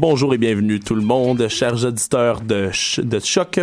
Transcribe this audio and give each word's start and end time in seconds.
Bonjour 0.00 0.32
et 0.32 0.38
bienvenue 0.38 0.80
tout 0.80 0.94
le 0.94 1.02
monde, 1.02 1.46
chers 1.48 1.84
auditeurs 1.84 2.40
de, 2.40 2.70
de 3.02 3.18
Choc. 3.18 3.60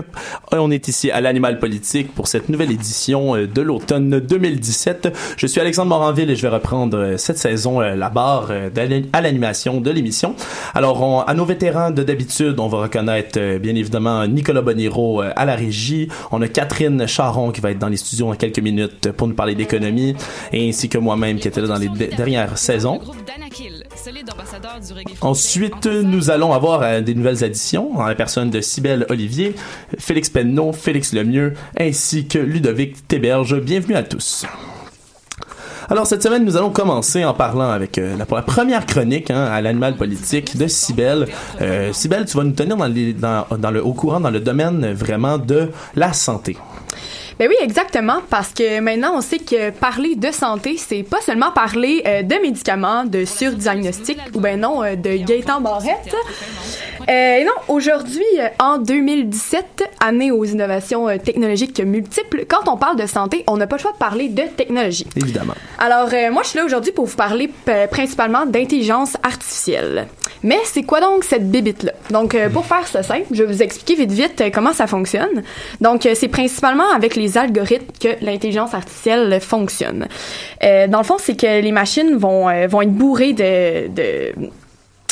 On 0.52 0.70
est 0.70 0.88
ici 0.88 1.10
à 1.10 1.20
l'Animal 1.20 1.58
Politique 1.58 2.14
pour 2.14 2.28
cette 2.28 2.50
nouvelle 2.50 2.72
édition 2.72 3.36
euh, 3.36 3.48
de 3.48 3.60
l'automne 3.60 4.20
2017. 4.20 5.18
Je 5.36 5.48
suis 5.48 5.60
Alexandre 5.60 5.90
Moranville 5.90 6.30
et 6.30 6.36
je 6.36 6.44
vais 6.44 6.54
reprendre 6.54 6.96
euh, 6.96 7.18
cette 7.18 7.40
saison 7.40 7.82
euh, 7.82 7.96
la 7.96 8.12
barre 8.12 8.52
à 8.52 9.22
l'animation 9.22 9.82
de 9.82 9.90
l'émission. 9.90 10.36
Alors, 10.76 11.28
à 11.28 11.34
nos 11.34 11.46
vétérans 11.46 11.90
de 11.90 12.04
d'habitude, 12.04 12.60
on 12.60 12.68
va 12.68 12.82
reconnaître 12.82 13.58
bien 13.58 13.74
évidemment 13.74 14.28
Nicolas 14.28 14.62
Boniro 14.62 15.22
à 15.22 15.44
la 15.44 15.56
régie. 15.56 16.08
On 16.32 16.44
a 16.44 16.48
Catherine 16.48 17.08
Charon 17.08 17.52
qui 17.52 17.62
va 17.62 17.72
être 17.72 17.80
dans 17.80 17.90
les 17.90 17.98
studios 17.98 18.30
en 18.30 18.36
quelques 18.36 18.60
minutes 18.60 19.12
pour 19.14 19.28
nous 19.28 19.34
parler 19.34 19.56
d'économie, 19.56 20.16
ainsi 20.54 20.88
que 20.88 21.00
moi-même 21.00 21.40
qui 21.40 21.48
était 21.48 21.62
là 21.62 21.68
dans 21.68 21.80
les 21.80 21.90
dernières 21.90 22.60
saisons. 22.60 23.02
Ensuite, 25.22 25.86
nous 25.86 26.30
allons 26.30 26.54
avoir 26.54 26.82
euh, 26.82 27.02
des 27.02 27.14
nouvelles 27.16 27.44
additions 27.44 27.98
en 27.98 28.06
la 28.06 28.16
personne 28.16 28.50
de 28.50 28.62
Cybelle 28.62 29.06
Olivier, 29.10 29.56
Félix 29.98 30.30
Penneau, 30.30 30.72
Félix 30.72 31.14
Lemieux, 31.14 31.54
ainsi 31.80 32.28
que 32.28 32.40
Ludovic 32.40 33.08
Théberge. 33.08 33.60
Bienvenue 33.60 33.96
à 33.96 34.04
tous. 34.04 34.46
Alors 35.90 36.06
cette 36.06 36.22
semaine, 36.22 36.44
nous 36.44 36.58
allons 36.58 36.70
commencer 36.70 37.24
en 37.24 37.34
parlant 37.34 37.70
avec 37.70 37.98
euh, 37.98 38.18
la, 38.18 38.26
première 38.26 38.86
chronique 38.86 39.32
hein, 39.32 39.46
à 39.46 39.62
l'animal 39.62 39.96
politique 39.96 40.58
de 40.58 40.68
Cybelle. 40.68 41.28
Euh, 41.62 41.92
tu 41.94 42.08
vas 42.10 42.44
nous 42.44 42.52
tenir 42.52 42.78
dans, 42.78 43.46
dans, 43.58 43.72
le, 43.72 43.84
au 43.84 43.94
courant 43.94 44.20
dans 44.20 44.32
le 44.32 44.42
domaine 44.42 44.92
vraiment 44.92 45.38
de 45.38 45.70
la 45.96 46.12
santé. 46.12 46.58
Ben 47.40 47.48
oui, 47.50 47.56
exactement, 47.62 48.22
parce 48.32 48.52
que 48.52 48.80
maintenant 48.80 49.12
on 49.16 49.22
sait 49.22 49.38
que 49.38 49.70
parler 49.70 50.16
de 50.16 50.32
santé, 50.32 50.76
c'est 50.76 51.04
pas 51.04 51.22
seulement 51.22 51.52
parler 51.52 52.02
euh, 52.08 52.24
de 52.24 52.34
médicaments, 52.42 53.06
de 53.06 53.26
surdiagnostic 53.26 54.18
ou 54.34 54.40
ben 54.40 54.60
non 54.60 54.84
euh, 54.84 54.96
de 54.96 55.18
Gaëtan 55.18 55.62
Barrette. 55.62 56.16
Euh, 57.08 57.44
non, 57.44 57.52
aujourd'hui, 57.76 58.24
euh, 58.40 58.48
en 58.58 58.80
2017, 58.80 59.84
année 60.00 60.32
aux 60.32 60.46
innovations 60.46 61.16
technologiques 61.20 61.80
multiples, 61.80 62.46
quand 62.48 62.68
on 62.68 62.76
parle 62.76 62.98
de 62.98 63.06
santé, 63.06 63.44
on 63.46 63.58
n'a 63.58 63.68
pas 63.68 63.76
le 63.76 63.82
choix 63.84 63.92
de 63.94 63.98
parler 63.98 64.30
de 64.30 64.42
technologie. 64.42 65.06
Évidemment. 65.16 65.54
Alors, 65.78 66.10
moi, 66.32 66.42
je 66.42 66.50
suis 66.50 66.60
là 66.60 66.66
aujourd'hui 66.66 66.92
pour 66.92 67.06
vous 67.06 67.16
parler 67.16 67.52
principalement 67.92 68.48
d'intelligence 68.48 69.16
artificielle. 69.22 70.08
Mais 70.48 70.60
c'est 70.64 70.84
quoi 70.84 71.02
donc 71.02 71.26
cette 71.26 71.52
bibite-là? 71.52 71.92
Donc, 72.10 72.38
pour 72.54 72.66
faire 72.66 72.88
ça 72.88 73.04
simple, 73.04 73.26
je 73.32 73.44
vais 73.44 73.54
vous 73.54 73.62
expliquer 73.62 73.96
vite 73.96 74.14
vite 74.14 74.44
comment 74.54 74.72
ça 74.72 74.88
fonctionne. 74.88 75.44
Donc, 75.82 76.08
c'est 76.14 76.30
principalement 76.30 76.90
avec 76.96 77.18
les 77.18 77.38
algorithmes 77.38 77.92
que 78.00 78.24
l'intelligence 78.24 78.74
artificielle 78.74 79.40
fonctionne. 79.42 80.08
Euh, 80.64 80.88
dans 80.88 81.00
le 81.00 81.04
fond, 81.04 81.18
c'est 81.20 81.36
que 81.36 81.62
les 81.62 81.72
machines 81.72 82.16
vont, 82.16 82.48
euh, 82.48 82.68
vont 82.68 82.82
être 82.82 82.94
bourrées 82.94 83.34
de, 83.34 83.88
de 83.90 84.34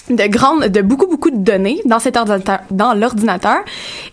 de 0.07 0.27
grandes, 0.27 0.65
de 0.65 0.81
beaucoup 0.81 1.07
beaucoup 1.07 1.31
de 1.31 1.43
données 1.43 1.81
dans 1.85 1.97
cet 1.97 2.15
ordinateur, 2.15 2.59
dans 2.69 2.93
l'ordinateur, 2.93 3.57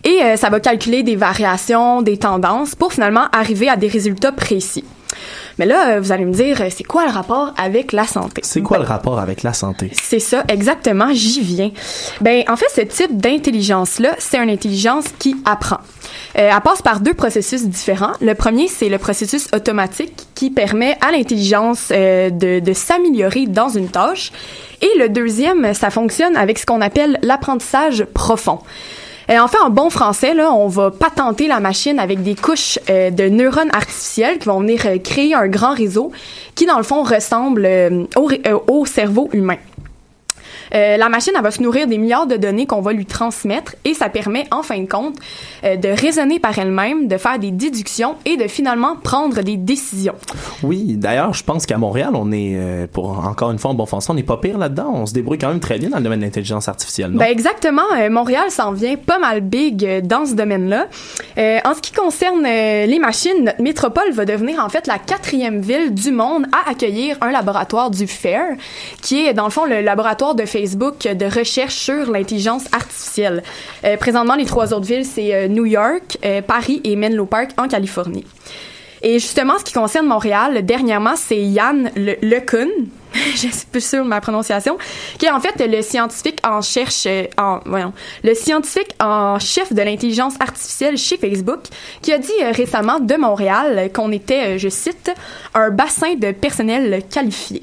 et 0.05 0.23
euh, 0.23 0.37
ça 0.37 0.49
va 0.49 0.59
calculer 0.59 1.03
des 1.03 1.17
variations, 1.17 2.01
des 2.01 2.17
tendances 2.17 2.75
pour 2.75 2.95
finalement 2.95 3.27
arriver 3.31 3.69
à 3.69 3.77
des 3.77 3.89
résultats 3.89 4.33
précis. 4.33 4.85
Mais 5.59 5.67
là, 5.67 6.01
vous 6.01 6.13
allez 6.13 6.25
me 6.25 6.33
dire, 6.33 6.63
c'est 6.71 6.85
quoi 6.85 7.05
le 7.05 7.13
rapport 7.13 7.55
avec 7.57 7.93
la 7.93 8.07
santé? 8.07 8.43
C'est 8.45 8.63
quoi 8.63 8.79
le 8.79 8.85
rapport 8.85 9.19
avec 9.19 9.43
la 9.43 9.53
santé? 9.53 9.91
C'est 9.93 10.19
ça, 10.19 10.45
exactement, 10.49 11.09
j'y 11.13 11.41
viens. 11.41 11.71
Ben, 12.21 12.45
en 12.49 12.57
fait, 12.57 12.69
ce 12.75 12.81
type 12.83 13.17
d'intelligence-là, 13.17 14.15
c'est 14.19 14.39
une 14.39 14.51
intelligence 14.51 15.07
qui 15.19 15.37
apprend. 15.45 15.79
Euh, 16.39 16.51
elle 16.55 16.61
passe 16.63 16.83
par 16.83 17.01
deux 17.01 17.15
processus 17.15 17.65
différents. 17.67 18.13
Le 18.21 18.35
premier, 18.35 18.69
c'est 18.69 18.89
le 18.89 18.99
processus 18.99 19.49
automatique 19.55 20.27
qui 20.35 20.51
permet 20.51 20.97
à 21.01 21.13
l'intelligence 21.13 21.89
euh, 21.91 22.31
de, 22.31 22.61
de 22.61 22.73
s'améliorer 22.73 23.47
dans 23.47 23.69
une 23.69 23.89
tâche. 23.89 24.33
Et 24.81 24.99
le 24.99 25.09
deuxième, 25.09 25.75
ça 25.75 25.91
fonctionne 25.91 26.37
avec 26.37 26.59
ce 26.59 26.67
qu'on 26.67 26.81
appelle 26.81 27.19
l'apprentissage 27.23 28.05
profond. 28.15 28.59
Et 29.33 29.39
en 29.39 29.49
fait, 29.49 29.57
en 29.57 29.71
bon 29.71 29.89
français, 29.89 30.35
là, 30.35 30.53
on 30.53 30.69
va 30.69 30.91
patenter 30.91 31.49
la 31.49 31.59
machine 31.59 31.99
avec 31.99 32.23
des 32.23 32.35
couches 32.35 32.79
euh, 32.91 33.09
de 33.09 33.31
neurones 33.31 33.71
artificiels 33.73 34.39
qui 34.39 34.47
vont 34.47 34.61
venir 34.61 34.83
euh, 34.85 34.99
créer 34.99 35.35
un 35.35 35.49
grand 35.49 35.73
réseau 35.73 36.13
qui, 36.55 36.67
dans 36.67 36.77
le 36.77 36.83
fond, 36.83 37.03
ressemble 37.03 37.67
au, 38.15 38.31
au 38.69 38.85
cerveau 38.85 39.31
humain. 39.33 39.57
Euh, 40.75 40.97
la 40.97 41.09
machine, 41.09 41.33
elle 41.37 41.43
va 41.43 41.51
se 41.51 41.63
nourrir 41.63 41.87
des 41.87 41.99
milliards 41.99 42.27
de 42.27 42.37
données 42.37 42.67
qu'on 42.67 42.81
va 42.81 42.93
lui 42.93 43.07
transmettre 43.07 43.75
et 43.85 43.95
ça 43.95 44.09
permet, 44.09 44.47
en 44.51 44.63
fin 44.63 44.81
de 44.81 44.89
compte, 44.89 45.17
euh, 45.65 45.77
de 45.77 45.89
raisonner 45.89 46.39
par 46.39 46.59
elle-même, 46.59 47.09
de 47.09 47.17
faire 47.17 47.39
des 47.39 47.51
déductions 47.51 48.17
et 48.25 48.37
de 48.37 48.49
finalement 48.49 48.97
prendre 48.97 49.43
des 49.43 49.57
décisions. 49.57 50.15
Oui, 50.63 50.95
d'ailleurs, 50.97 51.35
je 51.35 51.45
pense 51.45 51.67
qu'à 51.67 51.79
Montréal, 51.79 52.11
on 52.15 52.33
est, 52.33 52.53
euh, 52.55 52.87
pour 52.91 53.27
encore 53.27 53.51
une 53.51 53.59
fois 53.59 53.73
en 53.73 53.75
bon 53.75 53.87
français, 53.87 54.11
on 54.11 54.15
n'est 54.15 54.23
pas 54.23 54.37
pire 54.37 54.59
là-dedans. 54.59 54.91
On 54.95 55.07
se 55.07 55.13
débrouille 55.13 55.39
quand 55.39 55.49
même 55.49 55.61
très 55.61 55.79
bien 55.79 55.91
dans 55.91 55.99
le 55.99 56.03
domaine 56.03 56.21
de 56.21 56.25
l'intelligence 56.25 56.69
artificielle, 56.69 57.11
non? 57.11 57.19
Ben 57.19 57.31
exactement. 57.31 57.83
Montréal 58.11 58.51
s'en 58.51 58.73
vient 58.73 58.97
pas 58.97 59.19
mal 59.19 59.41
big 59.41 60.03
dans 60.07 60.27
ce 60.27 60.35
domaine-là. 60.35 60.87
en 61.37 61.75
ce 61.75 61.81
qui 61.81 61.93
concerne 61.93 62.43
les 62.43 62.99
machines, 62.99 63.45
notre 63.45 63.63
métropole 63.63 64.13
va 64.13 64.25
devenir 64.25 64.65
en 64.65 64.69
fait 64.69 64.87
la 64.87 64.99
quatrième 64.99 65.61
ville 65.61 65.93
du 65.93 66.11
monde 66.11 66.47
à 66.53 66.71
accueillir 66.71 67.17
un 67.21 67.31
laboratoire 67.31 67.91
du 67.91 68.07
FAIR, 68.07 68.57
qui 69.01 69.27
est 69.27 69.35
dans 69.35 69.45
le 69.45 69.51
fond 69.51 69.65
le 69.65 69.81
laboratoire 69.81 70.35
de 70.35 70.45
Facebook 70.45 70.62
de 70.63 71.39
recherche 71.39 71.75
sur 71.75 72.11
l'intelligence 72.11 72.65
artificielle. 72.73 73.43
Euh, 73.85 73.97
présentement, 73.97 74.37
les 74.37 74.45
trois 74.45 74.73
autres 74.73 74.87
villes, 74.87 75.05
c'est 75.05 75.35
euh, 75.35 75.49
New 75.49 75.67
York, 75.67 76.19
euh, 76.25 76.41
Paris 76.41 76.81
et 76.85 76.95
Menlo 76.97 77.27
Park 77.27 77.51
en 77.59 77.69
Californie. 77.69 78.25
Et 79.03 79.19
justement, 79.19 79.59
ce 79.59 79.65
qui 79.65 79.73
concerne 79.73 80.07
Montréal, 80.07 80.65
dernièrement, 80.65 81.17
c'est 81.17 81.41
Yann 81.41 81.91
Le 81.97 82.15
Lecun, 82.23 82.69
je 83.13 83.49
suis 83.49 83.67
plus 83.71 83.85
sûre 83.85 84.05
de 84.05 84.09
ma 84.09 84.21
prononciation, 84.21 84.79
qui 85.19 85.27
est 85.27 85.31
en 85.31 85.41
fait 85.41 85.67
le 85.67 85.83
scientifique 85.83 86.39
en 86.45 86.63
cherche, 86.63 87.09
en, 87.37 87.59
voyons, 87.67 87.93
le 88.23 88.35
scientifique 88.35 88.95
en 89.01 89.41
chef 89.41 89.73
de 89.73 89.83
l'intelligence 89.83 90.35
artificielle 90.39 90.97
chez 90.97 91.17
Facebook, 91.17 91.63
qui 92.01 92.13
a 92.13 92.19
dit 92.19 92.31
récemment 92.53 93.01
de 93.01 93.17
Montréal 93.17 93.91
qu'on 93.93 94.13
était, 94.13 94.57
je 94.61 94.69
cite, 94.69 95.11
un 95.55 95.71
bassin 95.71 96.15
de 96.15 96.31
personnel 96.31 97.03
qualifié. 97.11 97.63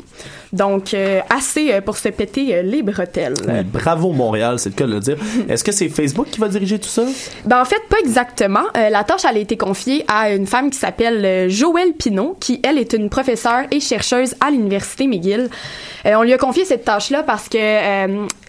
Donc, 0.51 0.93
euh, 0.93 1.19
assez 1.29 1.71
euh, 1.71 1.81
pour 1.81 1.97
se 1.97 2.09
péter 2.09 2.55
euh, 2.55 2.61
les 2.63 2.81
bretelles. 2.81 3.35
bravo 3.71 4.11
Montréal, 4.11 4.57
c'est 4.57 4.69
le 4.69 4.75
cas 4.75 4.87
de 4.87 4.93
le 4.93 4.99
dire. 4.99 5.17
Est-ce 5.49 5.63
que 5.63 5.71
c'est 5.71 5.89
Facebook 5.89 6.27
qui 6.31 6.39
va 6.39 6.47
diriger 6.47 6.79
tout 6.79 6.89
ça? 6.89 7.03
Ben, 7.45 7.61
en 7.61 7.65
fait, 7.65 7.81
pas 7.87 7.97
exactement. 7.99 8.63
la 8.73 9.03
tâche, 9.03 9.21
elle 9.29 9.37
a 9.37 9.39
été 9.39 9.57
confiée 9.57 10.05
à 10.07 10.31
une 10.31 10.47
femme 10.47 10.71
qui 10.71 10.77
s'appelle 10.77 11.49
Joëlle 11.49 11.93
Pinault, 11.93 12.35
qui, 12.39 12.59
elle, 12.63 12.79
est 12.79 12.93
une 12.93 13.09
professeure 13.09 13.63
et 13.71 13.79
chercheuse 13.79 14.35
à 14.39 14.49
l'Université 14.49 15.07
McGill. 15.07 15.49
on 16.05 16.23
lui 16.23 16.33
a 16.33 16.37
confié 16.37 16.65
cette 16.65 16.83
tâche-là 16.83 17.23
parce 17.23 17.47
que 17.49 17.57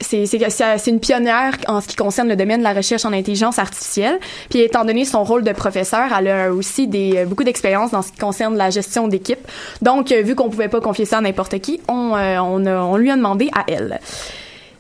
c'est 0.00 0.26
c'est 0.26 0.90
une 0.90 1.00
pionnière 1.00 1.52
en 1.66 1.80
ce 1.80 1.88
qui 1.88 1.96
concerne 1.96 2.28
le 2.28 2.36
domaine 2.36 2.58
de 2.58 2.64
la 2.64 2.72
recherche 2.72 3.04
en 3.04 3.12
intelligence 3.12 3.58
artificielle. 3.58 4.18
Puis, 4.48 4.60
étant 4.60 4.84
donné 4.84 5.04
son 5.04 5.24
rôle 5.24 5.42
de 5.42 5.52
professeur, 5.52 6.08
elle 6.18 6.28
a 6.28 6.52
aussi 6.52 6.86
des, 6.86 7.24
beaucoup 7.26 7.44
d'expérience 7.44 7.90
dans 7.90 8.02
ce 8.02 8.12
qui 8.12 8.18
concerne 8.18 8.56
la 8.56 8.70
gestion 8.70 9.08
d'équipe. 9.08 9.40
Donc, 9.82 10.10
vu 10.12 10.34
qu'on 10.34 10.48
pouvait 10.48 10.68
pas 10.68 10.80
confier 10.80 11.04
ça 11.04 11.18
à 11.18 11.20
n'importe 11.20 11.58
qui, 11.58 11.80
euh, 11.90 12.38
on, 12.38 12.96
lui 12.96 13.10
a 13.10 13.16
demandé 13.16 13.50
à 13.52 13.64
elle. 13.68 14.00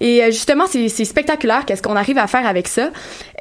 Et 0.00 0.22
euh, 0.22 0.26
justement, 0.30 0.64
c'est 0.66 0.88
spectaculaire 1.04 1.66
qu'est-ce 1.66 1.82
qu'on 1.82 1.96
arrive 1.96 2.18
à 2.18 2.26
faire 2.26 2.46
avec 2.46 2.68
ça. 2.68 2.90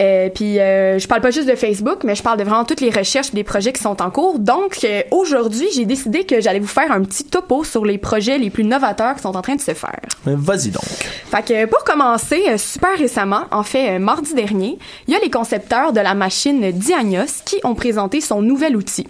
Euh, 0.02 0.30
puis 0.30 0.60
euh, 0.60 1.00
je 1.00 1.08
parle 1.08 1.22
pas 1.22 1.32
juste 1.32 1.50
de 1.50 1.56
Facebook, 1.56 2.04
mais 2.04 2.16
je 2.16 2.24
parle 2.24 2.38
de 2.38 2.44
vraiment 2.44 2.66
toutes 2.66 2.82
les 2.82 2.90
recherches, 2.90 3.32
des 3.32 3.44
projets 3.44 3.72
qui 3.72 3.82
sont 3.82 4.02
en 4.02 4.12
cours. 4.12 4.40
Donc 4.40 4.86
aujourd'hui, 5.12 5.68
j'ai 5.74 5.86
décidé 5.86 6.26
que 6.26 6.42
j'allais 6.42 6.60
vous 6.60 6.68
faire 6.68 6.92
un 6.92 7.02
petit 7.04 7.24
topo 7.24 7.64
sur 7.64 7.86
les 7.86 7.98
projets 7.98 8.38
les 8.38 8.50
plus 8.50 8.66
novateurs 8.66 9.16
qui 9.16 9.22
sont 9.22 9.36
en 9.36 9.42
train 9.42 9.56
de 9.56 9.62
se 9.62 9.74
faire. 9.74 10.00
Vas-y 10.26 10.70
donc. 10.70 10.84
Fait 10.84 11.46
que 11.46 11.66
pour 11.66 11.84
commencer, 11.84 12.58
super 12.58 12.98
récemment, 12.98 13.44
en 13.52 13.64
fait 13.64 13.98
mardi 14.00 14.34
dernier, 14.34 14.78
il 15.08 15.14
y 15.14 15.18
a 15.18 15.20
les 15.20 15.30
concepteurs 15.30 15.94
de 15.94 16.02
la 16.02 16.14
machine 16.14 16.72
Diagnos 16.72 17.42
qui 17.46 17.58
ont 17.64 17.76
présenté 17.76 18.20
son 18.20 18.42
nouvel 18.42 18.76
outil. 18.76 19.08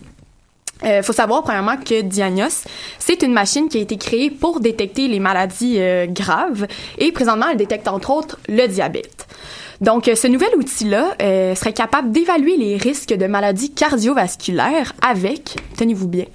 Euh, 0.84 1.04
faut 1.04 1.14
savoir 1.14 1.44
premièrement 1.44 1.78
que 1.78 2.02
Diagnos, 2.02 2.64
c'est 3.00 3.22
une 3.22 3.34
machine 3.34 3.68
qui 3.68 3.78
a 3.78 3.82
été 3.82 3.98
créée 3.98 4.30
pour 4.30 4.60
détecter 4.62 5.08
les 5.08 5.20
maladies 5.20 5.76
euh, 5.80 6.06
graves 6.08 6.68
et 6.98 7.12
présentement 7.12 7.48
elle 7.52 7.58
détecte 7.58 7.88
entre 7.88 8.12
autres 8.12 8.40
le 8.48 8.68
diabète. 8.68 9.28
Donc 9.82 10.08
euh, 10.08 10.16
ce 10.16 10.28
nouvel 10.28 10.50
outil-là 10.58 11.16
serait 11.56 11.74
capable 11.74 12.12
d'évaluer 12.12 12.58
les 12.58 12.78
risques 12.78 13.14
de 13.14 13.28
maladies 13.28 13.72
cardiovasculaires 13.72 14.94
avec, 15.02 15.56
tenez-vous 15.78 16.08
bien, 16.08 16.26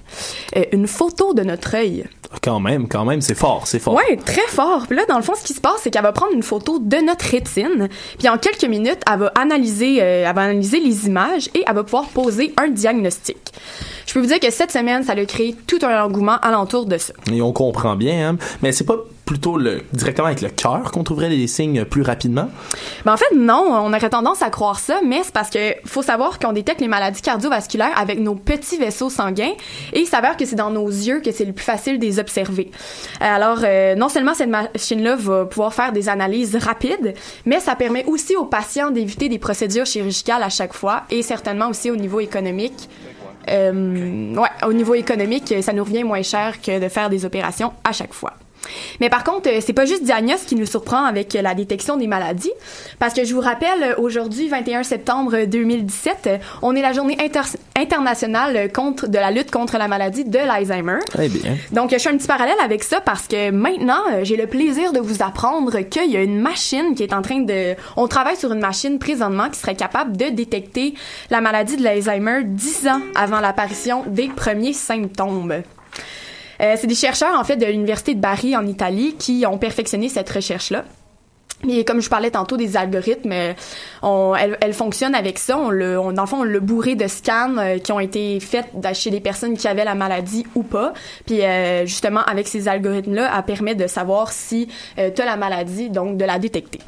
une 0.73 0.87
photo 0.87 1.35
de 1.35 1.43
notre 1.43 1.77
œil. 1.77 2.05
Quand 2.43 2.61
même, 2.61 2.89
quand 2.89 3.05
même, 3.05 3.21
c'est 3.21 3.35
fort, 3.35 3.67
c'est 3.67 3.79
fort. 3.79 3.95
Oui, 3.95 4.17
très 4.19 4.47
fort. 4.49 4.87
Puis 4.87 4.97
là, 4.97 5.05
dans 5.09 5.17
le 5.17 5.23
fond, 5.23 5.35
ce 5.37 5.45
qui 5.45 5.53
se 5.53 5.61
passe, 5.61 5.81
c'est 5.83 5.91
qu'elle 5.91 6.03
va 6.03 6.13
prendre 6.13 6.33
une 6.33 6.43
photo 6.43 6.79
de 6.79 6.97
notre 6.97 7.25
rétine, 7.27 7.89
puis 8.19 8.29
en 8.29 8.39
quelques 8.39 8.65
minutes, 8.65 9.01
elle 9.11 9.21
va 9.21 9.33
analyser, 9.35 9.99
elle 9.99 10.35
va 10.35 10.43
analyser 10.43 10.81
les 10.81 11.07
images 11.07 11.49
et 11.55 11.65
elle 11.67 11.75
va 11.75 11.85
pouvoir 11.85 12.07
poser 12.09 12.53
un 12.57 12.69
diagnostic. 12.69 13.53
Je 14.07 14.13
peux 14.15 14.21
vous 14.21 14.27
dire 14.27 14.41
que 14.41 14.51
cette 14.51 14.73
semaine, 14.73 15.03
ça 15.03 15.13
a 15.13 15.25
créé 15.25 15.55
tout 15.67 15.79
un 15.83 16.03
engouement 16.03 16.39
alentour 16.39 16.87
de 16.87 16.99
ça. 16.99 17.13
Et 17.33 17.41
on 17.41 17.53
comprend 17.53 17.97
bien, 17.97 18.31
hein? 18.31 18.37
mais 18.63 18.73
c'est 18.73 18.85
pas 18.85 18.97
plutôt 19.25 19.59
directement 19.93 20.27
avec 20.27 20.43
le 20.43 20.51
cœur 20.51 20.91
qu'on 20.91 21.03
trouverait 21.03 21.29
les 21.29 21.47
signes 21.47 21.85
plus 21.85 22.03
rapidement? 22.03 22.49
Ben 23.05 23.15
en 23.15 23.17
fait, 23.17 23.35
non. 23.35 23.65
On 23.71 23.93
aurait 23.93 24.11
tendance 24.11 24.43
à 24.43 24.51
croire 24.51 24.79
ça, 24.79 25.01
mais 25.05 25.23
c'est 25.23 25.33
parce 25.33 25.51
que 25.51 25.75
faut 25.87 26.03
savoir 26.03 26.39
qu'on 26.39 26.53
détecte 26.53 26.81
les 26.81 26.89
maladies 26.89 27.23
cardiovasculaires 27.23 27.93
avec 27.97 28.21
nos 28.21 28.35
petits 28.35 28.77
vaisseaux 28.77 29.11
sanguins 29.11 29.53
et 29.93 30.01
il 30.01 30.07
s'avère 30.07 30.37
que 30.37 30.45
c'est 30.45 30.57
dans 30.57 30.71
nos 30.71 30.89
yeux 30.89 31.21
que 31.21 31.33
c'est 31.33 31.45
le 31.45 31.53
plus 31.53 31.65
facile 31.65 31.99
de 31.99 32.05
les 32.05 32.19
observer. 32.19 32.71
Alors, 33.21 33.61
euh, 33.65 33.95
non 33.95 34.09
seulement 34.09 34.35
cette 34.35 34.51
machine-là 34.51 35.17
va 35.17 35.45
pouvoir 35.47 35.73
faire 35.73 35.93
des 35.93 36.09
analyses 36.09 36.57
rapides, 36.57 37.15
mais 37.47 37.61
ça 37.61 37.75
permet 37.77 38.05
aussi 38.07 38.37
aux 38.37 38.45
patients 38.45 38.91
d'éviter 38.91 39.29
des 39.29 39.39
procédures 39.39 39.87
chirurgicales 39.87 40.43
à 40.43 40.51
chaque 40.51 40.75
fois 40.75 41.05
et 41.11 41.23
certainement 41.23 41.69
aussi 41.69 41.91
au 41.91 41.97
niveau 41.97 42.21
économique. 42.21 42.89
Euh, 43.49 44.35
ouais, 44.35 44.49
au 44.67 44.73
niveau 44.73 44.95
économique, 44.95 45.55
ça 45.61 45.73
nous 45.73 45.85
revient 45.85 46.05
moins 46.05 46.23
cher 46.23 46.61
que 46.63 46.79
de 46.79 46.89
faire 46.89 47.11
des 47.11 47.25
opérations 47.25 47.73
à 47.85 47.93
chaque 47.93 48.15
fois. 48.15 48.33
Mais 49.01 49.11
par 49.11 49.25
contre, 49.25 49.49
euh, 49.49 49.61
c'est 49.61 49.73
pas 49.73 49.85
juste 49.85 50.05
Diagnos 50.05 50.45
qui 50.47 50.55
nous 50.55 50.67
surprend 50.67 51.05
avec 51.05 51.35
la 51.35 51.55
détection 51.55 51.97
des 51.97 52.07
maladies, 52.07 52.53
parce 52.99 53.15
que 53.15 53.25
je 53.25 53.35
vous 53.35 53.41
rappelle, 53.41 53.95
aujourd'hui, 53.99 54.49
21 54.49 54.83
septembre 54.83 55.45
2017, 55.47 56.41
on 56.63 56.75
est 56.75 56.83
la 56.83 56.93
journée 56.93 57.17
internationale 57.77 58.73
contre 58.73 59.09
de 59.09 59.19
la 59.19 59.31
lutte 59.31 59.51
contre 59.51 59.79
la 59.79 59.89
maladie 59.89 60.25
de 60.25 60.39
l'Alzheimer. 60.39 60.99
Très 61.11 61.29
bien. 61.29 61.57
Donc, 61.73 61.91
je 61.93 61.99
fais 61.99 62.11
un 62.11 62.17
petit 62.17 62.27
parallèle 62.27 62.55
avec 62.63 62.85
ça 62.85 63.01
parce 63.01 63.27
que 63.27 63.51
maintenant, 63.51 64.01
euh, 64.13 64.21
j'ai 64.23 64.37
le 64.37 64.47
plaisir 64.47 64.93
de 64.93 65.01
vous 65.01 65.23
apprendre 65.23 65.81
qu'il 65.81 66.11
y 66.11 66.17
a 66.17 66.23
une 66.23 66.41
machine 66.41 66.95
qui 66.95 67.03
est 67.03 67.13
en 67.13 67.23
train 67.23 67.41
de... 67.41 67.75
On 67.97 68.09
travaille 68.09 68.37
sur 68.37 68.53
une 68.53 68.61
machine 68.61 68.99
présentement 68.99 69.49
qui 69.51 69.59
serait 69.59 69.75
capable 69.75 70.17
de 70.17 70.27
détecter 70.27 70.95
la 71.31 71.41
maladie 71.41 71.77
de 71.77 71.83
l'Alzheimer 71.83 72.43
10 72.45 72.89
ans 72.89 73.01
avant 73.15 73.41
l'apparition 73.41 74.05
des 74.07 74.29
premiers 74.29 74.73
symptômes. 74.73 75.63
Euh, 76.61 76.75
c'est 76.79 76.87
des 76.87 76.95
chercheurs, 76.95 77.39
en 77.39 77.45
fait, 77.45 77.57
de 77.57 77.67
l'Université 77.67 78.15
de 78.15 78.21
Bari 78.21 78.57
en 78.57 78.67
Italie 78.67 79.15
qui 79.19 79.45
ont 79.47 79.59
perfectionné 79.59 80.09
cette 80.09 80.31
recherche-là. 80.31 80.85
Mais 81.67 81.83
comme 81.85 82.03
je 82.03 82.11
parlais 82.11 82.31
tantôt 82.31 82.59
des 82.59 82.77
algorithmes, 82.77 83.33
euh, 83.33 83.53
on, 84.03 84.35
elle, 84.35 84.75
fonctionne 84.75 85.15
avec 85.15 85.39
ça. 85.39 85.57
On 85.57 85.71
le, 85.71 85.99
on, 85.99 86.13
dans 86.13 86.23
le 86.23 86.29
fond, 86.29 86.41
on 86.41 86.45
l'a 86.45 86.61
bourré 86.61 86.95
de 86.95 87.07
scans 87.07 87.57
euh, 87.57 87.79
qui 87.79 87.91
ont 87.93 88.01
été 88.01 88.39
faits 88.41 88.67
chez 88.93 89.11
des 89.11 89.21
personnes 89.21 89.57
qui 89.57 89.67
avaient 89.67 89.85
la 89.85 89.95
maladie 89.95 90.45
ou 90.55 90.63
pas. 90.63 90.93
Puis 91.27 91.41
justement, 91.87 92.21
avec 92.25 92.49
ces 92.49 92.69
algorithmes-là, 92.69 93.33
elle 93.35 93.45
permet 93.45 93.75
de 93.75 93.87
savoir 93.87 94.33
si 94.33 94.69
tu 94.97 95.23
as 95.23 95.25
la 95.25 95.37
maladie, 95.37 95.89
donc 95.89 96.19
de 96.19 96.25
la 96.25 96.39
détecter. 96.39 96.81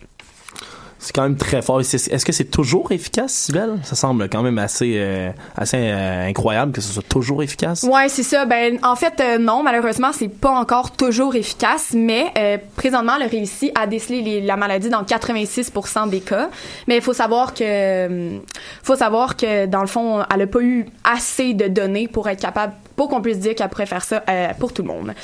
C'est 1.06 1.12
quand 1.12 1.22
même 1.22 1.36
très 1.36 1.62
fort. 1.62 1.78
Est-ce 1.78 2.24
que 2.24 2.32
c'est 2.32 2.50
toujours 2.50 2.90
efficace, 2.90 3.32
Sibelle? 3.32 3.78
Ça 3.84 3.94
semble 3.94 4.28
quand 4.28 4.42
même 4.42 4.58
assez, 4.58 4.94
euh, 4.96 5.30
assez 5.56 5.76
euh, 5.78 6.26
incroyable 6.26 6.72
que 6.72 6.80
ce 6.80 6.92
soit 6.92 7.08
toujours 7.08 7.44
efficace. 7.44 7.84
Ouais, 7.84 8.08
c'est 8.08 8.24
ça. 8.24 8.44
Ben, 8.44 8.80
en 8.82 8.96
fait, 8.96 9.20
euh, 9.20 9.38
non, 9.38 9.62
malheureusement, 9.62 10.10
c'est 10.12 10.26
pas 10.26 10.50
encore 10.50 10.90
toujours 10.96 11.36
efficace, 11.36 11.92
mais 11.94 12.60
présentement, 12.74 13.12
elle 13.20 13.22
a 13.22 13.28
réussi 13.28 13.70
à 13.76 13.86
déceler 13.86 14.40
la 14.40 14.56
maladie 14.56 14.88
dans 14.88 15.04
86% 15.04 16.10
des 16.10 16.18
cas. 16.22 16.48
Mais 16.88 16.96
il 16.96 17.02
faut 17.02 17.12
savoir 17.12 17.54
que, 17.54 18.40
faut 18.82 18.96
savoir 18.96 19.36
que 19.36 19.66
dans 19.66 19.82
le 19.82 19.86
fond, 19.86 20.24
elle 20.34 20.42
a 20.42 20.46
pas 20.48 20.60
eu 20.60 20.86
assez 21.04 21.54
de 21.54 21.68
données 21.68 22.08
pour 22.08 22.28
être 22.28 22.40
capable, 22.40 22.72
pour 22.96 23.08
qu'on 23.08 23.22
puisse 23.22 23.38
dire 23.38 23.54
qu'elle 23.54 23.68
pourrait 23.68 23.86
faire 23.86 24.02
ça 24.02 24.24
pour 24.58 24.72
tout 24.72 24.82
le 24.82 24.88
monde. 24.88 25.14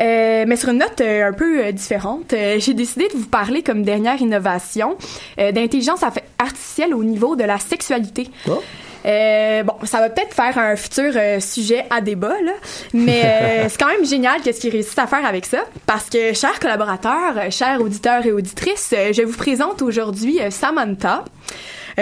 Euh, 0.00 0.44
mais 0.46 0.56
sur 0.56 0.70
une 0.70 0.78
note 0.78 1.00
euh, 1.00 1.28
un 1.28 1.32
peu 1.32 1.64
euh, 1.64 1.72
différente, 1.72 2.34
j'ai 2.58 2.74
décidé 2.74 3.08
de 3.08 3.16
vous 3.16 3.26
parler 3.26 3.62
comme 3.62 3.82
dernière 3.82 4.20
innovation 4.20 4.96
d'intelligence 5.38 6.00
artificielle 6.38 6.94
au 6.94 7.04
niveau 7.04 7.36
de 7.36 7.44
la 7.44 7.58
sexualité. 7.58 8.28
Oh. 8.48 8.60
bon, 9.04 9.74
ça 9.84 10.00
va 10.00 10.10
peut-être 10.10 10.34
faire 10.34 10.58
un 10.58 10.76
futur 10.76 11.12
sujet 11.40 11.84
à 11.90 12.00
débat, 12.00 12.34
là, 12.42 12.52
mais 12.92 13.66
c'est 13.68 13.78
quand 13.78 13.88
même 13.88 14.04
génial 14.04 14.40
qu'est-ce 14.42 14.60
qu'ils 14.60 14.72
réussissent 14.72 14.98
à 14.98 15.06
faire 15.06 15.24
avec 15.24 15.46
ça, 15.46 15.64
parce 15.86 16.08
que, 16.08 16.32
chers 16.32 16.58
collaborateurs, 16.60 17.50
chers 17.50 17.80
auditeurs 17.80 18.24
et 18.26 18.32
auditrices, 18.32 18.94
je 19.12 19.22
vous 19.22 19.36
présente 19.36 19.82
aujourd'hui 19.82 20.38
Samantha. 20.50 21.24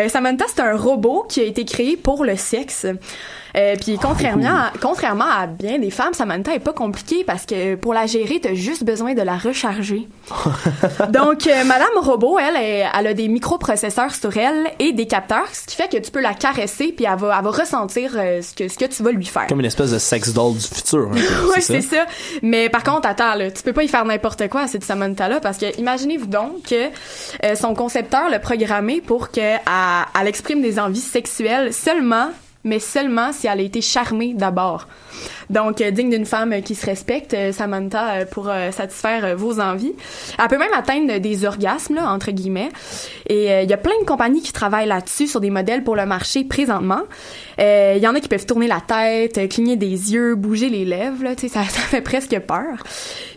Samantha, 0.08 0.44
c'est 0.48 0.60
un 0.60 0.76
robot 0.76 1.26
qui 1.28 1.40
a 1.40 1.44
été 1.44 1.64
créé 1.64 1.96
pour 1.96 2.24
le 2.24 2.36
sexe. 2.36 2.86
Euh, 3.56 3.76
puis 3.80 3.98
contrairement, 4.00 4.48
à, 4.48 4.72
contrairement 4.80 5.30
à 5.30 5.46
bien 5.46 5.78
des 5.78 5.90
femmes, 5.90 6.12
Samantha 6.12 6.54
est 6.54 6.60
pas 6.60 6.72
compliquée 6.72 7.22
parce 7.24 7.46
que 7.46 7.76
pour 7.76 7.94
la 7.94 8.06
gérer, 8.06 8.40
t'as 8.40 8.54
juste 8.54 8.82
besoin 8.82 9.14
de 9.14 9.22
la 9.22 9.36
recharger. 9.36 10.08
Donc, 11.10 11.46
euh, 11.46 11.64
Madame 11.64 11.88
Robot, 12.00 12.38
elle, 12.38 12.56
elle, 12.92 13.06
a 13.06 13.14
des 13.14 13.28
microprocesseurs 13.28 14.14
sur 14.14 14.36
elle 14.36 14.66
et 14.80 14.92
des 14.92 15.06
capteurs, 15.06 15.46
ce 15.52 15.66
qui 15.66 15.76
fait 15.76 15.88
que 15.88 15.98
tu 15.98 16.10
peux 16.10 16.20
la 16.20 16.34
caresser 16.34 16.92
puis 16.92 17.06
elle 17.08 17.16
va, 17.16 17.36
elle 17.38 17.44
va 17.44 17.50
ressentir 17.50 18.12
euh, 18.16 18.42
ce 18.42 18.54
que 18.54 18.68
ce 18.68 18.76
que 18.76 18.86
tu 18.86 19.02
vas 19.04 19.12
lui 19.12 19.24
faire. 19.24 19.46
Comme 19.46 19.60
une 19.60 19.66
espèce 19.66 19.92
de 19.92 19.98
sex 19.98 20.32
doll 20.32 20.54
du 20.54 20.66
futur. 20.66 21.10
oui, 21.12 21.60
c'est 21.60 21.80
ça? 21.80 22.06
Mais 22.42 22.68
par 22.68 22.82
contre, 22.82 23.06
attends, 23.06 23.36
là, 23.36 23.52
tu 23.52 23.62
peux 23.62 23.72
pas 23.72 23.84
y 23.84 23.88
faire 23.88 24.04
n'importe 24.04 24.48
quoi 24.48 24.62
à 24.62 24.66
cette 24.66 24.84
Samantha 24.84 25.28
là 25.28 25.38
parce 25.38 25.58
que 25.58 25.78
imaginez-vous 25.78 26.26
donc 26.26 26.62
que 26.64 27.54
son 27.54 27.74
concepteur 27.74 28.28
l'a 28.30 28.40
programmé 28.40 29.00
pour 29.00 29.30
qu'elle 29.30 29.60
elle 30.18 30.28
exprime 30.28 30.62
des 30.62 30.78
envies 30.78 31.00
sexuelles 31.00 31.72
seulement 31.72 32.30
mais 32.64 32.78
seulement 32.78 33.32
si 33.32 33.46
elle 33.46 33.60
a 33.60 33.62
été 33.62 33.80
charmée 33.80 34.34
d'abord. 34.34 34.88
Donc, 35.50 35.80
euh, 35.80 35.90
digne 35.90 36.10
d'une 36.10 36.24
femme 36.24 36.62
qui 36.62 36.74
se 36.74 36.86
respecte, 36.86 37.34
euh, 37.34 37.52
Samantha, 37.52 38.14
euh, 38.14 38.24
pour 38.24 38.50
satisfaire 38.72 39.36
vos 39.36 39.60
envies. 39.60 39.92
Elle 40.38 40.48
peut 40.48 40.58
même 40.58 40.72
atteindre 40.72 41.18
des 41.18 41.44
orgasmes, 41.44 41.98
entre 41.98 42.30
guillemets. 42.30 42.70
Et 43.28 43.62
il 43.62 43.68
y 43.68 43.72
a 43.72 43.76
plein 43.76 43.98
de 44.00 44.06
compagnies 44.06 44.40
qui 44.40 44.52
travaillent 44.52 44.88
là-dessus 44.88 45.26
sur 45.26 45.40
des 45.40 45.50
modèles 45.50 45.84
pour 45.84 45.96
le 45.96 46.06
marché 46.06 46.44
présentement. 46.44 47.02
Il 47.58 47.98
y 47.98 48.06
en 48.06 48.14
a 48.14 48.20
qui 48.20 48.28
peuvent 48.28 48.46
tourner 48.46 48.66
la 48.66 48.80
tête, 48.80 49.48
cligner 49.48 49.76
des 49.76 50.12
yeux, 50.12 50.34
bouger 50.34 50.68
les 50.68 50.84
lèvres, 50.84 51.34
ça, 51.36 51.48
ça 51.48 51.64
fait 51.64 52.00
presque 52.00 52.38
peur. 52.40 52.82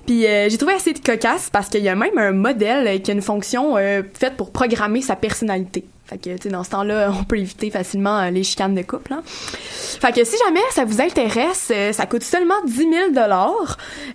Puis 0.05 0.21
j'ai 0.21 0.57
trouvé 0.57 0.73
assez 0.73 0.94
de 0.94 0.99
cocasse 0.99 1.49
parce 1.49 1.69
qu'il 1.69 1.83
y 1.83 1.89
a 1.89 1.95
même 1.95 2.17
un 2.17 2.31
modèle 2.31 3.01
qui 3.01 3.11
a 3.11 3.13
une 3.13 3.21
fonction 3.21 3.75
faite 4.13 4.35
pour 4.38 4.51
programmer 4.51 5.01
sa 5.01 5.15
personnalité. 5.15 5.85
Fait 6.07 6.18
que, 6.18 6.36
tu 6.38 6.44
sais, 6.44 6.50
dans 6.50 6.63
ce 6.63 6.69
temps-là, 6.69 7.12
on 7.19 7.25
peut 7.25 7.38
éviter 7.38 7.69
facilement 7.69 8.18
euh, 8.18 8.30
les 8.30 8.44
chicanes 8.44 8.74
de 8.74 8.81
couple. 8.81 9.12
Hein. 9.12 9.24
Fait 9.25 10.13
que 10.13 10.24
si 10.24 10.38
jamais 10.45 10.61
ça 10.71 10.85
vous 10.85 11.02
intéresse, 11.02 11.69
euh, 11.76 11.92
ça 11.92 12.06
coûte 12.06 12.23
seulement 12.23 12.56
10 12.66 12.76
000 12.76 12.90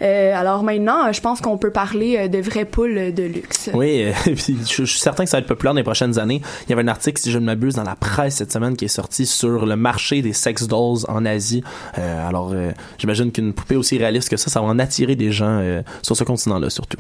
euh, 0.00 0.34
Alors 0.34 0.62
maintenant, 0.62 1.12
je 1.12 1.20
pense 1.20 1.42
qu'on 1.42 1.58
peut 1.58 1.70
parler 1.70 2.30
de 2.30 2.38
vraies 2.38 2.64
poules 2.64 3.12
de 3.12 3.22
luxe. 3.25 3.68
Oui, 3.75 4.06
puis 4.25 4.56
je, 4.66 4.84
suis 4.84 5.00
certain 5.00 5.25
que 5.25 5.30
ça 5.30 5.37
va 5.37 5.42
être 5.42 5.49
populaire 5.49 5.75
dans 5.75 5.78
les 5.78 5.84
prochaines 5.84 6.18
années. 6.18 6.40
Il 6.66 6.70
y 6.70 6.72
avait 6.72 6.82
un 6.82 6.88
article, 6.88 7.20
si 7.20 7.30
je 7.30 7.38
ne 7.38 7.44
m'abuse, 7.44 7.75
dans 7.75 7.84
la 7.84 7.96
presse 7.96 8.37
cette 8.37 8.52
semaine 8.52 8.75
qui 8.75 8.87
est 8.87 8.88
sorti 8.88 9.26
sur 9.26 9.66
le 9.66 9.76
marché 9.76 10.22
des 10.22 10.32
sex 10.32 10.66
dolls 10.66 11.04
en 11.08 11.26
Asie. 11.26 11.62
alors, 11.94 12.54
j'imagine 12.96 13.32
qu'une 13.32 13.52
poupée 13.52 13.76
aussi 13.76 13.99
réaliste 13.99 14.30
que 14.30 14.38
ça, 14.38 14.50
ça 14.50 14.61
va 14.61 14.66
en 14.66 14.78
attirer 14.78 15.14
des 15.14 15.30
gens 15.30 15.82
sur 16.00 16.16
ce 16.16 16.25
continent-là 16.25 16.70
surtout. 16.70 16.99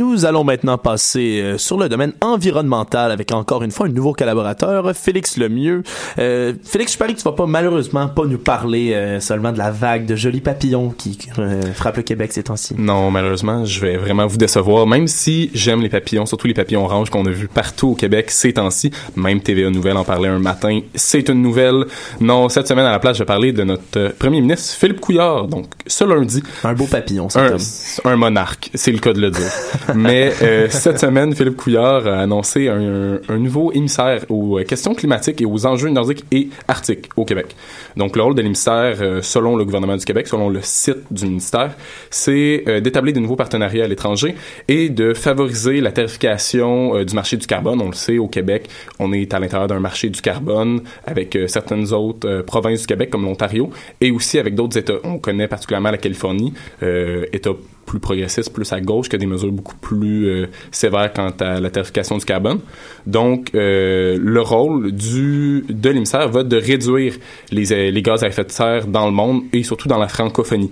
Nous 0.00 0.24
allons 0.24 0.44
maintenant 0.44 0.78
passer 0.78 1.42
euh, 1.42 1.58
sur 1.58 1.76
le 1.76 1.90
domaine 1.90 2.14
environnemental 2.22 3.12
avec 3.12 3.32
encore 3.32 3.62
une 3.62 3.70
fois 3.70 3.84
un 3.84 3.90
nouveau 3.90 4.14
collaborateur, 4.14 4.96
Félix 4.96 5.36
Lemieux. 5.36 5.82
Euh, 6.18 6.54
Félix, 6.64 6.94
je 6.94 6.98
parie 6.98 7.12
que 7.12 7.18
tu 7.18 7.24
vas 7.24 7.32
pas 7.32 7.44
malheureusement 7.44 8.08
pas 8.08 8.24
nous 8.24 8.38
parler 8.38 8.94
euh, 8.94 9.20
seulement 9.20 9.52
de 9.52 9.58
la 9.58 9.70
vague 9.70 10.06
de 10.06 10.16
jolis 10.16 10.40
papillons 10.40 10.88
qui 10.88 11.18
euh, 11.38 11.60
frappe 11.74 11.98
le 11.98 12.02
Québec 12.02 12.32
ces 12.32 12.44
temps-ci. 12.44 12.76
Non, 12.78 13.10
malheureusement, 13.10 13.66
je 13.66 13.78
vais 13.78 13.98
vraiment 13.98 14.26
vous 14.26 14.38
décevoir. 14.38 14.86
Même 14.86 15.06
si 15.06 15.50
j'aime 15.52 15.82
les 15.82 15.90
papillons, 15.90 16.24
surtout 16.24 16.46
les 16.46 16.54
papillons 16.54 16.86
oranges 16.86 17.10
qu'on 17.10 17.26
a 17.26 17.30
vus 17.30 17.48
partout 17.48 17.88
au 17.88 17.94
Québec 17.94 18.30
ces 18.30 18.54
temps-ci. 18.54 18.90
Même 19.16 19.42
TVA 19.42 19.68
Nouvelle 19.68 19.98
en 19.98 20.04
parlait 20.04 20.30
un 20.30 20.38
matin. 20.38 20.80
C'est 20.94 21.28
une 21.28 21.42
nouvelle. 21.42 21.84
Non, 22.22 22.48
cette 22.48 22.68
semaine 22.68 22.86
à 22.86 22.90
la 22.90 23.00
place, 23.00 23.18
je 23.18 23.22
vais 23.22 23.26
parler 23.26 23.52
de 23.52 23.64
notre 23.64 24.14
premier 24.18 24.40
ministre 24.40 24.78
Philippe 24.78 25.00
Couillard. 25.00 25.46
Donc, 25.46 25.66
ce 25.86 26.04
lundi. 26.04 26.42
Un 26.64 26.72
beau 26.72 26.86
papillon, 26.86 27.28
un, 27.34 27.56
un 28.10 28.16
monarque, 28.16 28.70
c'est 28.72 28.92
le 28.92 28.98
cas 28.98 29.12
de 29.12 29.20
le 29.20 29.30
dire. 29.30 29.52
Mais 29.94 30.32
euh, 30.42 30.68
cette 30.70 30.98
semaine, 30.98 31.34
Philippe 31.34 31.56
Couillard 31.56 32.06
a 32.06 32.20
annoncé 32.20 32.68
un, 32.68 33.18
un, 33.28 33.38
nouveau 33.38 33.72
émissaire 33.72 34.24
aux 34.28 34.58
questions 34.66 34.94
climatiques 34.94 35.40
et 35.40 35.46
aux 35.46 35.66
enjeux 35.66 35.88
nordiques 35.88 36.24
et 36.30 36.48
arctiques 36.68 37.08
au 37.16 37.24
Québec. 37.24 37.54
Donc, 37.96 38.16
le 38.16 38.22
rôle 38.22 38.34
de 38.34 38.42
l'émissaire, 38.42 38.96
euh, 39.00 39.22
selon 39.22 39.56
le 39.56 39.64
gouvernement 39.64 39.96
du 39.96 40.04
Québec, 40.04 40.28
selon 40.28 40.48
le 40.48 40.60
site 40.62 40.98
du 41.10 41.24
ministère, 41.24 41.74
c'est 42.10 42.64
euh, 42.68 42.80
d'établir 42.80 43.14
de 43.14 43.20
nouveaux 43.20 43.36
partenariats 43.36 43.84
à 43.84 43.88
l'étranger 43.88 44.34
et 44.68 44.88
de 44.88 45.14
favoriser 45.14 45.80
la 45.80 45.92
tarification 45.92 46.96
euh, 46.96 47.04
du 47.04 47.14
marché 47.14 47.36
du 47.36 47.46
carbone. 47.46 47.80
On 47.80 47.88
le 47.88 47.94
sait, 47.94 48.18
au 48.18 48.28
Québec, 48.28 48.68
on 48.98 49.12
est 49.12 49.32
à 49.34 49.38
l'intérieur 49.38 49.68
d'un 49.68 49.80
marché 49.80 50.08
du 50.08 50.20
carbone 50.20 50.82
avec 51.06 51.36
certaines 51.46 51.92
autres 51.92 52.42
provinces 52.42 52.82
du 52.82 52.86
Québec, 52.86 53.10
comme 53.10 53.24
l'Ontario, 53.24 53.70
et 54.00 54.10
aussi 54.10 54.38
avec 54.38 54.54
d'autres 54.54 54.78
États. 54.78 54.98
On 55.04 55.18
connaît 55.18 55.48
particulièrement 55.48 55.90
la 55.90 55.98
Californie, 55.98 56.52
État 57.32 57.50
plus 57.90 57.98
progressiste, 57.98 58.52
plus 58.52 58.72
à 58.72 58.80
gauche, 58.80 59.08
que 59.08 59.16
des 59.16 59.26
mesures 59.26 59.50
beaucoup 59.50 59.74
plus 59.74 60.28
euh, 60.28 60.46
sévères 60.70 61.12
quant 61.12 61.34
à 61.40 61.58
la 61.58 61.70
tarification 61.70 62.16
du 62.18 62.24
carbone. 62.24 62.60
Donc, 63.06 63.50
euh, 63.54 64.16
le 64.20 64.40
rôle 64.40 64.92
du 64.92 65.64
de 65.68 65.90
l'émissaire 65.90 66.28
va 66.28 66.44
de 66.44 66.56
réduire 66.56 67.14
les, 67.50 67.90
les 67.90 68.02
gaz 68.02 68.22
à 68.22 68.28
effet 68.28 68.44
de 68.44 68.52
serre 68.52 68.86
dans 68.86 69.06
le 69.06 69.12
monde 69.12 69.42
et 69.52 69.64
surtout 69.64 69.88
dans 69.88 69.98
la 69.98 70.06
francophonie. 70.06 70.70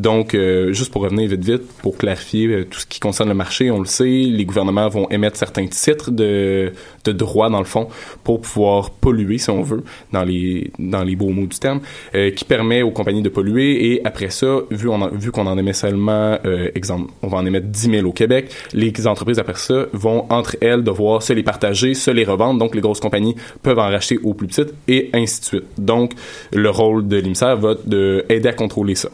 Donc, 0.00 0.34
euh, 0.34 0.72
juste 0.72 0.90
pour 0.90 1.02
revenir 1.02 1.28
vite 1.28 1.44
vite, 1.44 1.62
pour 1.82 1.98
clarifier 1.98 2.46
euh, 2.46 2.64
tout 2.64 2.80
ce 2.80 2.86
qui 2.86 3.00
concerne 3.00 3.28
le 3.28 3.34
marché, 3.34 3.70
on 3.70 3.80
le 3.80 3.84
sait, 3.84 4.06
les 4.06 4.46
gouvernements 4.46 4.88
vont 4.88 5.06
émettre 5.10 5.36
certains 5.36 5.66
titres 5.66 6.10
de, 6.10 6.72
de 7.04 7.12
droit, 7.12 7.50
dans 7.50 7.58
le 7.58 7.66
fond, 7.66 7.86
pour 8.24 8.40
pouvoir 8.40 8.92
polluer, 8.92 9.36
si 9.36 9.50
on 9.50 9.60
veut, 9.60 9.84
dans 10.10 10.24
les, 10.24 10.70
dans 10.78 11.04
les 11.04 11.16
beaux 11.16 11.28
mots 11.28 11.46
du 11.46 11.58
terme, 11.58 11.80
euh, 12.14 12.30
qui 12.30 12.46
permet 12.46 12.80
aux 12.80 12.92
compagnies 12.92 13.20
de 13.20 13.28
polluer. 13.28 13.92
Et 13.92 14.00
après 14.06 14.30
ça, 14.30 14.60
vu, 14.70 14.88
on 14.88 15.06
vu 15.08 15.32
qu'on 15.32 15.46
en 15.46 15.58
émet 15.58 15.74
seulement, 15.74 16.38
exemple, 16.74 17.12
on 17.22 17.28
va 17.28 17.38
en 17.38 17.44
émettre 17.44 17.66
10 17.66 17.90
000 17.90 18.06
au 18.06 18.12
Québec, 18.12 18.50
les 18.72 19.06
entreprises, 19.06 19.38
après 19.38 19.56
ça, 19.56 19.84
vont, 19.92 20.24
entre 20.30 20.56
elles, 20.62 20.82
devoir 20.82 21.22
se 21.22 21.34
les 21.34 21.42
partager, 21.42 21.92
se 21.92 22.10
les 22.10 22.24
revendre. 22.24 22.58
Donc, 22.58 22.74
les 22.74 22.80
grosses 22.80 23.00
compagnies 23.00 23.34
peuvent 23.62 23.78
en 23.78 23.88
racheter 23.88 24.18
aux 24.22 24.32
plus 24.32 24.46
petites, 24.46 24.72
et 24.88 25.10
ainsi 25.12 25.40
de 25.40 25.44
suite. 25.44 25.64
Donc, 25.76 26.12
le 26.52 26.70
rôle 26.70 27.06
de 27.06 27.16
l'émissaire 27.16 27.56
va 27.58 27.74
d'aider 27.84 28.48
à 28.48 28.54
contrôler 28.54 28.94
ça. 28.94 29.10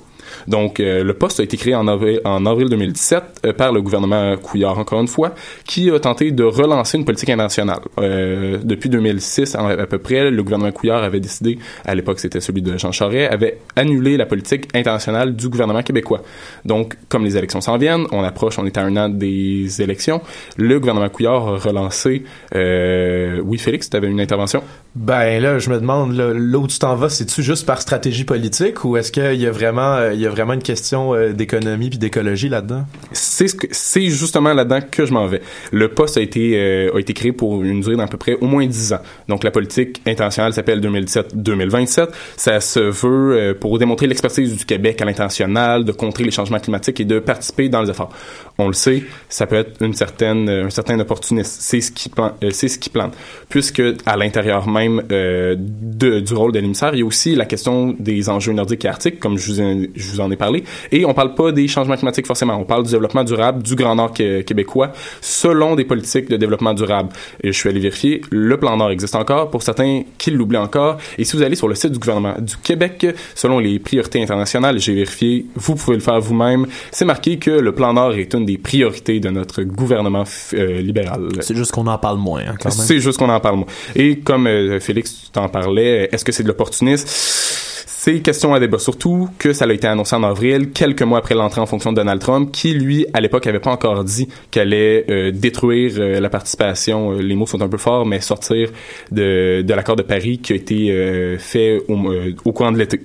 Donc, 0.49 0.81
euh, 0.81 1.03
le 1.03 1.15
poste 1.15 1.41
a 1.41 1.43
été 1.43 1.57
créé 1.57 1.75
en 1.75 1.87
avril, 1.89 2.21
en 2.25 2.47
avril 2.47 2.69
2017 2.69 3.23
euh, 3.45 3.53
par 3.53 3.73
le 3.73 3.83
gouvernement 3.83 4.37
Couillard, 4.37 4.79
encore 4.79 5.01
une 5.01 5.09
fois, 5.09 5.35
qui 5.65 5.91
a 5.91 5.99
tenté 5.99 6.31
de 6.31 6.45
relancer 6.45 6.99
une 6.99 7.05
politique 7.05 7.31
internationale. 7.31 7.81
Euh, 7.99 8.59
depuis 8.63 8.89
2006, 8.89 9.55
à 9.55 9.87
peu 9.87 9.99
près, 9.99 10.31
le 10.31 10.43
gouvernement 10.43 10.73
Couillard 10.73 11.03
avait 11.03 11.21
décidé, 11.21 11.59
à 11.85 11.95
l'époque 11.95 12.21
c'était 12.21 12.41
celui 12.41 12.63
de 12.63 12.77
Jean 12.77 12.93
Charest, 12.93 13.33
avait 13.33 13.59
annulé 13.77 14.17
la 14.17 14.27
politique 14.27 14.69
internationale 14.75 15.35
du 15.35 15.49
gouvernement 15.49 15.83
québécois. 15.83 16.23
Donc, 16.65 16.97
comme 17.09 17.25
les 17.25 17.37
élections 17.37 17.61
s'en 17.61 17.77
viennent, 17.79 18.07
on 18.13 18.23
approche, 18.23 18.59
on 18.59 18.67
est 18.67 18.77
à 18.79 18.83
un 18.83 18.97
an 18.97 19.09
des 19.09 19.83
élections, 19.83 20.21
le 20.57 20.79
gouvernement 20.81 21.09
Couillard 21.09 21.49
a 21.49 21.59
relancé... 21.59 22.25
oui, 22.55 23.59
Félix, 23.59 23.91
tu 23.91 23.97
avais 23.97 24.09
une 24.09 24.21
intervention? 24.21 24.63
Ben 24.97 25.43
là, 25.43 25.59
je 25.59 25.69
me 25.69 25.79
demande, 25.79 26.17
là, 26.17 26.33
où 26.59 26.67
tu 26.67 26.79
t'en 26.79 26.95
vas, 26.95 27.11
c'est-tu 27.11 27.43
juste 27.43 27.67
par 27.67 27.83
stratégie 27.83 28.25
politique 28.25 28.83
ou 28.83 28.97
est-ce 28.97 29.13
qu'il 29.13 29.35
y 29.35 29.47
a 29.47 29.51
vraiment 29.51 30.09
il 30.11 30.19
y 30.19 30.27
a 30.27 30.31
vraiment 30.31 30.55
une 30.55 30.63
question 30.63 31.15
euh, 31.15 31.35
d'économie 31.35 31.91
puis 31.91 31.99
d'écologie 31.99 32.49
là-dedans? 32.49 32.87
C'est 33.13 33.47
ce 33.47 34.01
justement 34.01 34.55
là-dedans 34.55 34.79
que 34.91 35.05
je 35.05 35.13
m'en 35.13 35.27
vais. 35.27 35.43
Le 35.71 35.89
poste 35.89 36.17
a 36.17 36.23
été 36.23 36.57
euh, 36.57 36.97
a 36.97 36.99
été 36.99 37.13
créé 37.13 37.33
pour 37.33 37.63
une 37.63 37.83
durée 37.83 37.97
d'à 37.97 38.07
peu 38.07 38.17
près 38.17 38.39
au 38.41 38.47
moins 38.47 38.67
10 38.67 38.95
ans. 38.95 39.01
Donc 39.29 39.45
la 39.45 39.51
politique 39.51 40.01
internationale 40.07 40.55
s'appelle 40.55 40.81
2017-2027. 40.81 42.09
Ça 42.39 42.61
se 42.61 42.81
veut 42.81 43.37
euh, 43.37 43.55
pour 43.55 43.79
démontrer 43.79 44.07
l'expertise 44.07 44.57
du 44.57 44.65
Québec 44.65 45.03
à 45.03 45.05
l'international, 45.05 45.85
de 45.85 45.93
contrer 45.93 46.25
les 46.25 46.31
changements 46.31 46.59
climatiques 46.59 47.01
et 47.01 47.05
de 47.05 47.19
participer 47.19 47.69
dans 47.69 47.83
les 47.83 47.91
efforts. 47.91 48.15
On 48.59 48.69
le 48.69 48.73
sait, 48.73 49.03
ça 49.29 49.47
peut 49.47 49.57
être 49.57 49.83
une 49.83 49.93
certaine 49.93 50.49
un 50.49 50.71
certain 50.71 50.99
opportuniste. 50.99 51.59
C'est 51.61 51.81
ce 51.81 51.93
qui 51.93 52.11
c'est 52.51 52.69
ce 52.69 52.79
qui 52.79 52.89
plante. 52.89 53.15
Puisque 53.49 53.83
à 54.07 54.17
l'intérieur 54.17 54.69
même 54.69 55.03
de, 55.09 56.21
du 56.21 56.35
rôle 56.35 56.53
de 56.53 56.59
l'émissaire, 56.59 56.95
il 56.95 57.01
y 57.01 57.03
a 57.03 57.07
aussi 57.07 57.35
la 57.35 57.45
question 57.45 57.95
des 57.99 58.29
enjeux 58.29 58.53
nordiques 58.53 58.85
et 58.85 58.89
arctiques, 58.89 59.21
comme 59.21 59.37
je 59.37 59.53
vous 59.53 59.61
ai, 59.61 59.91
je 59.95 60.11
vous 60.11 60.21
en 60.21 60.31
ai 60.31 60.37
parlé. 60.37 60.65
Et 60.91 61.05
on 61.05 61.13
parle 61.13 61.35
pas 61.35 61.53
des 61.53 61.69
changements 61.69 61.97
climatiques 61.97 62.27
forcément. 62.27 62.57
On 62.57 62.65
parle 62.65 62.85
du 62.85 62.91
développement 62.91 63.25
durable 63.25 63.63
du 63.63 63.75
Grand 63.75 63.95
Nord 63.95 64.13
québécois 64.13 64.93
selon 65.21 65.75
des 65.75 65.85
politiques 65.85 66.29
de 66.29 66.37
développement 66.37 66.75
durable. 66.75 67.11
Je 67.45 67.51
suis 67.51 67.69
allé 67.69 67.81
vérifier, 67.81 68.23
le 68.31 68.57
plan 68.57 68.77
Nord 68.77 68.91
existe 68.91 69.17
encore 69.17 69.51
pour 69.51 69.63
certains 69.63 70.03
qui 70.19 70.31
l'oublient 70.31 70.59
encore. 70.59 70.97
Et 71.19 71.25
si 71.25 71.37
vous 71.37 71.43
allez 71.43 71.57
sur 71.57 71.69
le 71.69 71.75
site 71.75 71.93
du 71.93 71.99
gouvernement 71.99 72.35
du 72.39 72.57
Québec, 72.57 73.07
selon 73.35 73.59
les 73.59 73.79
priorités 73.79 74.23
internationales, 74.23 74.79
j'ai 74.79 74.95
vérifié, 74.95 75.47
vous 75.55 75.75
pouvez 75.75 75.97
le 75.97 76.03
faire 76.03 76.21
vous-même. 76.21 76.67
C'est 76.91 77.05
marqué 77.05 77.39
que 77.39 77.51
le 77.51 77.73
plan 77.73 77.93
Nord 77.93 78.15
est 78.15 78.33
une 78.35 78.46
des 78.47 78.57
priorités 78.57 79.21
de 79.21 79.29
notre 79.29 79.63
gouvernement 79.63 80.25
euh, 80.55 80.81
libéral. 80.81 81.29
C'est 81.41 81.55
juste 81.55 81.73
qu'on 81.73 81.87
en 81.87 81.99
parle 81.99 82.19
moins, 82.19 82.41
hein, 82.41 82.55
quand 82.59 82.71
même. 82.75 82.87
C'est 82.87 83.01
juste 83.01 83.19
qu'on 83.19 83.29
en 83.29 83.41
parle 83.41 83.57
moins. 83.57 83.67
Et 83.95 84.21
comme 84.21 84.47
euh, 84.47 84.81
Félix, 84.81 85.25
tu 85.25 85.31
t'en 85.31 85.49
parlais, 85.49 86.09
est-ce 86.11 86.25
que 86.25 86.33
c'est 86.33 86.43
de 86.43 86.49
l'opportunisme? 86.49 87.07
C'est 87.09 88.21
question 88.21 88.55
à 88.55 88.61
débat, 88.61 88.79
surtout 88.79 89.29
que 89.37 89.53
ça 89.53 89.65
a 89.65 89.73
été 89.73 89.89
annoncé 89.89 90.15
en 90.15 90.23
avril, 90.23 90.71
quelques 90.71 91.03
mois 91.03 91.19
après 91.19 91.35
l'entrée 91.35 91.61
en 91.61 91.67
fonction 91.67 91.91
de 91.91 91.97
Donald 91.97 92.21
Trump, 92.21 92.53
qui, 92.53 92.73
lui, 92.73 93.05
à 93.13 93.21
l'époque, 93.21 93.49
avait 93.49 93.59
pas 93.59 93.73
encore 93.73 94.05
dit 94.05 94.29
qu'elle 94.53 94.69
allait 94.69 95.05
euh, 95.11 95.33
détruire 95.33 95.95
euh, 95.99 96.21
la 96.21 96.31
participation, 96.31 97.13
les 97.13 97.35
mots 97.35 97.47
sont 97.47 97.61
un 97.63 97.69
peu 97.69 97.79
forts, 97.79 98.07
mais 98.07 98.21
sortir 98.21 98.71
de, 99.11 99.63
de 99.63 99.75
l'accord 99.75 99.97
de 99.97 100.03
Paris 100.03 100.39
qui 100.39 100.53
a 100.53 100.57
été 100.57 101.37
fait 101.39 101.83
au, 101.89 101.97
au 102.45 102.53
courant 102.53 102.71
de 102.71 102.79
l'été. 102.79 103.01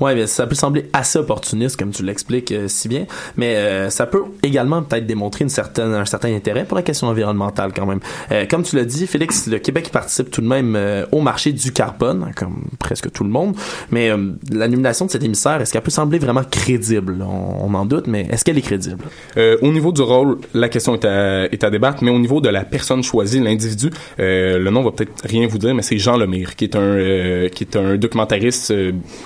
Ouais, 0.00 0.14
mais 0.14 0.26
ça 0.26 0.46
peut 0.46 0.54
sembler 0.54 0.86
assez 0.92 1.18
opportuniste 1.18 1.76
comme 1.78 1.90
tu 1.90 2.02
l'expliques 2.02 2.52
euh, 2.52 2.66
si 2.68 2.88
bien, 2.88 3.06
mais 3.36 3.56
euh, 3.56 3.90
ça 3.90 4.06
peut 4.06 4.22
également 4.42 4.82
peut-être 4.82 5.06
démontrer 5.06 5.44
une 5.44 5.48
certaine 5.50 5.92
un 5.92 6.04
certain 6.04 6.34
intérêt 6.34 6.64
pour 6.64 6.76
la 6.76 6.82
question 6.82 7.08
environnementale 7.08 7.72
quand 7.74 7.86
même. 7.86 8.00
Euh, 8.32 8.46
comme 8.48 8.62
tu 8.62 8.76
l'as 8.76 8.84
dit, 8.84 9.06
Félix, 9.06 9.46
le 9.46 9.58
Québec 9.58 9.90
participe 9.90 10.30
tout 10.30 10.40
de 10.40 10.46
même 10.46 10.78
au 11.12 11.20
marché 11.20 11.52
du 11.52 11.72
carbone, 11.72 12.32
comme 12.36 12.64
presque 12.78 13.10
tout 13.12 13.24
le 13.24 13.30
monde, 13.30 13.54
mais 13.90 14.10
la 14.50 14.68
nomination 14.68 15.06
de 15.06 15.10
cet 15.10 15.22
émissaire, 15.22 15.60
est-ce 15.60 15.72
qu'elle 15.72 15.82
peut 15.82 15.90
sembler 15.90 16.18
vraiment 16.18 16.42
crédible? 16.44 17.22
On, 17.22 17.74
en 17.74 17.86
doute, 17.86 18.06
mais 18.06 18.26
est-ce 18.30 18.44
qu'elle 18.44 18.58
est 18.58 18.62
crédible? 18.62 19.04
Au 19.36 19.72
niveau 19.72 19.92
du 19.92 20.02
rôle, 20.02 20.38
la 20.52 20.68
question 20.68 20.94
est 20.94 21.04
à, 21.04 21.44
est 21.46 21.64
à 21.64 21.70
débattre, 21.70 22.04
mais 22.04 22.10
au 22.10 22.18
niveau 22.18 22.40
de 22.40 22.48
la 22.48 22.64
personne 22.64 23.02
choisie, 23.02 23.40
l'individu, 23.40 23.90
le 24.18 24.68
nom 24.70 24.82
va 24.82 24.92
peut-être 24.92 25.24
rien 25.24 25.46
vous 25.46 25.58
dire, 25.58 25.74
mais 25.74 25.82
c'est 25.82 25.98
Jean 25.98 26.16
Lemire, 26.16 26.56
qui 26.56 26.64
est 26.64 26.76
un 26.76 27.48
qui 27.48 27.64
est 27.64 27.76
un 27.76 27.96
documentariste 27.96 28.72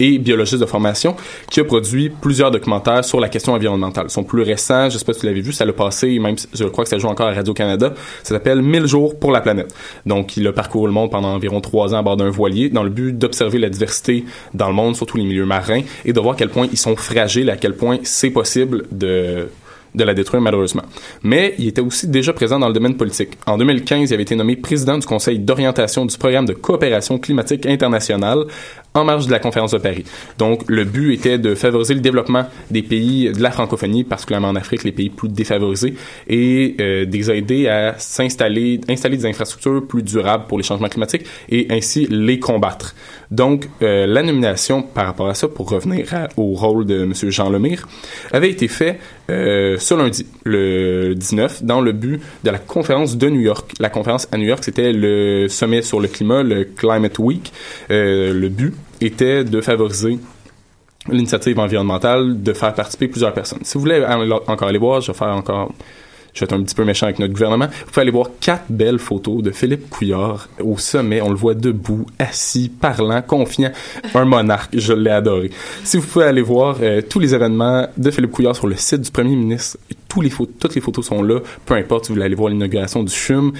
et 0.01 0.19
biologiste 0.19 0.58
de 0.61 0.67
formation, 0.67 1.17
qui 1.51 1.61
a 1.61 1.65
produit 1.65 2.11
plusieurs 2.11 2.51
documentaires 2.51 3.05
sur 3.05 3.21
la 3.21 3.29
question 3.29 3.53
environnementale. 3.53 4.11
Son 4.11 4.25
plus 4.25 4.43
récent, 4.43 4.91
je 4.91 4.99
sais 4.99 5.05
pas 5.05 5.13
si 5.13 5.21
vous 5.21 5.27
l'avez 5.27 5.41
vu, 5.41 5.53
ça 5.53 5.65
l'a 5.65 5.73
passé, 5.73 6.19
même 6.19 6.37
je 6.53 6.65
crois 6.65 6.85
que 6.85 6.91
ça 6.91 6.99
joue 6.99 7.09
encore 7.09 7.29
à 7.29 7.33
Radio-Canada, 7.33 7.95
ça 8.23 8.35
s'appelle 8.35 8.63
1000 8.63 8.87
jours 8.87 9.19
pour 9.19 9.33
la 9.33 9.41
planète. 9.41 9.75
Donc, 10.07 10.37
il 10.37 10.47
a 10.47 10.53
parcouru 10.53 10.87
le 10.87 10.93
monde 10.93 11.11
pendant 11.11 11.35
environ 11.35 11.61
trois 11.61 11.95
ans 11.95 11.99
à 11.99 12.03
bord 12.03 12.17
d'un 12.17 12.31
voilier 12.31 12.69
dans 12.69 12.83
le 12.83 12.91
but 12.91 13.17
d'observer 13.17 13.59
la 13.59 13.69
diversité 13.69 14.25
dans 14.55 14.69
le 14.69 14.75
monde, 14.75 14.97
surtout 14.97 15.17
les 15.17 15.25
milieux 15.25 15.47
marins, 15.47 15.83
et 16.05 16.13
de 16.13 16.21
voir 16.21 16.35
à 16.35 16.37
quel 16.37 16.49
point 16.49 16.69
ils 16.71 16.79
sont 16.79 16.97
fragiles, 16.97 17.51
à 17.51 17.57
quel 17.57 17.75
point 17.75 17.99
c'est 18.03 18.31
possible 18.31 18.87
de 18.93 19.49
de 19.95 20.05
la 20.05 20.15
détruire 20.15 20.41
malheureusement. 20.41 20.83
Mais 21.23 21.55
il 21.59 21.69
était 21.69 21.81
aussi 21.81 22.07
déjà 22.09 22.33
présent 22.33 22.59
dans 22.59 22.69
le 22.69 22.75
domaine 22.75 22.97
politique. 22.97 23.31
En 23.47 23.59
2015, 23.59 24.11
il 24.11 24.15
avait 24.15 24.23
été 24.23 24.37
nommé 24.37 24.57
président 24.57 24.99
du 24.99 25.07
Conseil 25.07 25.39
d'orientation 25.39 26.07
du 26.07 26.17
programme 26.17 26.47
de 26.47 26.53
coopération 26.53 27.19
climatique 27.19 27.67
internationale 27.67 28.45
en 28.99 29.05
marge 29.05 29.27
de 29.27 29.33
la 29.33 29.39
conférence 29.39 29.73
de 29.73 29.79
Paris. 29.79 30.05
Donc, 30.39 30.63
le 30.69 30.85
but 30.85 31.15
était 31.15 31.39
de 31.39 31.55
favoriser 31.55 31.95
le 31.95 32.01
développement 32.01 32.47
des 32.71 32.83
pays 32.83 33.31
de 33.33 33.43
la 33.43 33.51
francophonie, 33.51 34.05
particulièrement 34.05 34.49
en 34.49 34.57
Afrique, 34.57 34.85
les 34.85 34.93
pays 34.93 35.11
plus 35.11 35.29
défavorisés, 35.29 35.95
et 36.29 36.77
euh, 36.81 37.05
des 37.05 37.31
aider 37.31 37.69
à 37.69 37.95
s'installer, 37.99 38.81
installer 38.89 39.17
des 39.17 39.27
infrastructures 39.27 39.87
plus 39.87 40.03
durables 40.03 40.47
pour 40.47 40.59
les 40.59 40.65
changements 40.65 40.89
climatiques 40.89 41.27
et 41.49 41.67
ainsi 41.71 42.07
les 42.11 42.39
combattre. 42.39 42.95
Donc, 43.31 43.69
euh, 43.83 44.07
la 44.07 44.23
nomination 44.23 44.83
par 44.83 45.07
rapport 45.07 45.29
à 45.29 45.35
ça, 45.35 45.49
pour 45.49 45.69
revenir 45.69 46.07
au 46.37 46.55
rôle 46.55 46.87
de 46.87 47.03
M. 47.03 47.13
Jean 47.31 47.51
Lemire, 47.51 47.87
avait 48.33 48.51
été 48.51 48.69
fait 48.69 48.99
euh, 49.31 49.77
ce 49.79 49.95
lundi, 49.95 50.27
le 50.45 51.15
19, 51.15 51.63
dans 51.63 51.81
le 51.81 51.93
but 51.93 52.21
de 52.45 52.51
la 52.51 52.59
conférence 52.59 53.19
de 53.19 53.29
New 53.29 53.41
York. 53.41 53.73
La 53.79 53.91
conférence 53.91 54.29
à 54.33 54.39
New 54.39 54.47
York, 54.47 54.65
c'était 54.65 54.93
le 54.93 55.49
sommet 55.49 55.83
sur 55.83 56.01
le 56.01 56.09
climat, 56.09 56.43
le 56.43 56.65
Climate 56.65 57.19
Week. 57.19 57.53
Euh, 57.91 58.33
le 58.33 58.49
but 58.49 58.75
était 59.01 59.45
de 59.45 59.61
favoriser 59.61 60.19
l'initiative 61.09 61.59
environnementale, 61.59 62.43
de 62.43 62.53
faire 62.53 62.75
participer 62.75 63.09
plusieurs 63.09 63.33
personnes. 63.33 63.61
Si 63.63 63.75
vous 63.75 63.81
voulez 63.81 64.05
encore 64.05 64.69
aller 64.69 64.79
voir, 64.79 65.01
je 65.01 65.13
vais 65.13 65.19
faire 65.19 65.29
encore 65.29 65.73
je 66.39 66.45
vais 66.45 66.45
être 66.45 66.53
un 66.53 66.63
petit 66.63 66.75
peu 66.75 66.85
méchant 66.85 67.07
avec 67.07 67.19
notre 67.19 67.33
gouvernement. 67.33 67.67
Vous 67.67 67.87
pouvez 67.87 68.03
aller 68.03 68.13
voir 68.13 68.29
quatre 68.41 68.67
belles 68.69 69.01
photos 69.01 69.43
de 69.43 69.51
Philippe 69.51 69.91
Couillard 69.91 70.49
au 70.61 70.79
sommet. 70.79 71.21
On 71.21 71.31
le 71.31 71.35
voit 71.35 71.55
debout, 71.55 72.07
assis, 72.19 72.69
parlant, 72.69 73.23
confiant. 73.23 73.73
Un 74.15 74.25
monarque. 74.25 74.79
Je 74.79 74.93
l'ai 74.93 75.11
adoré. 75.11 75.51
Si 75.83 75.97
vous 75.97 76.07
pouvez 76.07 76.27
aller 76.27 76.43
voir 76.43 76.77
euh, 76.81 77.03
tous 77.03 77.19
les 77.19 77.35
événements 77.35 77.89
de 77.97 78.11
Philippe 78.13 78.31
Couillard 78.31 78.55
sur 78.55 78.69
le 78.69 78.77
site 78.77 79.01
du 79.01 79.11
premier 79.11 79.35
ministre, 79.35 79.79
toutes 80.09 80.75
les 80.75 80.81
photos 80.81 81.05
sont 81.05 81.23
là. 81.23 81.41
Peu 81.67 81.75
importe 81.75 82.05
si 82.05 82.09
vous 82.11 82.15
voulez 82.15 82.27
aller 82.27 82.37
voir 82.37 82.51
l'inauguration 82.51 83.03
du 83.03 83.13
CHUM, 83.13 83.53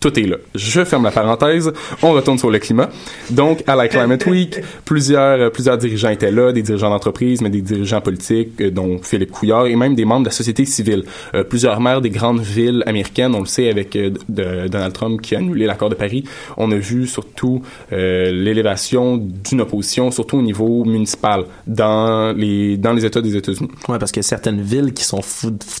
tout 0.00 0.18
est 0.18 0.26
là. 0.26 0.36
Je 0.54 0.84
ferme 0.84 1.04
la 1.04 1.10
parenthèse. 1.10 1.72
On 2.02 2.12
retourne 2.12 2.38
sur 2.38 2.50
le 2.50 2.58
climat. 2.58 2.88
Donc, 3.30 3.62
à 3.66 3.76
la 3.76 3.88
Climate 3.88 4.26
Week, 4.26 4.60
plusieurs, 4.84 5.40
euh, 5.40 5.50
plusieurs 5.50 5.78
dirigeants 5.78 6.10
étaient 6.10 6.30
là, 6.30 6.52
des 6.52 6.62
dirigeants 6.62 6.90
d'entreprise, 6.90 7.40
mais 7.40 7.50
des 7.50 7.62
dirigeants 7.62 8.00
politiques, 8.00 8.60
euh, 8.60 8.70
dont 8.70 8.98
Philippe 9.02 9.32
Couillard, 9.32 9.66
et 9.66 9.76
même 9.76 9.94
des 9.94 10.04
membres 10.04 10.22
de 10.22 10.28
la 10.28 10.32
société 10.32 10.64
civile. 10.64 11.04
Euh, 11.34 11.44
plusieurs 11.44 11.80
maires 11.80 12.00
des 12.00 12.10
grandes 12.10 12.40
villes 12.40 12.82
américaines, 12.86 13.34
on 13.34 13.40
le 13.40 13.46
sait 13.46 13.68
avec 13.70 13.98
Donald 14.28 14.92
Trump 14.92 15.20
qui 15.20 15.34
a 15.34 15.38
annulé 15.38 15.66
l'accord 15.66 15.90
de 15.90 15.94
Paris. 15.94 16.24
On 16.56 16.70
a 16.72 16.76
vu 16.76 17.06
surtout 17.06 17.62
l'élévation 17.90 19.16
d'une 19.16 19.60
opposition, 19.60 20.10
surtout 20.10 20.38
au 20.38 20.42
niveau 20.42 20.84
municipal, 20.84 21.44
dans 21.66 22.32
les, 22.36 22.76
dans 22.76 22.92
les 22.92 23.04
États 23.04 23.20
des 23.20 23.36
États-Unis. 23.36 23.70
Ouais, 23.88 23.98
parce 23.98 24.12
qu'il 24.12 24.22
y 24.22 24.26
a 24.26 24.28
certaines 24.28 24.60
villes 24.60 24.92
qui 24.92 25.04
sont 25.04 25.20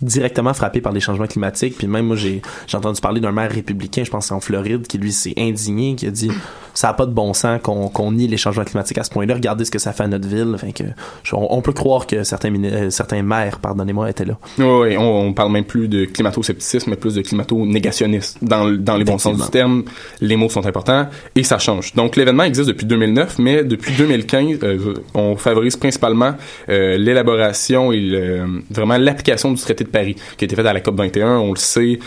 directement 0.02 0.54
frappées 0.54 0.80
par 0.80 0.92
les 0.92 1.00
changements 1.00 1.26
climatiques. 1.26 1.76
Puis 1.78 1.86
même 1.86 2.06
moi, 2.06 2.16
j'ai 2.16 2.42
entendu 2.74 3.00
parler 3.00 3.20
d'un 3.20 3.32
maire 3.32 3.50
républicain, 3.50 3.87
je 3.96 4.10
pense 4.10 4.26
c'est 4.26 4.34
en 4.34 4.40
Floride, 4.40 4.86
qui 4.86 4.98
lui 4.98 5.12
s'est 5.12 5.34
indigné, 5.36 5.96
qui 5.96 6.06
a 6.06 6.10
dit 6.10 6.30
ça 6.78 6.90
a 6.90 6.92
pas 6.94 7.06
de 7.06 7.12
bon 7.12 7.32
sens 7.34 7.60
qu'on 7.60 8.12
nie 8.12 8.28
les 8.28 8.36
changements 8.36 8.62
climatiques 8.62 8.98
à 8.98 9.02
ce 9.02 9.10
point-là. 9.10 9.34
Regardez 9.34 9.64
ce 9.64 9.70
que 9.72 9.80
ça 9.80 9.92
fait 9.92 10.04
à 10.04 10.06
notre 10.06 10.28
ville. 10.28 10.54
Fait 10.58 10.72
que 10.72 10.84
on, 11.32 11.48
on 11.50 11.60
peut 11.60 11.72
croire 11.72 12.06
que 12.06 12.22
certains 12.22 12.54
euh, 12.54 12.88
certains 12.90 13.20
maires, 13.22 13.58
pardonnez-moi, 13.58 14.08
étaient 14.10 14.24
là. 14.24 14.38
Oui, 14.58 14.96
on, 14.96 15.22
on 15.26 15.32
parle 15.32 15.50
même 15.50 15.64
plus 15.64 15.88
de 15.88 16.04
climato-scepticisme, 16.04 16.90
mais 16.90 16.96
plus 16.96 17.14
de 17.16 17.22
climato-négationnisme. 17.22 18.38
Dans, 18.42 18.70
dans 18.70 18.96
les 18.96 19.02
bons 19.04 19.18
sens 19.18 19.36
du 19.36 19.50
terme, 19.50 19.82
les 20.20 20.36
mots 20.36 20.48
sont 20.48 20.64
importants 20.66 21.08
et 21.34 21.42
ça 21.42 21.58
change. 21.58 21.94
Donc, 21.94 22.14
l'événement 22.14 22.44
existe 22.44 22.68
depuis 22.68 22.86
2009, 22.86 23.40
mais 23.40 23.64
depuis 23.64 23.94
2015, 23.96 24.58
euh, 24.62 24.94
on 25.14 25.34
favorise 25.34 25.74
principalement 25.76 26.34
euh, 26.68 26.96
l'élaboration 26.96 27.90
et 27.90 28.00
le- 28.00 28.62
vraiment 28.70 28.98
l'application 28.98 29.50
du 29.52 29.60
traité 29.60 29.82
de 29.82 29.88
Paris, 29.90 30.14
qui 30.36 30.44
a 30.44 30.46
été 30.46 30.54
fait 30.54 30.64
à 30.66 30.72
la 30.72 30.80
COP21, 30.80 31.38
on 31.38 31.50
le 31.50 31.56
sait, 31.58 31.98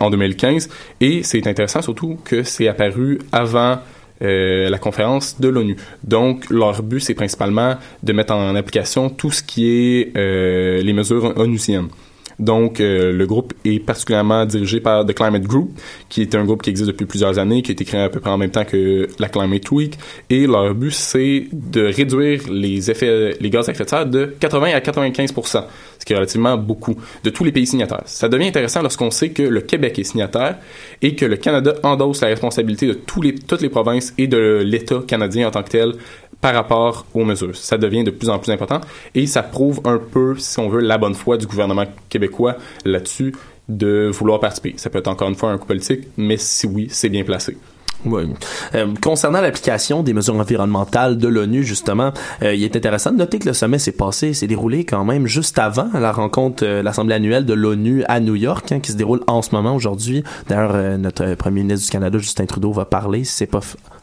en 0.00 0.08
2015. 0.08 0.70
Et 1.02 1.22
c'est 1.22 1.46
intéressant 1.46 1.82
surtout 1.82 2.16
que 2.24 2.42
c'est 2.42 2.68
apparu 2.68 3.18
avant 3.32 3.78
euh, 4.22 4.68
la 4.70 4.78
conférence 4.78 5.40
de 5.40 5.48
l'ONU. 5.48 5.76
Donc, 6.04 6.48
leur 6.50 6.82
but, 6.82 7.00
c'est 7.00 7.14
principalement 7.14 7.76
de 8.02 8.12
mettre 8.12 8.32
en 8.32 8.54
application 8.54 9.10
tout 9.10 9.30
ce 9.30 9.42
qui 9.42 9.66
est 9.66 10.16
euh, 10.16 10.82
les 10.82 10.92
mesures 10.92 11.36
onusiennes. 11.36 11.88
Donc, 12.38 12.80
euh, 12.80 13.12
le 13.12 13.26
groupe 13.26 13.52
est 13.64 13.78
particulièrement 13.78 14.44
dirigé 14.44 14.80
par 14.80 15.04
The 15.06 15.14
Climate 15.14 15.42
Group, 15.42 15.70
qui 16.08 16.22
est 16.22 16.34
un 16.34 16.44
groupe 16.44 16.62
qui 16.62 16.70
existe 16.70 16.88
depuis 16.88 17.06
plusieurs 17.06 17.38
années, 17.38 17.62
qui 17.62 17.70
a 17.70 17.72
été 17.72 17.84
créé 17.84 18.00
à 18.00 18.08
peu 18.08 18.20
près 18.20 18.30
en 18.30 18.38
même 18.38 18.50
temps 18.50 18.64
que 18.64 19.08
la 19.18 19.28
Climate 19.28 19.70
Week. 19.70 19.98
Et 20.30 20.46
leur 20.46 20.74
but, 20.74 20.92
c'est 20.92 21.46
de 21.52 21.84
réduire 21.84 22.42
les 22.50 22.90
effets, 22.90 23.36
les 23.40 23.50
gaz 23.50 23.68
à 23.68 23.72
effet 23.72 23.84
de 23.84 23.88
serre 23.88 24.06
de 24.06 24.34
80 24.40 24.72
à 24.74 24.80
95% 24.80 25.64
ce 26.04 26.04
qui 26.04 26.12
est 26.12 26.16
relativement 26.16 26.58
beaucoup, 26.58 26.96
de 27.22 27.30
tous 27.30 27.44
les 27.44 27.52
pays 27.52 27.66
signataires. 27.66 28.02
Ça 28.04 28.28
devient 28.28 28.48
intéressant 28.48 28.82
lorsqu'on 28.82 29.10
sait 29.10 29.30
que 29.30 29.42
le 29.42 29.62
Québec 29.62 29.98
est 29.98 30.04
signataire 30.04 30.58
et 31.00 31.14
que 31.14 31.24
le 31.24 31.36
Canada 31.36 31.74
endosse 31.82 32.20
la 32.20 32.28
responsabilité 32.28 32.86
de 32.86 32.92
tous 32.92 33.22
les, 33.22 33.34
toutes 33.34 33.62
les 33.62 33.70
provinces 33.70 34.12
et 34.18 34.26
de 34.26 34.62
l'État 34.62 35.02
canadien 35.06 35.48
en 35.48 35.50
tant 35.50 35.62
que 35.62 35.70
tel 35.70 35.94
par 36.44 36.52
rapport 36.52 37.06
aux 37.14 37.24
mesures. 37.24 37.56
Ça 37.56 37.78
devient 37.78 38.04
de 38.04 38.10
plus 38.10 38.28
en 38.28 38.38
plus 38.38 38.52
important 38.52 38.82
et 39.14 39.26
ça 39.26 39.42
prouve 39.42 39.80
un 39.86 39.96
peu, 39.96 40.34
si 40.36 40.58
on 40.58 40.68
veut, 40.68 40.80
la 40.80 40.98
bonne 40.98 41.14
foi 41.14 41.38
du 41.38 41.46
gouvernement 41.46 41.86
québécois 42.10 42.58
là-dessus 42.84 43.34
de 43.66 44.10
vouloir 44.12 44.40
participer. 44.40 44.74
Ça 44.76 44.90
peut 44.90 44.98
être 44.98 45.08
encore 45.08 45.30
une 45.30 45.36
fois 45.36 45.52
un 45.52 45.56
coup 45.56 45.66
politique, 45.66 46.06
mais 46.18 46.36
si 46.36 46.66
oui, 46.66 46.88
c'est 46.90 47.08
bien 47.08 47.24
placé. 47.24 47.56
Oui. 48.04 48.24
Euh, 48.74 48.86
concernant 49.02 49.40
l'application 49.40 50.02
des 50.02 50.12
mesures 50.12 50.36
environnementales 50.36 51.18
de 51.18 51.28
l'ONU, 51.28 51.64
justement, 51.64 52.12
euh, 52.42 52.54
il 52.54 52.62
est 52.62 52.76
intéressant 52.76 53.12
de 53.12 53.16
noter 53.16 53.38
que 53.38 53.46
le 53.46 53.54
sommet 53.54 53.78
s'est 53.78 53.92
passé, 53.92 54.34
s'est 54.34 54.46
déroulé 54.46 54.84
quand 54.84 55.04
même 55.04 55.26
juste 55.26 55.58
avant 55.58 55.88
la 55.94 56.12
rencontre, 56.12 56.64
euh, 56.64 56.82
l'Assemblée 56.82 57.14
annuelle 57.14 57.44
de 57.44 57.54
l'ONU 57.54 58.04
à 58.08 58.20
New 58.20 58.34
York, 58.34 58.70
hein, 58.72 58.80
qui 58.80 58.92
se 58.92 58.96
déroule 58.96 59.20
en 59.26 59.42
ce 59.42 59.54
moment 59.54 59.74
aujourd'hui. 59.74 60.22
D'ailleurs, 60.48 60.72
euh, 60.74 60.96
notre 60.96 61.34
premier 61.34 61.62
ministre 61.62 61.86
du 61.86 61.92
Canada, 61.92 62.18
Justin 62.18 62.46
Trudeau, 62.46 62.72
va 62.72 62.84
parler. 62.84 63.24
C'est 63.24 63.46
pas 63.46 63.60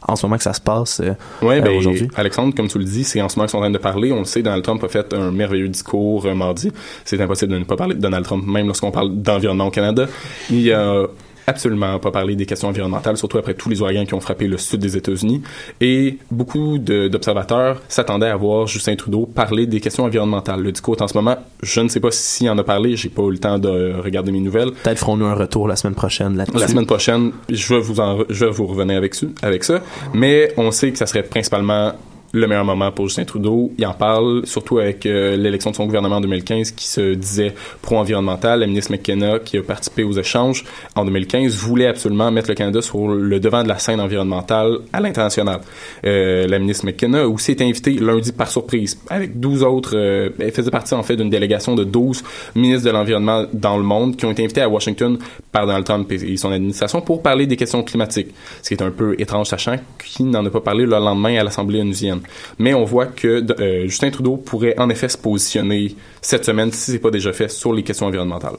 en 0.08 0.16
ce 0.16 0.26
moment 0.26 0.36
que 0.36 0.42
ça 0.42 0.52
se 0.52 0.60
passe 0.60 1.00
Oui, 1.42 1.56
euh, 1.56 1.60
ben, 1.60 1.76
aujourd'hui. 1.76 2.08
Alexandre, 2.16 2.54
comme 2.54 2.68
tu 2.68 2.78
le 2.78 2.84
dis, 2.84 3.04
c'est 3.04 3.22
en 3.22 3.28
ce 3.28 3.36
moment 3.36 3.46
qu'ils 3.46 3.52
sont 3.52 3.58
en 3.58 3.62
train 3.62 3.70
de 3.70 3.78
parler. 3.78 4.12
On 4.12 4.20
le 4.20 4.24
sait, 4.24 4.42
Donald 4.42 4.64
Trump 4.64 4.82
a 4.84 4.88
fait 4.88 5.12
un 5.14 5.30
merveilleux 5.30 5.68
discours 5.68 6.26
mardi. 6.34 6.72
C'est 7.04 7.20
impossible 7.20 7.52
de 7.52 7.58
ne 7.58 7.64
pas 7.64 7.76
parler 7.76 7.94
de 7.94 8.00
Donald 8.00 8.24
Trump, 8.24 8.44
même 8.46 8.66
lorsqu'on 8.66 8.90
parle 8.90 9.14
d'environnement 9.14 9.66
au 9.66 9.70
Canada. 9.70 10.06
Il 10.50 10.72
a 10.72 11.06
absolument 11.46 11.98
pas 11.98 12.10
parlé 12.10 12.36
des 12.36 12.46
questions 12.46 12.68
environnementales, 12.68 13.16
surtout 13.16 13.38
après 13.38 13.54
tous 13.54 13.68
les 13.68 13.80
ouragans 13.80 14.04
qui 14.04 14.14
ont 14.14 14.20
frappé 14.20 14.46
le 14.46 14.58
sud 14.58 14.80
des 14.80 14.96
États-Unis. 14.96 15.42
Et 15.80 16.18
beaucoup 16.30 16.78
d'observateurs 16.78 17.80
s'attendaient 17.88 18.28
à 18.28 18.36
voir 18.36 18.66
Justin 18.66 18.96
Trudeau 18.96 19.26
parler 19.26 19.66
des 19.66 19.80
questions 19.80 20.04
environnementales. 20.04 20.60
Le 20.62 20.72
discours 20.72 20.96
en 21.00 21.08
ce 21.08 21.14
moment, 21.14 21.36
je 21.62 21.80
ne 21.80 21.88
sais 21.88 22.00
pas 22.00 22.10
s'il 22.10 22.48
en 22.50 22.58
a 22.58 22.64
parlé, 22.64 22.96
j'ai 22.96 23.08
pas 23.08 23.22
eu 23.22 23.30
le 23.30 23.38
temps 23.38 23.58
de 23.58 23.94
regarder 24.02 24.32
mes 24.32 24.40
nouvelles. 24.40 24.72
Peut-être 24.72 24.98
ferons-nous 24.98 25.26
un 25.26 25.34
retour 25.34 25.68
la 25.68 25.76
semaine 25.76 25.94
prochaine 25.94 26.36
là-dessus. 26.36 26.58
La 26.58 26.68
semaine 26.68 26.86
prochaine, 26.86 27.32
je 27.48 27.74
vais 27.74 27.80
vous 27.80 28.00
en, 28.00 28.18
je 28.28 28.44
vais 28.44 28.50
vous 28.50 28.66
revenir 28.66 28.96
avec, 28.96 29.14
avec 29.42 29.64
ça. 29.64 29.80
Mais 30.14 30.52
on 30.56 30.70
sait 30.70 30.92
que 30.92 30.98
ça 30.98 31.06
serait 31.06 31.22
principalement 31.22 31.92
le 32.32 32.46
meilleur 32.46 32.64
moment 32.64 32.90
pour 32.90 33.06
Justin 33.06 33.24
Trudeau. 33.24 33.72
Il 33.78 33.86
en 33.86 33.92
parle, 33.92 34.46
surtout 34.46 34.78
avec 34.78 35.04
euh, 35.06 35.36
l'élection 35.36 35.70
de 35.70 35.76
son 35.76 35.86
gouvernement 35.86 36.16
en 36.16 36.20
2015 36.20 36.72
qui 36.72 36.86
se 36.86 37.14
disait 37.14 37.54
pro-environnemental. 37.82 38.60
La 38.60 38.66
ministre 38.66 38.90
McKenna, 38.92 39.38
qui 39.38 39.58
a 39.58 39.62
participé 39.62 40.02
aux 40.02 40.12
échanges 40.12 40.64
en 40.96 41.04
2015, 41.04 41.54
voulait 41.56 41.86
absolument 41.86 42.30
mettre 42.30 42.48
le 42.48 42.54
Canada 42.54 42.80
sur 42.80 43.08
le 43.08 43.38
devant 43.38 43.62
de 43.62 43.68
la 43.68 43.78
scène 43.78 44.00
environnementale 44.00 44.78
à 44.92 45.00
l'international. 45.00 45.60
Euh, 46.06 46.46
la 46.48 46.58
ministre 46.58 46.86
McKenna 46.86 47.28
aussi 47.28 47.52
été 47.52 47.64
invitée 47.64 47.92
lundi 47.92 48.32
par 48.32 48.50
surprise 48.50 48.98
avec 49.08 49.38
12 49.38 49.62
autres... 49.62 49.96
euh, 49.96 50.30
elle 50.38 50.52
faisait 50.52 50.70
partie 50.70 50.94
en 50.94 51.02
fait 51.02 51.16
d'une 51.16 51.30
délégation 51.30 51.74
de 51.74 51.84
12 51.84 52.24
ministres 52.54 52.86
de 52.86 52.90
l'environnement 52.90 53.44
dans 53.52 53.76
le 53.76 53.82
monde 53.82 54.16
qui 54.16 54.24
ont 54.24 54.30
été 54.30 54.42
invités 54.42 54.62
à 54.62 54.68
Washington 54.68 55.18
par 55.50 55.66
Donald 55.66 55.84
Trump 55.84 56.10
et 56.10 56.32
et 56.32 56.36
son 56.36 56.50
administration 56.50 57.00
pour 57.00 57.22
parler 57.22 57.46
des 57.46 57.56
questions 57.56 57.82
climatiques. 57.82 58.28
Ce 58.62 58.68
qui 58.68 58.74
est 58.74 58.82
un 58.82 58.90
peu 58.90 59.14
étrange, 59.18 59.48
sachant 59.48 59.76
qu'il 59.98 60.30
n'en 60.30 60.44
a 60.44 60.50
pas 60.50 60.60
parlé 60.60 60.84
le 60.84 60.90
lendemain 60.90 61.38
à 61.38 61.44
l'Assemblée 61.44 61.80
onusienne. 61.80 62.20
Mais 62.58 62.74
on 62.74 62.84
voit 62.84 63.06
que 63.06 63.44
euh, 63.60 63.86
Justin 63.86 64.10
Trudeau 64.10 64.36
pourrait 64.36 64.74
en 64.78 64.88
effet 64.90 65.08
se 65.08 65.18
positionner 65.18 65.96
cette 66.20 66.44
semaine, 66.44 66.72
si 66.72 66.92
c'est 66.92 66.98
pas 66.98 67.10
déjà 67.10 67.32
fait, 67.32 67.48
sur 67.48 67.72
les 67.72 67.82
questions 67.82 68.06
environnementales. 68.06 68.56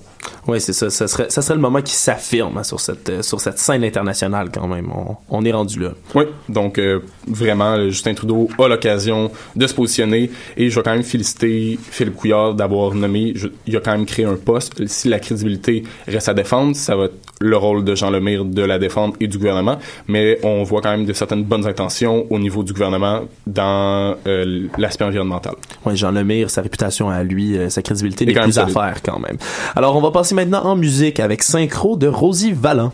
Oui, 0.47 0.60
c'est 0.60 0.73
ça. 0.73 0.89
Ça 0.89 1.08
serait, 1.08 1.30
ça 1.30 1.41
serait 1.41 1.56
le 1.56 1.62
moment 1.62 1.82
qui 1.82 1.95
s'affirme 1.95 2.58
hein, 2.58 2.63
sur 2.63 2.80
cette, 2.80 3.10
euh, 3.10 3.21
sur 3.21 3.39
cette 3.39 3.60
scène 3.60 3.84
internationale 3.84 4.49
quand 4.54 4.67
même. 4.67 4.91
On, 4.91 5.15
on 5.30 5.45
est 5.45 5.52
rendu 5.52 5.80
là. 5.80 5.91
Oui, 6.15 6.26
donc 6.49 6.78
euh, 6.78 6.99
vraiment, 7.28 7.74
euh, 7.74 7.90
Justin 7.90 8.14
Trudeau 8.14 8.50
a 8.60 8.68
l'occasion 8.68 9.32
de 9.56 9.68
se 9.68 9.74
positionner 9.74 10.30
et 10.58 10.70
je 10.70 10.76
vais 10.76 10.84
quand 10.84 10.94
même 10.94 11.04
féliciter 11.04 11.78
Philippe 11.82 12.16
Couillard 12.16 12.54
d'avoir 12.54 12.94
nommé, 12.94 13.34
je- 13.36 13.48
il 13.68 13.76
a 13.78 13.80
quand 13.80 13.92
même 13.92 14.06
créé 14.06 14.26
un 14.26 14.36
poste. 14.36 14.86
Si 14.88 15.10
la 15.10 15.20
crédibilité 15.20 15.84
reste 16.08 16.30
à 16.30 16.34
défendre, 16.34 16.76
ça 16.76 16.96
va 16.96 17.06
être 17.06 17.14
le 17.42 17.58
rôle 17.58 17.84
de 17.84 17.94
Jean 17.96 18.10
Lemire 18.10 18.46
de 18.46 18.62
la 18.62 18.80
défendre 18.80 19.16
et 19.20 19.28
du 19.28 19.38
gouvernement, 19.38 19.78
mais 20.08 20.40
on 20.44 20.64
voit 20.64 20.82
quand 20.82 20.92
même 20.92 21.06
de 21.06 21.14
certaines 21.14 21.44
bonnes 21.44 21.68
intentions 21.68 22.26
au 22.30 22.40
niveau 22.40 22.64
du 22.64 22.72
gouvernement 22.74 23.22
dans 23.48 24.16
euh, 24.28 24.68
l'aspect 24.78 25.04
environnemental. 25.06 25.54
Ouais, 25.86 25.96
Jean 25.96 26.12
Lemire, 26.12 26.50
sa 26.50 26.62
réputation 26.62 27.10
à 27.10 27.24
lui, 27.24 27.58
euh, 27.58 27.70
sa 27.70 27.82
crédibilité 27.82 28.24
Il 28.26 28.30
est 28.32 28.34
n'est 28.36 28.42
plus 28.44 28.58
à 28.60 28.68
faire 28.68 29.02
quand 29.04 29.20
même. 29.20 29.38
Alors, 29.76 29.96
on 29.96 30.02
va 30.02 30.12
passer 30.12 30.36
maintenant 30.36 30.64
en 30.64 30.76
musique 30.76 31.20
avec 31.20 31.44
Synchro 31.44 31.98
de 31.98 32.08
Rosie 32.08 32.54
Vallant. 32.54 32.94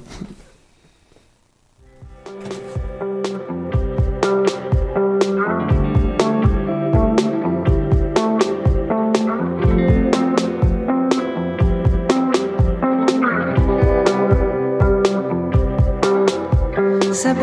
Ça 17.21 17.33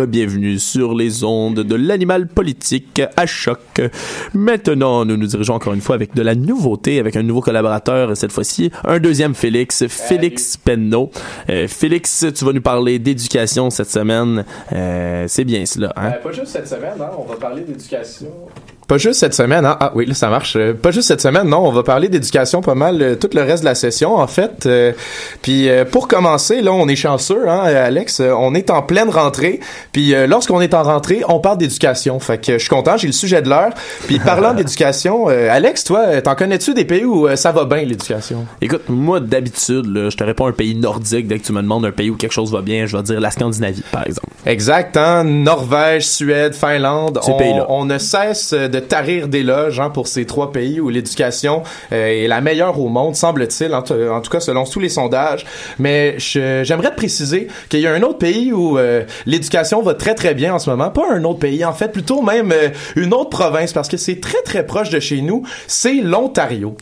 re-bienvenue 0.00 0.58
sur 0.58 0.94
les 0.94 1.24
ondes 1.24 1.60
de 1.60 1.74
l'animal 1.74 2.26
politique 2.26 3.02
à 3.16 3.26
choc. 3.26 3.82
Maintenant, 4.32 5.04
nous 5.04 5.16
nous 5.16 5.26
dirigeons 5.26 5.54
encore 5.54 5.74
une 5.74 5.80
fois 5.80 5.94
avec 5.94 6.14
de 6.14 6.22
la 6.22 6.34
nouveauté, 6.34 6.98
avec 6.98 7.16
un 7.16 7.22
nouveau 7.22 7.40
collaborateur, 7.40 8.16
cette 8.16 8.32
fois-ci, 8.32 8.70
un 8.84 8.98
deuxième 8.98 9.34
Félix, 9.34 9.86
Félix 9.88 10.56
Penneau. 10.56 11.10
Euh, 11.50 11.68
Félix, 11.68 12.24
tu 12.34 12.44
vas 12.44 12.52
nous 12.52 12.62
parler 12.62 12.98
d'éducation 12.98 13.68
cette 13.68 13.90
semaine. 13.90 14.44
Euh, 14.72 15.26
c'est 15.28 15.44
bien 15.44 15.66
cela, 15.66 15.92
hein? 15.96 16.12
pas 16.22 16.32
juste 16.32 16.48
cette 16.48 16.68
semaine, 16.68 17.00
hein, 17.00 17.10
on 17.18 17.24
va 17.24 17.36
parler 17.36 17.62
d'éducation. 17.62 18.28
Pas 18.90 18.98
juste 18.98 19.20
cette 19.20 19.34
semaine, 19.34 19.64
hein? 19.64 19.76
Ah 19.78 19.92
oui, 19.94 20.04
là, 20.04 20.14
ça 20.14 20.30
marche. 20.30 20.56
Euh, 20.56 20.74
pas 20.74 20.90
juste 20.90 21.06
cette 21.06 21.20
semaine, 21.20 21.46
non, 21.46 21.58
on 21.58 21.70
va 21.70 21.84
parler 21.84 22.08
d'éducation 22.08 22.60
pas 22.60 22.74
mal 22.74 23.00
euh, 23.00 23.14
tout 23.14 23.30
le 23.34 23.42
reste 23.42 23.62
de 23.62 23.68
la 23.68 23.76
session, 23.76 24.16
en 24.16 24.26
fait. 24.26 24.66
Euh, 24.66 24.90
puis 25.42 25.68
euh, 25.68 25.84
pour 25.84 26.08
commencer, 26.08 26.60
là, 26.60 26.72
on 26.72 26.88
est 26.88 26.96
chanceux, 26.96 27.48
hein, 27.48 27.60
Alex, 27.60 28.18
on 28.18 28.52
est 28.52 28.68
en 28.68 28.82
pleine 28.82 29.08
rentrée. 29.08 29.60
Puis 29.92 30.12
lorsqu'on 30.26 30.60
est 30.60 30.74
en 30.74 30.82
rentrée, 30.82 31.22
on 31.28 31.38
parle 31.38 31.58
d'éducation. 31.58 32.18
Fait 32.18 32.44
que 32.44 32.54
je 32.54 32.58
suis 32.58 32.68
content, 32.68 32.96
j'ai 32.96 33.06
le 33.06 33.12
sujet 33.12 33.42
de 33.42 33.48
l'heure. 33.48 33.70
Puis 34.08 34.18
parlant 34.18 34.54
d'éducation, 34.56 35.28
Alex, 35.28 35.84
toi, 35.84 36.20
t'en 36.20 36.34
connais-tu 36.34 36.74
des 36.74 36.84
pays 36.84 37.04
où 37.04 37.28
ça 37.36 37.52
va 37.52 37.66
bien, 37.66 37.84
l'éducation? 37.84 38.44
Écoute, 38.70 38.88
moi, 38.88 39.18
d'habitude, 39.18 39.86
là, 39.86 40.10
je 40.10 40.16
te 40.16 40.22
réponds 40.22 40.46
un 40.46 40.52
pays 40.52 40.76
nordique. 40.76 41.26
Dès 41.26 41.40
que 41.40 41.44
tu 41.44 41.52
me 41.52 41.60
demandes 41.60 41.84
un 41.84 41.90
pays 41.90 42.08
où 42.08 42.14
quelque 42.14 42.30
chose 42.30 42.52
va 42.52 42.62
bien, 42.62 42.86
je 42.86 42.96
vais 42.96 43.02
dire 43.02 43.20
la 43.20 43.32
Scandinavie, 43.32 43.82
par 43.90 44.06
exemple. 44.06 44.28
Exact, 44.46 44.96
hein? 44.96 45.24
Norvège, 45.24 46.06
Suède, 46.06 46.54
Finlande. 46.54 47.18
Ces 47.20 47.32
on, 47.32 47.36
pays-là. 47.36 47.66
on 47.68 47.84
ne 47.84 47.98
cesse 47.98 48.52
de 48.52 48.78
tarir 48.78 49.26
d'éloges 49.26 49.80
hein, 49.80 49.90
pour 49.90 50.06
ces 50.06 50.24
trois 50.24 50.52
pays 50.52 50.78
où 50.78 50.88
l'éducation 50.88 51.64
euh, 51.90 52.24
est 52.24 52.28
la 52.28 52.40
meilleure 52.40 52.78
au 52.78 52.88
monde, 52.88 53.16
semble-t-il, 53.16 53.74
en, 53.74 53.78
en 53.78 54.20
tout 54.20 54.30
cas 54.30 54.38
selon 54.38 54.62
tous 54.62 54.78
les 54.78 54.88
sondages. 54.88 55.46
Mais 55.80 56.14
j'aimerais 56.18 56.90
te 56.90 56.96
préciser 56.96 57.48
qu'il 57.70 57.80
y 57.80 57.88
a 57.88 57.92
un 57.92 58.02
autre 58.02 58.18
pays 58.18 58.52
où 58.52 58.78
euh, 58.78 59.02
l'éducation 59.26 59.82
va 59.82 59.94
très 59.94 60.14
très 60.14 60.34
bien 60.34 60.54
en 60.54 60.60
ce 60.60 60.70
moment. 60.70 60.90
Pas 60.90 61.12
un 61.12 61.24
autre 61.24 61.40
pays, 61.40 61.64
en 61.64 61.72
fait, 61.72 61.88
plutôt 61.88 62.22
même 62.22 62.52
euh, 62.52 62.68
une 62.94 63.12
autre 63.14 63.30
province, 63.30 63.72
parce 63.72 63.88
que 63.88 63.96
c'est 63.96 64.20
très 64.20 64.42
très 64.42 64.64
proche 64.64 64.90
de 64.90 65.00
chez 65.00 65.22
nous. 65.22 65.42
C'est 65.66 65.94
l'Ontario. 65.94 66.76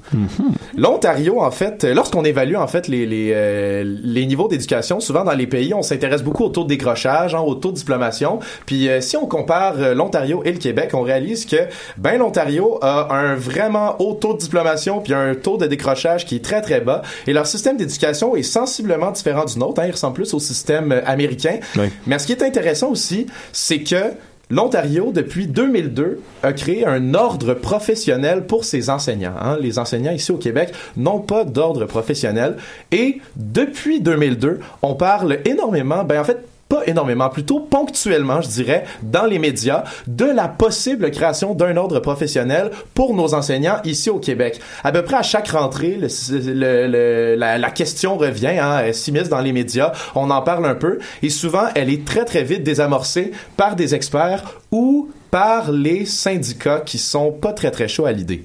L'Ontario, 0.76 1.40
en 1.40 1.50
fait, 1.50 1.77
euh, 1.84 1.94
lorsqu'on 1.94 2.24
évalue 2.24 2.56
en 2.56 2.66
fait 2.66 2.88
les 2.88 3.06
les, 3.06 3.32
euh, 3.34 3.84
les 4.02 4.26
niveaux 4.26 4.48
d'éducation, 4.48 5.00
souvent 5.00 5.24
dans 5.24 5.32
les 5.32 5.46
pays, 5.46 5.74
on 5.74 5.82
s'intéresse 5.82 6.22
beaucoup 6.22 6.44
au 6.44 6.48
taux 6.48 6.64
de 6.64 6.68
décrochage, 6.68 7.34
hein, 7.34 7.40
au 7.40 7.54
taux 7.54 7.70
de 7.70 7.76
diplomation. 7.76 8.38
Puis 8.66 8.88
euh, 8.88 9.00
si 9.00 9.16
on 9.16 9.26
compare 9.26 9.74
euh, 9.78 9.94
l'Ontario 9.94 10.42
et 10.44 10.52
le 10.52 10.58
Québec, 10.58 10.90
on 10.92 11.02
réalise 11.02 11.46
que 11.46 11.56
ben 11.96 12.18
l'Ontario 12.18 12.78
a 12.82 13.14
un 13.14 13.34
vraiment 13.34 13.96
haut 14.00 14.14
taux 14.14 14.34
de 14.34 14.38
diplomation 14.38 15.00
puis 15.00 15.14
un 15.14 15.34
taux 15.34 15.56
de 15.56 15.66
décrochage 15.66 16.26
qui 16.26 16.36
est 16.36 16.44
très 16.44 16.62
très 16.62 16.80
bas. 16.80 17.02
Et 17.26 17.32
leur 17.32 17.46
système 17.46 17.76
d'éducation 17.76 18.36
est 18.36 18.42
sensiblement 18.42 19.10
différent 19.10 19.44
du 19.44 19.58
nôtre. 19.58 19.80
Hein, 19.80 19.86
il 19.86 19.92
ressemble 19.92 20.14
plus 20.14 20.34
au 20.34 20.38
système 20.38 21.02
américain. 21.06 21.58
Oui. 21.76 21.86
Mais 22.06 22.18
ce 22.18 22.26
qui 22.26 22.32
est 22.32 22.42
intéressant 22.42 22.90
aussi, 22.90 23.26
c'est 23.52 23.80
que 23.80 24.12
L'Ontario, 24.50 25.12
depuis 25.12 25.46
2002, 25.46 26.20
a 26.42 26.52
créé 26.54 26.86
un 26.86 27.12
ordre 27.14 27.52
professionnel 27.52 28.46
pour 28.46 28.64
ses 28.64 28.88
enseignants. 28.88 29.34
hein. 29.40 29.58
Les 29.60 29.78
enseignants 29.78 30.12
ici 30.12 30.32
au 30.32 30.38
Québec 30.38 30.72
n'ont 30.96 31.20
pas 31.20 31.44
d'ordre 31.44 31.84
professionnel. 31.84 32.56
Et 32.90 33.20
depuis 33.36 34.00
2002, 34.00 34.60
on 34.80 34.94
parle 34.94 35.38
énormément, 35.44 36.02
ben 36.04 36.20
en 36.20 36.24
fait, 36.24 36.38
pas 36.68 36.82
énormément, 36.86 37.28
plutôt 37.30 37.60
ponctuellement, 37.60 38.40
je 38.40 38.48
dirais, 38.48 38.84
dans 39.02 39.24
les 39.24 39.38
médias, 39.38 39.84
de 40.06 40.26
la 40.26 40.48
possible 40.48 41.10
création 41.10 41.54
d'un 41.54 41.76
ordre 41.76 41.98
professionnel 42.00 42.70
pour 42.94 43.14
nos 43.14 43.34
enseignants 43.34 43.78
ici 43.84 44.10
au 44.10 44.18
Québec. 44.18 44.60
À 44.84 44.92
peu 44.92 45.02
près 45.02 45.16
à 45.16 45.22
chaque 45.22 45.48
rentrée, 45.48 45.98
le- 45.98 47.36
la 47.36 47.70
question 47.70 48.16
revient, 48.16 48.58
hein, 48.60 48.80
elle 48.84 48.94
s'immisce 48.94 49.28
dans 49.28 49.40
les 49.40 49.52
médias, 49.52 49.92
on 50.14 50.30
en 50.30 50.42
parle 50.42 50.66
un 50.66 50.74
peu, 50.74 50.98
et 51.22 51.30
souvent, 51.30 51.64
elle 51.74 51.90
est 51.90 52.04
très 52.04 52.24
très 52.24 52.42
vite 52.42 52.62
désamorcée 52.62 53.32
par 53.56 53.74
des 53.76 53.94
experts 53.94 54.44
ou 54.70 55.08
par 55.30 55.72
les 55.72 56.06
syndicats 56.06 56.80
qui 56.80 56.98
sont 56.98 57.32
pas 57.32 57.52
très 57.52 57.70
très 57.70 57.88
chauds 57.88 58.06
à 58.06 58.12
l'idée. 58.12 58.44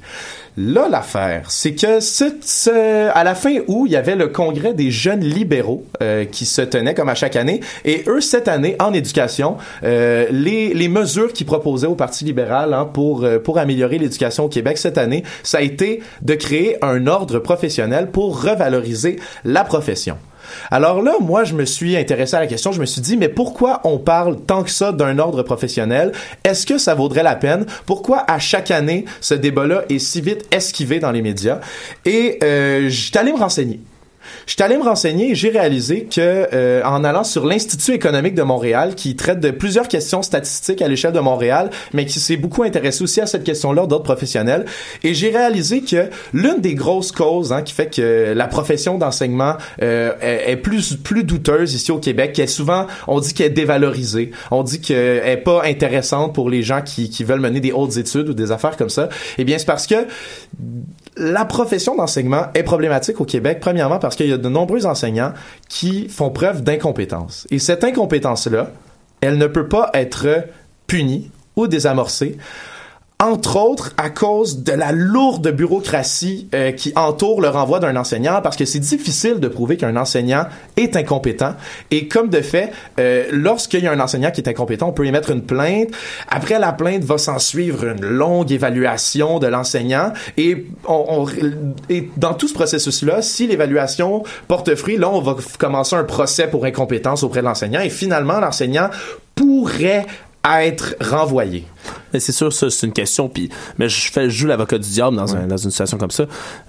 Là, 0.56 0.88
l'affaire, 0.88 1.50
c'est 1.50 1.74
que 1.74 3.10
à 3.10 3.24
la 3.24 3.34
fin 3.34 3.56
août, 3.68 3.86
il 3.88 3.92
y 3.92 3.96
avait 3.96 4.16
le 4.16 4.28
congrès 4.28 4.74
des 4.76 4.92
jeunes 4.92 5.22
libéraux 5.22 5.84
euh, 6.04 6.26
qui 6.26 6.46
se 6.46 6.62
tenait 6.62 6.94
comme 6.94 7.10
à 7.10 7.16
chaque 7.16 7.36
année. 7.36 7.62
Et 7.86 8.04
eux, 8.08 8.22
cette 8.22 8.48
année, 8.48 8.76
en 8.80 8.94
éducation, 8.94 9.58
euh, 9.84 10.28
les, 10.30 10.76
les 10.76 10.88
mesures 10.90 11.34
qu'ils 11.34 11.48
proposaient 11.48 11.88
au 11.88 11.96
Parti 11.96 12.24
libéral 12.24 12.74
hein, 12.74 12.86
pour, 12.86 13.24
euh, 13.24 13.40
pour 13.40 13.58
améliorer 13.58 13.98
l'éducation 13.98 14.46
au 14.46 14.50
Québec 14.50 14.78
cette 14.78 15.00
année, 15.00 15.24
ça 15.42 15.58
a 15.58 15.62
été 15.62 16.02
de 16.22 16.36
créer 16.36 16.78
un 16.84 17.08
ordre 17.08 17.40
professionnel 17.40 18.12
pour 18.12 18.44
revaloriser 18.44 19.20
la 19.44 19.64
profession. 19.64 20.18
Alors 20.72 21.02
là, 21.02 21.14
moi, 21.20 21.44
je 21.44 21.54
me 21.54 21.66
suis 21.66 21.96
intéressé 21.98 22.36
à 22.36 22.40
la 22.40 22.48
question. 22.48 22.72
Je 22.72 22.80
me 22.80 22.86
suis 22.86 23.02
dit, 23.02 23.18
mais 23.18 23.30
pourquoi 23.30 23.82
on 23.84 23.98
parle 23.98 24.40
tant 24.42 24.64
que 24.64 24.72
ça 24.72 24.92
d'un 24.92 25.20
ordre 25.20 25.44
professionnel? 25.44 26.12
Est-ce 26.44 26.66
que 26.66 26.78
ça 26.78 26.96
vaudrait 26.96 27.24
la 27.24 27.36
peine? 27.36 27.66
Pourquoi 27.86 28.24
à 28.28 28.40
chaque 28.40 28.72
année, 28.72 29.06
ce 29.22 29.34
débat-là 29.34 29.84
est 29.90 30.00
si 30.00 30.22
vite 30.22 30.46
esquivé 30.52 31.00
dans 31.00 31.12
les 31.12 31.22
médias? 31.22 31.60
Et 32.06 32.40
euh, 32.44 32.90
j'étais 32.90 33.20
allé 33.20 33.32
me 33.32 33.38
renseigner. 33.38 33.80
J'étais 34.48 34.64
allé 34.64 34.78
me 34.78 34.84
renseigner 34.84 35.32
et 35.32 35.36
j'ai 35.36 35.50
réalisé 35.50 36.06
que 36.06 36.48
euh, 36.54 36.82
en 36.84 37.04
allant 37.04 37.24
sur 37.24 37.46
l'Institut 37.46 37.94
économique 37.94 38.36
de 38.36 38.44
Montréal, 38.44 38.96
qui 38.96 39.16
traite 39.16 39.40
de 39.40 39.52
plusieurs 39.52 39.88
questions 39.88 40.22
statistiques 40.22 40.82
à 40.82 40.88
l'échelle 40.88 41.14
de 41.14 41.20
Montréal, 41.20 41.70
mais 41.94 42.06
qui 42.06 42.20
s'est 42.20 42.38
beaucoup 42.38 42.64
intéressé 42.64 43.04
aussi 43.04 43.22
à 43.22 43.26
cette 43.26 43.44
question-là 43.44 43.86
d'autres 43.88 44.04
professionnels, 44.04 44.66
et 45.04 45.14
j'ai 45.14 45.30
réalisé 45.30 45.82
que 45.82 46.10
l'une 46.34 46.60
des 46.60 46.76
grosses 46.76 47.12
causes 47.12 47.54
hein, 47.54 47.62
qui 47.62 47.74
fait 47.74 47.94
que 47.94 48.34
la 48.34 48.48
profession 48.48 48.98
d'enseignement 48.98 49.56
euh, 49.82 50.14
est, 50.22 50.58
plus 50.58 50.96
plus 50.96 51.24
douteuse 51.24 51.74
ici 51.74 51.92
au 51.92 52.00
Québec, 52.00 52.34
qu'elle 52.34 52.46
est 52.46 52.48
souvent, 52.48 52.88
on 53.08 53.20
dit 53.20 53.34
qu'elle 53.34 53.48
est 53.48 53.50
dévalorisée, 53.50 54.32
on 54.52 54.64
dit 54.64 54.82
qu'elle 54.82 55.28
est 55.28 55.38
pas 55.38 55.64
intéressante 55.66 56.34
pour 56.34 56.50
les 56.50 56.64
gens 56.64 56.82
qui, 56.82 57.10
qui 57.10 57.24
veulent 57.24 57.40
mener 57.40 57.60
des 57.60 57.72
hautes 57.72 57.98
études 57.98 58.30
ou 58.30 58.34
des 58.34 58.52
affaires 58.52 58.78
comme 58.78 58.90
ça. 58.90 59.10
Eh 59.38 59.44
bien, 59.44 59.58
c'est 59.58 59.66
parce 59.66 59.88
que 59.88 59.96
la 61.18 61.46
profession 61.46 61.96
d'enseignement 61.96 62.46
est 62.54 62.64
problématique 62.64 63.22
au 63.22 63.26
Québec, 63.26 63.60
premièrement 63.62 64.00
parce 64.00 64.13
qu'il 64.16 64.28
y 64.28 64.34
a 64.34 64.38
de 64.38 64.50
nombreux 64.50 64.86
enseignants 64.86 65.34
qui 65.70 66.10
font 66.10 66.30
preuve 66.30 66.64
d'incompétence. 66.64 67.48
Et 67.52 67.60
cette 67.60 67.84
incompétence-là, 67.84 68.72
elle 69.22 69.38
ne 69.38 69.48
peut 69.48 69.68
pas 69.68 69.90
être 69.94 70.46
punie 70.88 71.32
ou 71.56 71.68
désamorcée 71.68 72.38
entre 73.24 73.56
autres 73.56 73.94
à 73.96 74.10
cause 74.10 74.64
de 74.64 74.74
la 74.74 74.92
lourde 74.92 75.50
bureaucratie 75.50 76.50
euh, 76.54 76.74
qui 76.74 76.92
entoure 76.98 77.40
le 77.40 77.48
renvoi 77.48 77.80
d'un 77.80 77.96
enseignant, 77.96 78.42
parce 78.42 78.58
que 78.58 78.66
c'est 78.66 78.80
difficile 78.80 79.40
de 79.40 79.48
prouver 79.48 79.78
qu'un 79.78 79.96
enseignant 79.96 80.46
est 80.76 80.98
incompétent. 80.98 81.54
Et 81.90 82.10
comme 82.10 82.28
de 82.28 82.42
fait, 82.42 82.74
euh, 83.00 83.24
lorsqu'il 83.32 83.82
y 83.82 83.88
a 83.88 83.94
un 83.94 84.00
enseignant 84.02 84.30
qui 84.30 84.42
est 84.42 84.50
incompétent, 84.50 84.90
on 84.90 84.92
peut 84.92 85.06
émettre 85.06 85.32
une 85.32 85.42
plainte. 85.42 85.88
Après 86.30 86.60
la 86.60 86.74
plainte, 86.74 87.06
va 87.06 87.18
s'en 87.18 87.40
suivre 87.40 87.86
une 87.86 88.06
longue 88.06 88.52
évaluation 88.52 89.40
de 89.40 89.48
l'enseignant. 89.48 90.12
Et, 90.36 90.68
et 91.90 92.10
dans 92.18 92.34
tout 92.34 92.50
ce 92.50 92.54
processus-là, 92.54 93.22
si 93.22 93.48
l'évaluation 93.48 94.24
porte 94.50 94.76
fruit, 94.76 94.98
là, 94.98 95.10
on 95.10 95.22
va 95.22 95.38
commencer 95.58 95.96
un 95.96 96.04
procès 96.04 96.48
pour 96.48 96.66
incompétence 96.66 97.24
auprès 97.24 97.40
de 97.40 97.46
l'enseignant. 97.46 97.80
Et 97.80 97.90
finalement, 97.90 98.42
l'enseignant 98.42 98.90
pourrait 99.34 100.06
être 100.44 100.96
renvoyé. 101.00 101.66
Mais 102.14 102.20
c'est 102.20 102.32
sûr, 102.32 102.52
ça, 102.54 102.70
c'est 102.70 102.86
une 102.86 102.94
question. 102.94 103.30
Puis, 103.30 103.50
mais 103.78 103.90
je 103.90 104.12
fais, 104.12 104.30
je 104.30 104.38
joue 104.38 104.48
l'avocat 104.48 104.78
du 104.78 104.90
diable 104.90 105.16
dans, 105.16 105.36
un, 105.36 105.48
dans 105.48 105.58
une 105.58 105.72
situation 105.72 105.98
comme 105.98 106.12
ça. 106.12 106.26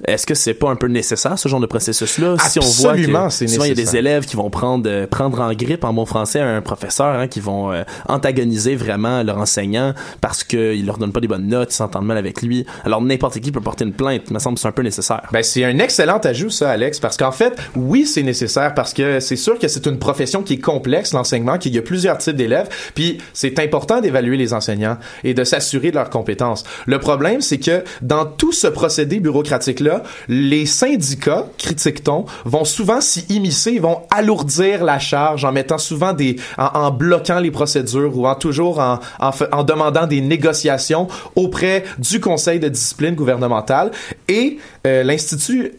Est-ce 0.07 0.27
que 0.27 0.35
c'est 0.35 0.55
pas 0.55 0.71
un 0.71 0.77
peu 0.77 0.87
nécessaire 0.87 1.39
ce 1.39 1.49
genre 1.49 1.61
de 1.61 1.67
processus-là 1.67 2.37
Si 2.49 2.59
on 2.59 2.63
voit 2.63 2.95
que 2.97 3.05
souvent 3.05 3.65
il 3.65 3.69
y 3.69 3.71
a 3.71 3.75
des 3.75 3.97
élèves 3.97 4.25
qui 4.27 4.37
vont 4.37 4.51
prendre 4.51 4.89
euh, 4.89 5.07
prendre 5.07 5.41
en 5.41 5.53
grippe 5.53 5.85
en 5.85 5.93
bon 5.93 6.07
français 6.07 6.41
un 6.41 6.61
professeur, 6.63 7.19
hein, 7.19 7.29
qui 7.29 7.41
vont 7.41 7.73
euh, 7.73 7.83
antagoniser 8.09 8.75
vraiment 8.75 9.23
leur 9.23 9.39
enseignant 9.39 9.95
parce 10.21 10.45
qu'il 10.45 10.85
leur 10.87 10.99
donne 10.99 11.13
pas 11.13 11.21
des 11.21 11.29
bonnes 11.29 11.47
notes, 11.47 11.73
ils 11.73 11.77
s'entendent 11.77 12.07
mal 12.07 12.19
avec 12.19 12.43
lui. 12.43 12.67
Alors 12.85 13.03
n'importe 13.03 13.41
qui 13.41 13.53
peut 13.53 13.61
porter 13.61 13.85
une 13.85 13.93
plainte. 13.93 14.23
Il 14.29 14.35
me 14.35 14.39
semble 14.39 14.57
que 14.57 14.61
c'est 14.61 14.69
un 14.69 14.73
peu 14.73 14.83
nécessaire. 14.83 15.23
Ben, 15.33 15.43
c'est 15.43 15.65
un 15.65 15.79
excellent 15.79 16.19
ajout, 16.19 16.51
ça, 16.51 16.71
Alex, 16.71 17.01
parce 17.01 17.17
qu'en 17.17 17.33
fait, 17.33 17.57
oui, 17.77 18.07
c'est 18.07 18.23
nécessaire 18.23 18.75
parce 18.75 18.93
que 18.93 19.21
c'est 19.21 19.37
sûr 19.37 19.59
que 19.59 19.69
c'est 19.69 19.87
une 19.87 19.99
profession 19.99 20.43
qui 20.43 20.55
est 20.55 20.61
complexe, 20.61 21.13
l'enseignement, 21.13 21.59
qu'il 21.59 21.75
y 21.75 21.79
a 21.79 21.83
plusieurs 21.83 22.19
types 22.19 22.37
d'élèves, 22.37 22.69
puis 22.95 23.19
c'est 23.33 23.59
important 23.59 24.01
d'évaluer 24.01 24.37
les 24.37 24.55
enseignants 24.55 24.97
et 25.23 25.35
de 25.35 25.45
s'assurer 25.45 25.91
de 25.91 25.97
leurs 25.97 26.11
compétences. 26.11 26.65
Le 26.87 26.99
problème, 26.99 27.41
c'est 27.41 27.59
que 27.59 27.85
dans 28.03 28.25
tout 28.25 28.53
ce 28.53 28.67
procédé 28.67 29.21
bureaucratique-là, 29.21 30.03
les 30.29 30.67
syndicats, 30.67 31.47
critique-t-on, 31.59 32.25
vont 32.45 32.65
souvent 32.65 33.01
s'y 33.01 33.25
immiscer, 33.29 33.79
vont 33.79 34.03
alourdir 34.11 34.85
la 34.85 34.99
charge 34.99 35.45
en 35.45 35.53
mettant 35.53 35.79
souvent 35.79 36.13
des, 36.13 36.37
en, 36.59 36.91
bloquant 36.91 37.39
les 37.39 37.51
procédures 37.51 38.17
ou 38.17 38.27
en 38.27 38.35
toujours 38.35 38.79
en, 38.79 39.65
demandant 39.65 40.07
des 40.07 40.21
négociations 40.21 41.09
auprès 41.37 41.85
du 41.99 42.21
Conseil 42.21 42.61
de 42.61 42.69
discipline 42.69 43.15
gouvernementale 43.15 43.91
et 44.29 44.59
euh, 44.87 45.03
l'Institut 45.03 45.73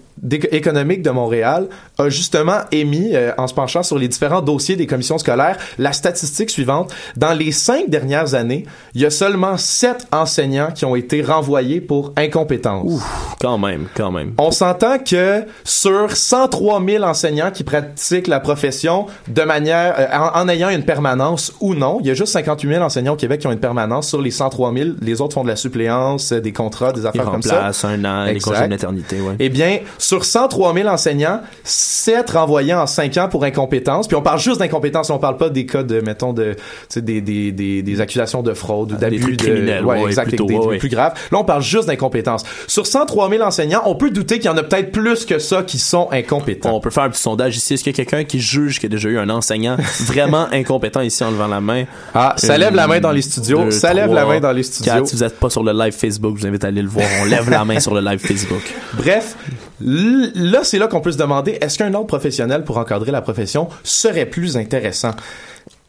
économique 0.52 1.02
de 1.02 1.10
Montréal 1.10 1.68
a 1.98 2.10
justement 2.10 2.60
émis, 2.72 3.12
euh, 3.16 3.32
en 3.38 3.48
se 3.48 3.54
penchant 3.54 3.84
sur 3.84 3.98
les 3.98 4.08
différents 4.08 4.42
dossiers 4.42 4.76
des 4.76 4.88
commissions 4.88 5.18
scolaires, 5.18 5.58
la 5.78 5.94
statistique 5.94 6.50
suivante. 6.50 6.94
Dans 7.18 7.34
les 7.34 7.52
cinq 7.52 7.90
dernières 7.90 8.34
années, 8.34 8.66
il 8.94 9.02
y 9.02 9.06
a 9.06 9.10
seulement 9.10 9.58
sept 9.58 10.08
enseignants 10.12 10.70
qui 10.74 10.86
ont 10.86 10.96
été 10.96 11.22
renvoyés 11.22 11.82
pour 11.82 12.14
incompétence. 12.18 13.02
Quand 13.42 13.58
même, 13.58 13.88
quand 13.96 14.12
même. 14.12 14.34
On 14.38 14.52
s'entend 14.52 14.98
que 15.00 15.44
sur 15.64 16.16
103 16.16 16.82
000 16.86 17.04
enseignants 17.04 17.52
qui 17.52 17.64
pratiquent 17.64 18.28
la 18.28 18.40
profession 18.40 19.08
de 19.28 19.42
manière, 19.44 19.96
euh, 20.00 20.08
en, 20.18 20.42
en 20.44 20.50
ayant 20.50 20.70
une 20.70 20.84
permanence 20.84 21.54
ou 21.60 21.76
non, 21.76 21.98
il 22.02 22.08
y 22.08 22.12
a 22.12 22.14
juste 22.14 22.34
58 22.34 22.70
000 22.70 22.84
enseignants 22.84 23.14
au 23.14 23.18
Québec 23.18 23.42
qui 23.42 23.48
ont 23.48 23.52
une 23.52 23.60
permanence 23.60 24.08
sur 24.10 24.22
les 24.22 24.32
103 24.32 24.74
000. 24.74 24.90
Les 25.02 25.22
autres 25.22 25.34
font 25.34 25.44
de 25.44 25.50
la 25.50 25.56
suppléance, 25.56 26.32
euh, 26.32 26.40
des 26.40 26.54
contrats, 26.54 26.92
des 26.94 27.06
affaires 27.06 27.26
comme 27.26 27.42
ça. 27.42 27.72
un 27.84 28.06
an, 28.06 28.26
les 28.26 28.32
Exact. 28.32 28.50
congés 28.52 28.64
de 28.64 28.70
maternité, 28.70 29.22
ouais. 29.22 29.36
Eh 29.40 29.50
bien, 29.50 29.80
sur 30.06 30.24
103 30.24 30.76
000 30.76 30.88
enseignants, 30.88 31.42
7 31.64 32.30
renvoyés 32.30 32.76
en 32.76 32.86
5 32.86 33.18
ans 33.18 33.28
pour 33.28 33.44
incompétence. 33.44 34.08
Puis 34.08 34.16
on 34.16 34.22
parle 34.22 34.40
juste 34.40 34.60
d'incompétence, 34.60 35.10
on 35.10 35.18
parle 35.18 35.38
pas 35.38 35.50
des 35.50 35.66
cas 35.66 35.82
de, 35.82 36.00
mettons, 36.00 36.32
de, 36.32 36.56
des, 36.96 37.22
des, 37.22 37.52
des, 37.52 37.82
des 37.82 38.02
accusations 38.02 38.44
de 38.44 38.54
fraude 38.54 38.92
ou 38.92 38.96
Ah, 38.98 39.02
d'abus 39.02 39.20
trucs 39.20 39.38
de- 39.40 39.44
criminels, 39.46 39.84
Ouais, 39.84 40.02
ouais, 40.04 40.10
exact, 40.10 40.28
plutôt, 40.28 40.46
des, 40.46 40.58
ouais, 40.58 40.78
plus 40.78 40.90
graves. 40.90 41.14
Là, 41.32 41.40
on 41.40 41.44
parle 41.44 41.64
juste 41.64 41.88
d'incompétence. 41.88 42.44
Sur 42.68 42.86
103 42.86 43.32
000 43.32 43.42
enseignants, 43.44 43.82
on 43.86 43.96
peut 43.96 44.12
douter 44.12 44.36
qu'il 44.38 44.46
y 44.46 44.54
en 44.54 44.58
a 44.58 44.62
peut-être 44.62 44.92
plus 44.92 45.26
que 45.26 45.40
ça 45.40 45.64
qui 45.64 45.80
sont 45.80 46.08
incompétents. 46.12 46.76
On 46.76 46.80
peut 46.80 46.92
faire 46.92 47.06
un 47.06 47.10
petit 47.10 47.22
sondage 47.22 47.58
ici. 47.58 47.74
Est-ce 47.74 47.84
qu'il 47.84 47.98
y 47.98 48.00
a 48.00 48.06
quelqu'un 48.06 48.26
qui 48.26 48.40
juge 48.40 48.76
qu'il 48.80 48.92
y 48.92 48.94
a 48.94 48.96
déjà 48.96 49.10
eu 49.10 49.18
un 49.18 49.32
enseignant 49.32 49.76
vraiment 50.02 50.46
incompétent 50.52 51.02
ici 51.02 51.24
en 51.24 51.32
levant 51.32 51.48
la 51.48 51.62
main? 51.62 51.86
Ah, 52.14 52.36
ça 52.38 52.60
lève 52.60 52.76
la 52.76 52.86
main 52.88 53.00
dans 53.00 53.12
les 53.12 53.24
studios. 53.24 53.64
deux, 53.64 53.72
ça 53.72 53.92
lève 53.92 54.14
la 54.14 54.26
main 54.28 54.40
dans 54.40 54.52
les 54.52 54.62
studios. 54.62 54.94
Quatre, 54.94 55.08
si 55.08 55.16
vous 55.16 55.24
n'êtes 55.24 55.40
pas 55.40 55.50
sur 55.50 55.64
le 55.64 55.72
live 55.72 55.94
Facebook, 55.94 56.36
je 56.38 56.42
vous 56.42 56.48
invite 56.48 56.64
à 56.64 56.68
aller 56.68 56.84
le 56.84 56.90
voir. 56.90 57.08
On 57.22 57.26
lève 57.26 57.50
la 57.50 57.66
main 57.66 57.80
sur 57.80 57.96
le 57.96 58.02
live 58.02 58.20
Facebook. 58.20 58.62
Bref, 58.94 59.36
là, 59.82 60.64
c'est 60.64 60.80
là 60.80 60.88
qu'on 60.88 61.02
peut 61.02 61.12
se 61.12 61.18
demander, 61.18 61.58
est-ce 61.62 61.78
qu'un 61.78 61.94
ordre 61.94 62.08
professionnel 62.08 62.64
pour 62.64 62.78
encadrer 62.78 63.12
la 63.12 63.22
profession 63.22 63.68
serait 63.84 64.26
plus 64.26 64.58
intéressant? 64.58 65.12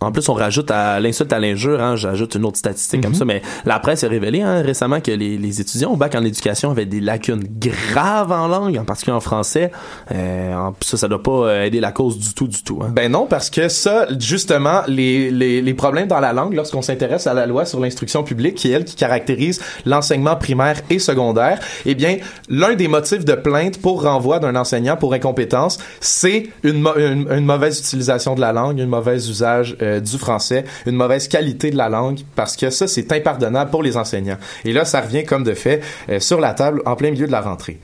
En 0.00 0.12
plus, 0.12 0.28
on 0.28 0.34
rajoute 0.34 0.70
à 0.70 1.00
l'insulte 1.00 1.32
à 1.32 1.38
l'injure, 1.38 1.80
hein, 1.80 1.96
j'ajoute 1.96 2.34
une 2.34 2.44
autre 2.44 2.58
statistique 2.58 2.98
Mhm. 2.98 3.04
comme 3.04 3.14
ça, 3.14 3.24
mais 3.24 3.40
la 3.64 3.78
presse 3.78 4.04
a 4.04 4.08
révélé 4.08 4.42
hein, 4.42 4.60
récemment 4.60 5.00
que 5.00 5.10
les, 5.10 5.38
les 5.38 5.60
étudiants 5.62 5.92
au 5.92 5.96
bac 5.96 6.14
en 6.14 6.22
éducation 6.22 6.70
avaient 6.70 6.84
des 6.84 7.00
lacunes 7.00 7.42
graves 7.58 8.30
en 8.30 8.46
langue, 8.46 8.76
en 8.76 8.84
particulier 8.84 9.16
en 9.16 9.20
français. 9.20 9.72
Euh, 10.12 10.54
en- 10.54 10.74
ça, 10.82 10.98
ça 10.98 11.08
doit 11.08 11.22
pas 11.22 11.30
euh, 11.48 11.64
aider 11.64 11.80
la 11.80 11.92
cause 11.92 12.18
du 12.18 12.34
tout, 12.34 12.46
du 12.46 12.62
tout. 12.62 12.80
Hein. 12.82 12.90
Ben 12.92 13.10
non, 13.10 13.26
parce 13.26 13.48
que 13.48 13.70
ça, 13.70 14.06
justement, 14.18 14.82
les, 14.86 15.30
les, 15.30 15.62
les 15.62 15.74
problèmes 15.74 16.08
dans 16.08 16.20
la 16.20 16.34
langue, 16.34 16.52
lorsqu'on 16.52 16.82
s'intéresse 16.82 17.26
à 17.26 17.32
la 17.32 17.46
loi 17.46 17.64
sur 17.64 17.80
l'instruction 17.80 18.22
publique, 18.22 18.56
qui 18.56 18.68
est 18.70 18.72
elle 18.74 18.84
qui 18.84 18.96
caractérise 18.96 19.62
l'enseignement 19.86 20.36
primaire 20.36 20.76
et 20.90 20.98
secondaire, 20.98 21.58
eh 21.86 21.94
bien, 21.94 22.18
l'un 22.50 22.74
des 22.74 22.88
motifs 22.88 23.24
de 23.24 23.32
plainte 23.34 23.80
pour 23.80 24.02
renvoi 24.02 24.40
d'un 24.40 24.56
enseignant 24.56 24.96
pour 24.98 25.14
incompétence, 25.14 25.78
c'est 26.00 26.50
une, 26.64 26.80
mo- 26.82 26.96
une, 26.98 27.26
une 27.32 27.46
mauvaise 27.46 27.78
utilisation 27.80 28.34
de 28.34 28.42
la 28.42 28.52
langue, 28.52 28.78
une 28.78 28.90
mauvaise 28.90 29.30
usage 29.30 29.74
euh, 29.80 29.85
du 30.00 30.18
français, 30.18 30.64
une 30.86 30.96
mauvaise 30.96 31.28
qualité 31.28 31.70
de 31.70 31.76
la 31.76 31.88
langue, 31.88 32.20
parce 32.34 32.56
que 32.56 32.70
ça, 32.70 32.86
c'est 32.86 33.12
impardonnable 33.12 33.70
pour 33.70 33.82
les 33.82 33.96
enseignants. 33.96 34.38
Et 34.64 34.72
là, 34.72 34.84
ça 34.84 35.00
revient 35.00 35.24
comme 35.24 35.44
de 35.44 35.54
fait 35.54 35.80
euh, 36.08 36.20
sur 36.20 36.40
la 36.40 36.54
table 36.54 36.82
en 36.86 36.96
plein 36.96 37.10
milieu 37.10 37.26
de 37.26 37.32
la 37.32 37.40
rentrée. 37.40 37.78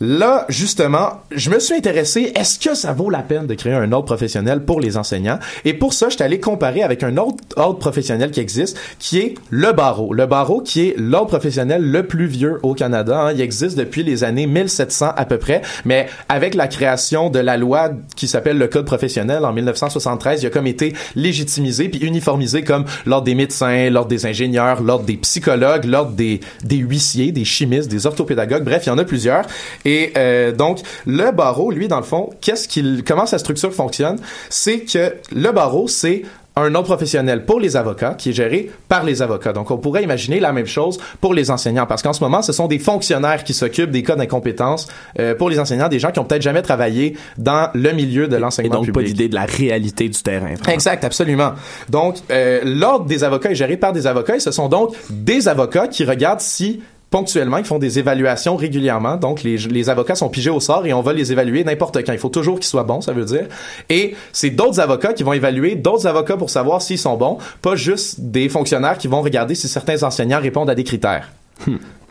Là, 0.00 0.44
justement, 0.48 1.20
je 1.30 1.50
me 1.50 1.60
suis 1.60 1.74
intéressé, 1.74 2.32
est-ce 2.34 2.58
que 2.58 2.74
ça 2.74 2.92
vaut 2.92 3.10
la 3.10 3.20
peine 3.20 3.46
de 3.46 3.54
créer 3.54 3.72
un 3.74 3.92
ordre 3.92 4.06
professionnel 4.06 4.64
pour 4.64 4.80
les 4.80 4.96
enseignants? 4.96 5.38
Et 5.64 5.72
pour 5.72 5.92
ça, 5.92 6.08
je 6.08 6.14
suis 6.16 6.22
allé 6.24 6.40
comparer 6.40 6.82
avec 6.82 7.04
un 7.04 7.16
autre 7.16 7.36
ordre 7.56 7.78
professionnel 7.78 8.32
qui 8.32 8.40
existe, 8.40 8.76
qui 8.98 9.18
est 9.18 9.34
le 9.50 9.72
barreau. 9.72 10.12
Le 10.12 10.26
barreau 10.26 10.60
qui 10.60 10.88
est 10.88 10.94
l'ordre 10.98 11.28
professionnel 11.28 11.82
le 11.82 12.06
plus 12.06 12.26
vieux 12.26 12.58
au 12.64 12.74
Canada. 12.74 13.26
hein. 13.26 13.32
Il 13.32 13.40
existe 13.40 13.78
depuis 13.78 14.02
les 14.02 14.24
années 14.24 14.46
1700 14.48 15.12
à 15.16 15.24
peu 15.26 15.38
près, 15.38 15.62
mais 15.84 16.08
avec 16.28 16.54
la 16.54 16.66
création 16.66 17.30
de 17.30 17.38
la 17.38 17.56
loi 17.56 17.90
qui 18.16 18.26
s'appelle 18.26 18.58
le 18.58 18.66
Code 18.66 18.86
professionnel 18.86 19.44
en 19.44 19.52
1973, 19.52 20.42
il 20.42 20.46
a 20.46 20.50
comme 20.50 20.66
été 20.66 20.92
légitimisé 21.14 21.88
puis 21.88 22.00
uniformisé 22.00 22.62
comme 22.64 22.84
l'ordre 23.06 23.24
des 23.24 23.36
médecins, 23.36 23.90
l'ordre 23.90 24.08
des 24.08 24.26
ingénieurs, 24.26 24.82
l'ordre 24.82 25.04
des 25.04 25.16
psychologues, 25.18 25.84
l'ordre 25.84 26.12
des, 26.12 26.40
des 26.64 26.76
huissiers, 26.76 27.30
des 27.30 27.44
chimistes, 27.44 27.88
des 27.90 28.06
orthopédagogues, 28.06 28.64
bref, 28.64 28.82
il 28.86 28.88
y 28.88 28.92
en 28.92 28.98
a 28.98 29.04
plusieurs. 29.04 29.44
Et 29.84 30.12
euh, 30.16 30.52
donc, 30.52 30.80
le 31.06 31.30
barreau, 31.30 31.70
lui, 31.70 31.88
dans 31.88 31.98
le 31.98 32.04
fond, 32.04 32.30
qu'est-ce 32.40 32.68
qu'il, 32.68 33.02
comment 33.06 33.26
sa 33.26 33.38
structure 33.38 33.72
fonctionne? 33.72 34.18
C'est 34.50 34.80
que 34.80 35.14
le 35.34 35.52
barreau, 35.52 35.88
c'est 35.88 36.22
un 36.56 36.74
ordre 36.74 36.86
professionnel 36.86 37.44
pour 37.44 37.58
les 37.58 37.76
avocats 37.76 38.14
qui 38.14 38.30
est 38.30 38.32
géré 38.32 38.70
par 38.88 39.02
les 39.02 39.22
avocats. 39.22 39.52
Donc, 39.52 39.70
on 39.70 39.78
pourrait 39.78 40.04
imaginer 40.04 40.38
la 40.38 40.52
même 40.52 40.66
chose 40.66 40.98
pour 41.20 41.34
les 41.34 41.50
enseignants 41.50 41.86
parce 41.86 42.02
qu'en 42.02 42.12
ce 42.12 42.22
moment, 42.22 42.42
ce 42.42 42.52
sont 42.52 42.68
des 42.68 42.78
fonctionnaires 42.78 43.42
qui 43.42 43.54
s'occupent 43.54 43.90
des 43.90 44.04
cas 44.04 44.14
d'incompétence 44.14 44.86
euh, 45.18 45.34
pour 45.34 45.50
les 45.50 45.58
enseignants, 45.58 45.88
des 45.88 45.98
gens 45.98 46.12
qui 46.12 46.20
ont 46.20 46.24
peut-être 46.24 46.42
jamais 46.42 46.62
travaillé 46.62 47.16
dans 47.38 47.70
le 47.74 47.92
milieu 47.92 48.28
de 48.28 48.36
Et 48.36 48.38
l'enseignement 48.38 48.76
donc, 48.76 48.84
public. 48.86 49.04
pas 49.04 49.08
d'idée 49.08 49.28
de 49.28 49.34
la 49.34 49.46
réalité 49.46 50.08
du 50.08 50.22
terrain. 50.22 50.54
vraiment. 50.54 50.72
Exact, 50.72 51.02
absolument. 51.02 51.52
Donc, 51.88 52.18
euh, 52.30 52.60
l'ordre 52.64 53.06
des 53.06 53.24
avocats 53.24 53.50
est 53.50 53.56
géré 53.56 53.76
par 53.76 53.92
des 53.92 54.06
avocats 54.06 54.36
et 54.36 54.40
ce 54.40 54.52
sont 54.52 54.68
donc 54.68 54.94
des 55.10 55.48
avocats 55.48 55.88
qui 55.88 56.04
regardent 56.04 56.40
si 56.40 56.82
ponctuellement, 57.14 57.58
ils 57.58 57.64
font 57.64 57.78
des 57.78 58.00
évaluations 58.00 58.56
régulièrement. 58.56 59.14
Donc, 59.14 59.44
les, 59.44 59.56
les 59.56 59.88
avocats 59.88 60.16
sont 60.16 60.28
pigés 60.28 60.50
au 60.50 60.58
sort 60.58 60.84
et 60.84 60.92
on 60.92 61.00
va 61.00 61.12
les 61.12 61.30
évaluer 61.30 61.62
n'importe 61.62 62.04
quand. 62.04 62.12
Il 62.12 62.18
faut 62.18 62.28
toujours 62.28 62.56
qu'ils 62.56 62.66
soient 62.66 62.82
bons, 62.82 63.02
ça 63.02 63.12
veut 63.12 63.24
dire. 63.24 63.46
Et 63.88 64.16
c'est 64.32 64.50
d'autres 64.50 64.80
avocats 64.80 65.12
qui 65.12 65.22
vont 65.22 65.32
évaluer 65.32 65.76
d'autres 65.76 66.08
avocats 66.08 66.36
pour 66.36 66.50
savoir 66.50 66.82
s'ils 66.82 66.98
sont 66.98 67.16
bons, 67.16 67.38
pas 67.62 67.76
juste 67.76 68.20
des 68.20 68.48
fonctionnaires 68.48 68.98
qui 68.98 69.06
vont 69.06 69.22
regarder 69.22 69.54
si 69.54 69.68
certains 69.68 70.02
enseignants 70.02 70.40
répondent 70.40 70.68
à 70.68 70.74
des 70.74 70.82
critères. 70.82 71.30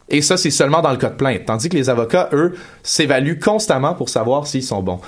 Et 0.08 0.22
ça, 0.22 0.38
c'est 0.38 0.52
seulement 0.52 0.82
dans 0.82 0.92
le 0.92 0.98
cas 0.98 1.10
de 1.10 1.16
plainte. 1.16 1.42
Tandis 1.48 1.68
que 1.68 1.76
les 1.76 1.90
avocats, 1.90 2.30
eux, 2.32 2.54
s'évaluent 2.82 3.40
constamment 3.40 3.96
pour 3.96 4.08
savoir 4.08 4.48
s'ils 4.48 4.64
sont 4.64 4.82
bons. 4.82 5.02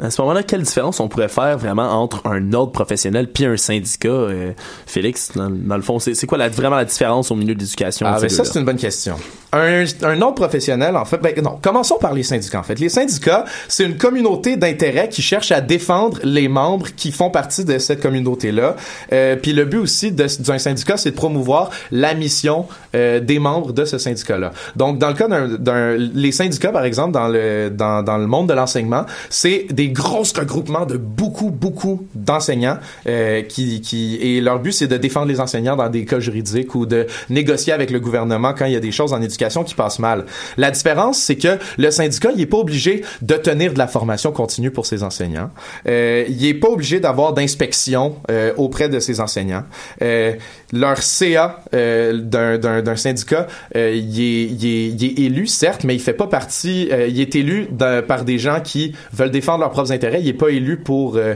À 0.00 0.08
ce 0.10 0.20
moment-là, 0.22 0.44
quelle 0.44 0.62
différence 0.62 1.00
on 1.00 1.08
pourrait 1.08 1.28
faire 1.28 1.58
vraiment 1.58 1.90
entre 2.00 2.24
un 2.24 2.52
ordre 2.52 2.70
professionnel 2.70 3.26
puis 3.26 3.44
un 3.44 3.56
syndicat, 3.56 4.08
euh, 4.08 4.52
Félix? 4.86 5.32
Dans, 5.34 5.50
dans 5.50 5.76
le 5.76 5.82
fond, 5.82 5.98
c'est 5.98 6.26
quoi 6.28 6.38
la, 6.38 6.48
vraiment 6.48 6.76
la 6.76 6.84
différence 6.84 7.32
au 7.32 7.34
milieu 7.34 7.54
de 7.56 7.58
l'éducation? 7.60 8.06
Ah, 8.08 8.18
ben 8.20 8.28
ça, 8.28 8.44
c'est 8.44 8.58
une 8.60 8.64
bonne 8.64 8.76
question. 8.76 9.16
Un, 9.52 9.84
un 10.04 10.22
ordre 10.22 10.36
professionnel, 10.36 10.96
en 10.96 11.04
fait, 11.04 11.18
ben 11.18 11.34
non, 11.42 11.58
commençons 11.60 11.98
par 11.98 12.12
les 12.14 12.22
syndicats, 12.22 12.60
en 12.60 12.62
fait. 12.62 12.78
Les 12.78 12.88
syndicats, 12.88 13.44
c'est 13.66 13.84
une 13.84 13.96
communauté 13.96 14.56
d'intérêt 14.56 15.08
qui 15.08 15.22
cherche 15.22 15.50
à 15.50 15.60
défendre 15.60 16.20
les 16.22 16.46
membres 16.46 16.86
qui 16.94 17.10
font 17.10 17.30
partie 17.30 17.64
de 17.64 17.76
cette 17.78 18.00
communauté-là. 18.00 18.76
Euh, 19.12 19.34
Puis 19.34 19.52
le 19.52 19.64
but 19.64 19.78
aussi 19.78 20.12
d'un 20.12 20.58
syndicat, 20.58 20.98
c'est 20.98 21.10
de 21.10 21.16
promouvoir 21.16 21.70
la 21.90 22.14
mission 22.14 22.66
euh, 22.94 23.18
des 23.18 23.40
membres 23.40 23.72
de 23.72 23.84
ce 23.84 23.98
syndicat-là. 23.98 24.52
Donc, 24.76 24.98
dans 24.98 25.08
le 25.08 25.14
cas 25.14 25.26
d'un, 25.26 25.48
d'un- 25.48 25.96
les 25.96 26.30
syndicats, 26.30 26.70
par 26.70 26.84
exemple, 26.84 27.10
dans 27.12 27.26
le 27.26 27.70
dans, 27.70 28.04
dans 28.04 28.18
le 28.18 28.28
monde 28.28 28.48
de 28.48 28.54
l'enseignement, 28.54 29.04
c'est 29.30 29.66
des 29.80 29.88
gros 29.88 30.24
regroupements 30.36 30.84
de 30.84 30.98
beaucoup 30.98 31.50
beaucoup 31.50 32.06
d'enseignants 32.14 32.78
euh, 33.06 33.40
qui 33.52 33.80
qui 33.80 34.16
et 34.20 34.40
leur 34.42 34.58
but 34.58 34.72
c'est 34.72 34.88
de 34.88 34.98
défendre 34.98 35.28
les 35.32 35.40
enseignants 35.40 35.74
dans 35.76 35.88
des 35.88 36.04
cas 36.04 36.20
juridiques 36.20 36.74
ou 36.74 36.84
de 36.84 37.06
négocier 37.30 37.72
avec 37.72 37.90
le 37.90 37.98
gouvernement 37.98 38.52
quand 38.52 38.66
il 38.66 38.72
y 38.72 38.76
a 38.76 38.80
des 38.80 38.92
choses 38.92 39.12
en 39.14 39.22
éducation 39.22 39.64
qui 39.64 39.74
passent 39.74 39.98
mal. 39.98 40.26
La 40.58 40.70
différence, 40.70 41.18
c'est 41.18 41.36
que 41.36 41.58
le 41.78 41.90
syndicat, 41.90 42.30
il 42.34 42.40
est 42.42 42.46
pas 42.46 42.58
obligé 42.58 43.02
de 43.22 43.34
tenir 43.36 43.72
de 43.72 43.78
la 43.78 43.86
formation 43.86 44.32
continue 44.32 44.70
pour 44.70 44.84
ses 44.84 45.02
enseignants. 45.02 45.50
Euh, 45.88 46.24
il 46.28 46.44
est 46.44 46.54
pas 46.54 46.68
obligé 46.68 47.00
d'avoir 47.00 47.32
d'inspection 47.32 48.16
euh, 48.30 48.52
auprès 48.58 48.88
de 48.90 48.98
ses 49.00 49.20
enseignants. 49.20 49.64
Euh, 50.02 50.34
leur 50.72 50.98
CA 51.02 51.62
euh, 51.74 52.20
d'un- 52.20 52.58
d'un 52.82 52.96
syndicat, 52.96 53.46
euh, 53.76 53.92
il, 53.94 54.20
est, 54.20 54.42
il, 54.44 54.66
est, 54.66 54.88
il 54.88 55.04
est 55.04 55.18
élu, 55.26 55.46
certes, 55.46 55.84
mais 55.84 55.94
il 55.94 56.00
fait 56.00 56.12
pas 56.12 56.26
partie... 56.26 56.88
il 57.08 57.20
est 57.20 57.34
élu 57.34 57.68
par 58.06 58.24
des 58.24 58.38
gens 58.38 58.60
qui 58.60 58.92
veulent 59.12 59.30
défendre 59.30 59.64
leurs 59.70 59.72
propres 59.72 59.92
intérêts. 59.92 60.20
Il 60.20 60.28
est 60.28 60.32
pas 60.34 60.48
élu 60.50 60.76
pour... 60.78 61.16
euh, 61.16 61.34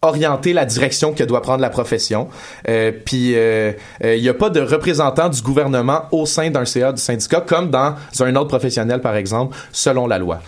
orienter 0.00 0.52
la 0.52 0.64
direction 0.64 1.12
que 1.12 1.24
doit 1.24 1.42
prendre 1.42 1.60
la 1.60 1.70
profession. 1.70 2.28
Euh, 2.68 2.92
puis 3.04 3.32
euh, 3.34 3.72
euh, 4.04 4.14
il 4.14 4.22
n'y 4.22 4.28
a 4.28 4.34
pas 4.34 4.48
de 4.48 4.60
représentant 4.60 5.28
du 5.28 5.42
gouvernement 5.42 6.02
au 6.12 6.24
sein 6.24 6.50
d'un 6.50 6.64
CA 6.64 6.92
du 6.92 7.02
syndicat 7.02 7.40
comme 7.40 7.68
dans 7.70 7.96
un 8.20 8.36
autre 8.36 8.46
professionnel 8.46 9.00
par 9.00 9.16
exemple 9.16 9.56
selon 9.72 10.06
la 10.06 10.18
loi. 10.20 10.40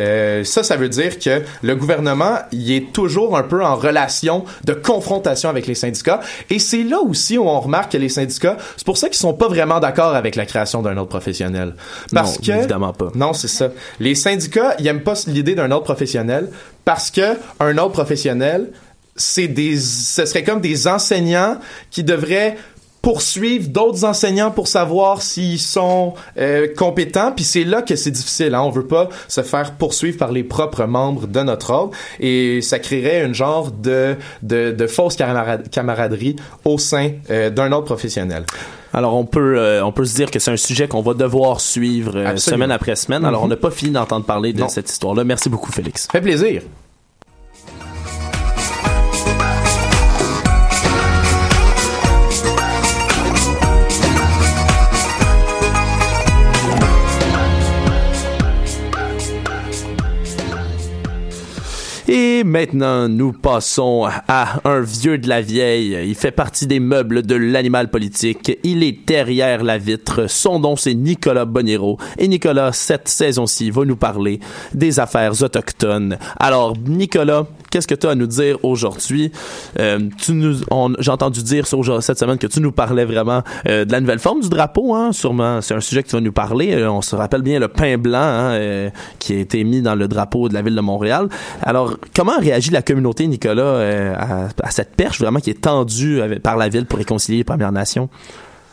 Euh, 0.00 0.42
ça, 0.42 0.64
ça 0.64 0.76
veut 0.76 0.88
dire 0.88 1.20
que 1.20 1.42
le 1.62 1.76
gouvernement, 1.76 2.38
il 2.50 2.72
est 2.72 2.92
toujours 2.92 3.36
un 3.38 3.44
peu 3.44 3.64
en 3.64 3.76
relation 3.76 4.44
de 4.64 4.72
confrontation 4.72 5.48
avec 5.50 5.68
les 5.68 5.76
syndicats. 5.76 6.18
Et 6.50 6.58
c'est 6.58 6.82
là 6.82 6.98
aussi 6.98 7.38
où 7.38 7.48
on 7.48 7.60
remarque 7.60 7.92
que 7.92 7.98
les 7.98 8.08
syndicats, 8.08 8.56
c'est 8.76 8.84
pour 8.84 8.96
ça 8.98 9.06
qu'ils 9.08 9.18
sont 9.18 9.34
pas 9.34 9.46
vraiment 9.46 9.78
d'accord 9.78 10.16
avec 10.16 10.34
la 10.34 10.46
création 10.46 10.82
d'un 10.82 10.96
autre 10.96 11.10
professionnel. 11.10 11.74
Parce 12.12 12.40
Non, 12.40 12.44
que 12.44 12.58
évidemment 12.58 12.92
pas. 12.92 13.12
non, 13.14 13.32
c'est 13.34 13.46
ça. 13.46 13.68
Les 14.00 14.16
syndicats, 14.16 14.74
ils 14.80 14.86
aiment 14.88 15.04
pas 15.04 15.14
l'idée 15.28 15.54
d'un 15.54 15.70
autre 15.70 15.84
professionnel 15.84 16.50
parce 16.86 17.10
que 17.10 17.36
un 17.58 17.76
autre 17.78 17.92
professionnel, 17.92 18.70
c'est 19.16 19.48
des, 19.48 19.76
ce 19.78 20.24
serait 20.24 20.44
comme 20.44 20.60
des 20.60 20.86
enseignants 20.86 21.58
qui 21.90 22.04
devraient 22.04 22.56
poursuivre 23.06 23.68
d'autres 23.68 24.04
enseignants 24.04 24.50
pour 24.50 24.66
savoir 24.66 25.22
s'ils 25.22 25.60
sont 25.60 26.14
euh, 26.38 26.66
compétents. 26.76 27.30
Puis 27.30 27.44
c'est 27.44 27.62
là 27.62 27.80
que 27.82 27.94
c'est 27.94 28.10
difficile. 28.10 28.52
Hein? 28.52 28.62
On 28.62 28.70
veut 28.70 28.88
pas 28.88 29.08
se 29.28 29.42
faire 29.42 29.74
poursuivre 29.74 30.18
par 30.18 30.32
les 30.32 30.42
propres 30.42 30.86
membres 30.86 31.28
de 31.28 31.40
notre 31.40 31.70
ordre 31.70 31.92
et 32.18 32.60
ça 32.62 32.80
créerait 32.80 33.24
une 33.24 33.32
genre 33.32 33.70
de 33.70 34.16
de, 34.42 34.72
de 34.72 34.86
fausse 34.88 35.14
camarade- 35.14 35.68
camaraderie 35.70 36.34
au 36.64 36.78
sein 36.78 37.12
euh, 37.30 37.48
d'un 37.48 37.70
autre 37.70 37.84
professionnel. 37.84 38.44
Alors 38.92 39.14
on 39.14 39.24
peut 39.24 39.56
euh, 39.56 39.84
on 39.84 39.92
peut 39.92 40.04
se 40.04 40.16
dire 40.16 40.28
que 40.32 40.40
c'est 40.40 40.50
un 40.50 40.56
sujet 40.56 40.88
qu'on 40.88 41.02
va 41.02 41.14
devoir 41.14 41.60
suivre 41.60 42.16
euh, 42.16 42.36
semaine 42.38 42.72
après 42.72 42.96
semaine. 42.96 43.24
Alors 43.24 43.44
on 43.44 43.48
n'a 43.48 43.56
pas 43.56 43.70
fini 43.70 43.92
d'entendre 43.92 44.26
parler 44.26 44.52
de 44.52 44.58
Non. 44.62 44.68
cette 44.68 44.90
histoire-là. 44.90 45.22
Merci 45.22 45.48
beaucoup 45.48 45.70
Félix. 45.70 46.08
Fait 46.10 46.20
plaisir. 46.20 46.62
Et 62.08 62.44
maintenant, 62.44 63.08
nous 63.08 63.32
passons 63.32 64.06
à 64.28 64.60
un 64.64 64.80
vieux 64.80 65.18
de 65.18 65.28
la 65.28 65.40
vieille. 65.40 65.98
Il 66.06 66.14
fait 66.14 66.30
partie 66.30 66.68
des 66.68 66.78
meubles 66.78 67.22
de 67.22 67.34
l'animal 67.34 67.90
politique. 67.90 68.56
Il 68.62 68.84
est 68.84 69.04
derrière 69.04 69.64
la 69.64 69.76
vitre. 69.76 70.28
Son 70.28 70.60
nom, 70.60 70.76
c'est 70.76 70.94
Nicolas 70.94 71.44
Boniro. 71.44 71.98
Et 72.16 72.28
Nicolas, 72.28 72.70
cette 72.72 73.08
saison-ci, 73.08 73.70
va 73.70 73.84
nous 73.84 73.96
parler 73.96 74.38
des 74.72 75.00
affaires 75.00 75.42
autochtones. 75.42 76.16
Alors, 76.38 76.74
Nicolas, 76.86 77.48
qu'est-ce 77.70 77.86
que 77.86 77.94
tu 77.94 78.06
as 78.06 78.10
à 78.10 78.14
nous 78.14 78.26
dire 78.26 78.58
aujourd'hui? 78.62 79.32
Euh, 79.78 79.98
tu 80.18 80.32
nous, 80.32 80.56
j'ai 80.98 81.10
entendu 81.10 81.42
dire 81.42 81.66
cette 81.66 82.18
semaine 82.18 82.38
que 82.38 82.46
tu 82.46 82.60
nous 82.60 82.72
parlais 82.72 83.04
vraiment 83.04 83.42
euh, 83.68 83.84
de 83.84 83.92
la 83.92 84.00
nouvelle 84.00 84.18
forme 84.18 84.40
du 84.40 84.48
drapeau, 84.48 84.94
hein, 84.94 85.12
sûrement. 85.12 85.60
C'est 85.60 85.74
un 85.74 85.80
sujet 85.80 86.02
que 86.02 86.08
tu 86.08 86.16
vas 86.16 86.20
nous 86.20 86.32
parler. 86.32 86.74
Euh, 86.74 86.90
on 86.90 87.02
se 87.02 87.16
rappelle 87.16 87.42
bien 87.42 87.58
le 87.58 87.68
pain 87.68 87.98
blanc 87.98 88.18
hein, 88.18 88.52
euh, 88.52 88.90
qui 89.18 89.34
a 89.34 89.38
été 89.38 89.64
mis 89.64 89.82
dans 89.82 89.94
le 89.94 90.08
drapeau 90.08 90.48
de 90.48 90.54
la 90.54 90.62
ville 90.62 90.74
de 90.74 90.80
Montréal. 90.80 91.28
Alors, 91.62 91.96
comment 92.14 92.38
réagit 92.38 92.70
la 92.70 92.82
communauté, 92.82 93.26
Nicolas, 93.26 93.62
euh, 93.62 94.14
à, 94.16 94.48
à 94.62 94.70
cette 94.70 94.94
perche 94.94 95.20
vraiment 95.20 95.40
qui 95.40 95.50
est 95.50 95.60
tendue 95.60 96.20
par 96.42 96.56
la 96.56 96.68
ville 96.68 96.86
pour 96.86 96.98
réconcilier 96.98 97.38
les 97.38 97.44
Premières 97.44 97.72
Nations? 97.72 98.08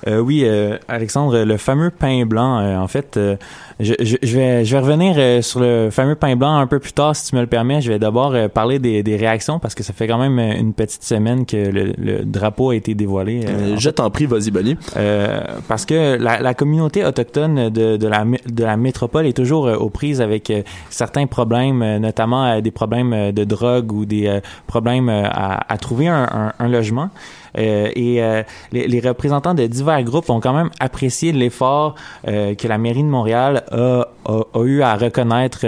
Euh, 0.07 0.19
oui, 0.19 0.41
euh, 0.43 0.77
Alexandre, 0.87 1.43
le 1.43 1.57
fameux 1.57 1.89
pain 1.89 2.25
blanc, 2.25 2.59
euh, 2.59 2.77
en 2.77 2.87
fait, 2.87 3.15
euh, 3.17 3.35
je, 3.79 3.93
je, 4.01 4.17
je 4.21 4.37
vais, 4.37 4.65
je 4.65 4.75
vais 4.75 4.79
revenir 4.81 5.15
euh, 5.17 5.41
sur 5.41 5.59
le 5.61 5.89
fameux 5.91 6.15
pain 6.15 6.35
blanc 6.35 6.57
un 6.57 6.67
peu 6.67 6.79
plus 6.79 6.93
tard, 6.93 7.15
si 7.15 7.29
tu 7.29 7.35
me 7.35 7.41
le 7.41 7.47
permets. 7.47 7.81
Je 7.81 7.91
vais 7.91 7.99
d'abord 7.99 8.33
euh, 8.33 8.47
parler 8.47 8.79
des, 8.79 9.01
des 9.03 9.15
réactions 9.15 9.59
parce 9.59 9.75
que 9.75 9.83
ça 9.83 9.93
fait 9.93 10.07
quand 10.07 10.17
même 10.17 10.39
une 10.39 10.73
petite 10.73 11.03
semaine 11.03 11.45
que 11.45 11.55
le, 11.55 11.93
le 11.97 12.25
drapeau 12.25 12.71
a 12.71 12.75
été 12.75 12.95
dévoilé. 12.95 13.41
je 13.77 13.89
t'en 13.89 14.09
prie, 14.09 14.25
vas-y, 14.25 14.51
Bonnie. 14.51 14.77
euh, 14.97 15.41
parce 15.67 15.85
que 15.85 16.17
la, 16.17 16.39
la 16.41 16.53
communauté 16.53 17.05
autochtone 17.05 17.69
de, 17.69 17.97
de, 17.97 18.07
la, 18.07 18.25
de 18.25 18.63
la 18.63 18.77
métropole 18.77 19.25
est 19.25 19.33
toujours 19.37 19.65
aux 19.65 19.89
prises 19.89 20.21
avec 20.21 20.51
certains 20.89 21.27
problèmes, 21.27 21.97
notamment 21.97 22.59
des 22.61 22.71
problèmes 22.71 23.31
de 23.31 23.43
drogue 23.43 23.91
ou 23.93 24.05
des 24.05 24.27
euh, 24.27 24.39
problèmes 24.67 25.09
à, 25.09 25.59
à 25.71 25.77
trouver 25.77 26.07
un, 26.07 26.23
un, 26.31 26.53
un 26.59 26.67
logement. 26.67 27.09
Euh, 27.57 27.89
et 27.95 28.23
euh, 28.23 28.43
les, 28.71 28.87
les 28.87 28.99
représentants 28.99 29.53
de 29.53 29.65
divers 29.67 30.03
groupes 30.03 30.29
ont 30.29 30.39
quand 30.39 30.53
même 30.53 30.69
apprécié 30.79 31.31
l'effort 31.31 31.95
euh, 32.27 32.55
que 32.55 32.67
la 32.67 32.77
mairie 32.77 33.03
de 33.03 33.07
Montréal 33.07 33.63
a, 33.71 34.07
a, 34.25 34.41
a 34.53 34.63
eu 34.63 34.81
à 34.81 34.95
reconnaître 34.95 35.65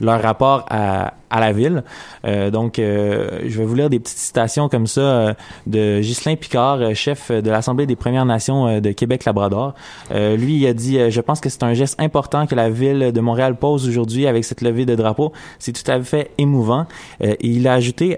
leur 0.00 0.22
rapport 0.22 0.64
à, 0.70 1.14
à 1.30 1.40
la 1.40 1.52
ville. 1.52 1.84
Euh, 2.24 2.50
donc, 2.50 2.78
euh, 2.78 3.40
je 3.46 3.58
vais 3.58 3.64
vous 3.64 3.74
lire 3.74 3.90
des 3.90 3.98
petites 3.98 4.18
citations 4.18 4.68
comme 4.68 4.86
ça 4.86 5.00
euh, 5.00 5.34
de 5.66 6.00
Ghislain 6.00 6.36
Picard, 6.36 6.80
euh, 6.80 6.94
chef 6.94 7.30
de 7.30 7.50
l'Assemblée 7.50 7.86
des 7.86 7.96
Premières 7.96 8.24
Nations 8.24 8.66
euh, 8.66 8.80
de 8.80 8.92
Québec-Labrador. 8.92 9.74
Euh, 10.10 10.36
lui, 10.36 10.56
il 10.56 10.66
a 10.66 10.74
dit 10.74 10.98
Je 11.10 11.20
pense 11.20 11.40
que 11.40 11.48
c'est 11.48 11.62
un 11.62 11.74
geste 11.74 12.00
important 12.00 12.46
que 12.46 12.54
la 12.54 12.70
ville 12.70 13.12
de 13.12 13.20
Montréal 13.20 13.56
pose 13.56 13.88
aujourd'hui 13.88 14.26
avec 14.26 14.44
cette 14.44 14.60
levée 14.60 14.86
de 14.86 14.94
drapeau. 14.94 15.32
C'est 15.58 15.72
tout 15.72 15.90
à 15.90 16.00
fait 16.02 16.30
émouvant. 16.38 16.86
Et 17.20 17.36
il 17.40 17.66
a 17.68 17.74
ajouté 17.74 18.16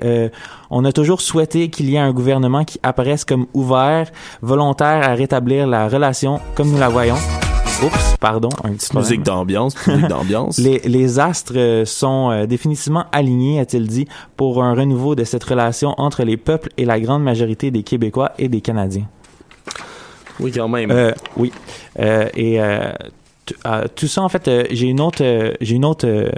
On 0.71 0.85
a 0.85 0.93
toujours 0.93 1.21
souhaité 1.21 1.69
qu'il 1.69 1.91
y 1.91 1.97
ait 1.97 1.99
un 1.99 2.13
gouvernement 2.13 2.65
qui 2.65 2.79
apparaisse 2.83 3.25
comme 3.25 3.47
ouvert, 3.55 4.11
volontaire 4.43 5.09
à 5.09 5.15
rétablir 5.15 5.67
la 5.67 5.89
relation 5.89 6.41
comme 6.55 6.71
nous 6.71 6.79
la 6.79 6.89
voyons. 6.89 7.17
Oups, 7.83 8.17
pardon, 8.21 8.51
un 8.63 8.73
petit. 8.75 8.95
Musique 8.95 9.23
d'ambiance, 9.23 9.75
musique 9.87 10.09
d'ambiance. 10.09 10.59
Les, 10.59 10.81
les 10.81 11.19
astres 11.19 11.55
euh, 11.57 11.85
sont 11.87 12.31
euh, 12.31 12.47
définitivement 12.47 13.07
alignés, 13.11 13.59
a-t-il 13.59 13.87
dit, 13.87 14.07
pour 14.37 14.63
un 14.63 14.75
renouveau 14.75 15.15
de 15.15 15.25
cette 15.25 15.45
relation 15.45 15.95
entre 15.97 16.23
les 16.25 16.37
peuples 16.37 16.69
et 16.77 16.85
la 16.85 17.01
grande 17.01 17.23
majorité 17.23 17.71
des 17.71 17.83
Québécois 17.83 18.33
et 18.39 18.49
des 18.49 18.61
Canadiens. 18.61 19.07
Oui, 20.41 20.53
quand 20.53 20.69
même. 20.69 20.91
Euh, 20.91 21.13
oui. 21.37 21.53
Euh, 21.99 22.29
et 22.35 22.61
euh, 22.61 22.93
euh, 23.67 23.85
tout 23.95 24.07
ça, 24.07 24.23
en 24.23 24.29
fait, 24.29 24.49
euh, 24.49 24.65
j'ai 24.71 24.87
une 24.87 25.01
autre, 25.01 25.23
euh, 25.25 25.53
j'ai 25.61 25.77
une 25.77 25.85
autre 25.85 26.07
euh, 26.07 26.31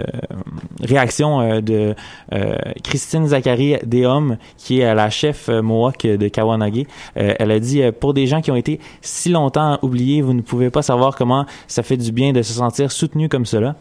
réaction 0.81 1.41
euh, 1.41 1.61
de 1.61 1.95
euh, 2.33 2.55
Christine 2.83 3.27
Zachary 3.27 3.77
Dehom, 3.85 4.37
qui 4.57 4.79
est 4.79 4.93
la 4.95 5.09
chef 5.09 5.49
Mohawk 5.49 6.05
de 6.05 6.27
Kawanagé. 6.27 6.87
Euh, 7.17 7.33
elle 7.39 7.51
a 7.51 7.59
dit 7.59 7.81
euh, 7.81 7.91
pour 7.91 8.13
des 8.13 8.27
gens 8.27 8.41
qui 8.41 8.51
ont 8.51 8.55
été 8.55 8.79
si 9.01 9.29
longtemps 9.29 9.79
oubliés, 9.81 10.21
vous 10.21 10.33
ne 10.33 10.41
pouvez 10.41 10.69
pas 10.69 10.81
savoir 10.81 11.15
comment 11.15 11.45
ça 11.67 11.83
fait 11.83 11.97
du 11.97 12.11
bien 12.11 12.33
de 12.33 12.41
se 12.41 12.53
sentir 12.53 12.91
soutenu 12.91 13.29
comme 13.29 13.45
cela. 13.45 13.75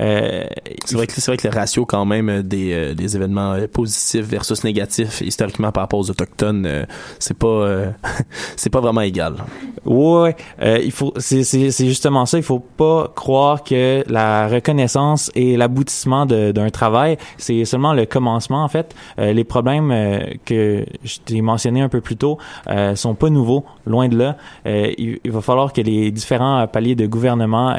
Euh, 0.00 0.44
C'est 0.84 0.96
vrai 0.96 1.06
que 1.06 1.12
c'est 1.12 1.26
vrai 1.30 1.36
que 1.36 1.46
le 1.46 1.54
ratio 1.54 1.86
quand 1.86 2.04
même 2.04 2.42
des, 2.42 2.72
euh, 2.72 2.94
des 2.94 3.14
événements 3.16 3.52
euh, 3.52 3.68
positifs 3.68 4.24
versus 4.26 4.64
négatifs 4.64 5.20
historiquement 5.20 5.70
par 5.70 5.84
rapport 5.84 6.00
aux 6.00 6.10
autochtones, 6.10 6.66
euh, 6.66 6.84
c'est 7.20 7.38
pas 7.38 7.46
euh, 7.46 7.90
c'est 8.56 8.70
pas 8.70 8.80
vraiment 8.80 9.02
égal. 9.02 9.36
Ouais, 9.84 10.34
euh, 10.62 10.80
il 10.82 10.90
faut 10.90 11.12
c'est 11.18 11.44
c'est 11.44 11.70
c'est 11.70 11.86
justement 11.86 12.26
ça, 12.26 12.38
il 12.38 12.42
faut 12.42 12.58
pas 12.76 13.10
croire 13.14 13.62
que 13.62 14.04
la 14.08 14.48
reconnaissance 14.48 15.30
est 15.34 15.56
l'aboutissement 15.56 16.26
d'un 16.26 16.70
travail, 16.70 17.16
c'est 17.38 17.64
seulement 17.64 17.92
le 17.92 18.06
commencement 18.06 18.64
en 18.64 18.68
fait. 18.68 18.94
Euh, 19.18 19.32
les 19.32 19.44
problèmes 19.44 19.90
euh, 19.90 20.18
que 20.44 20.84
je 21.04 21.18
t'ai 21.24 21.40
mentionné 21.40 21.80
un 21.80 21.88
peu 21.88 22.00
plus 22.00 22.16
tôt 22.16 22.38
euh, 22.68 22.94
sont 22.94 23.14
pas 23.14 23.30
nouveaux, 23.30 23.64
loin 23.86 24.08
de 24.08 24.16
là. 24.16 24.36
Euh, 24.66 24.92
il, 24.98 25.30
va 25.30 25.40
falloir 25.40 25.72
que 25.72 25.80
les 25.80 26.10
différents 26.10 26.66
paliers 26.66 26.94
de 26.94 27.06
gouvernement 27.06 27.76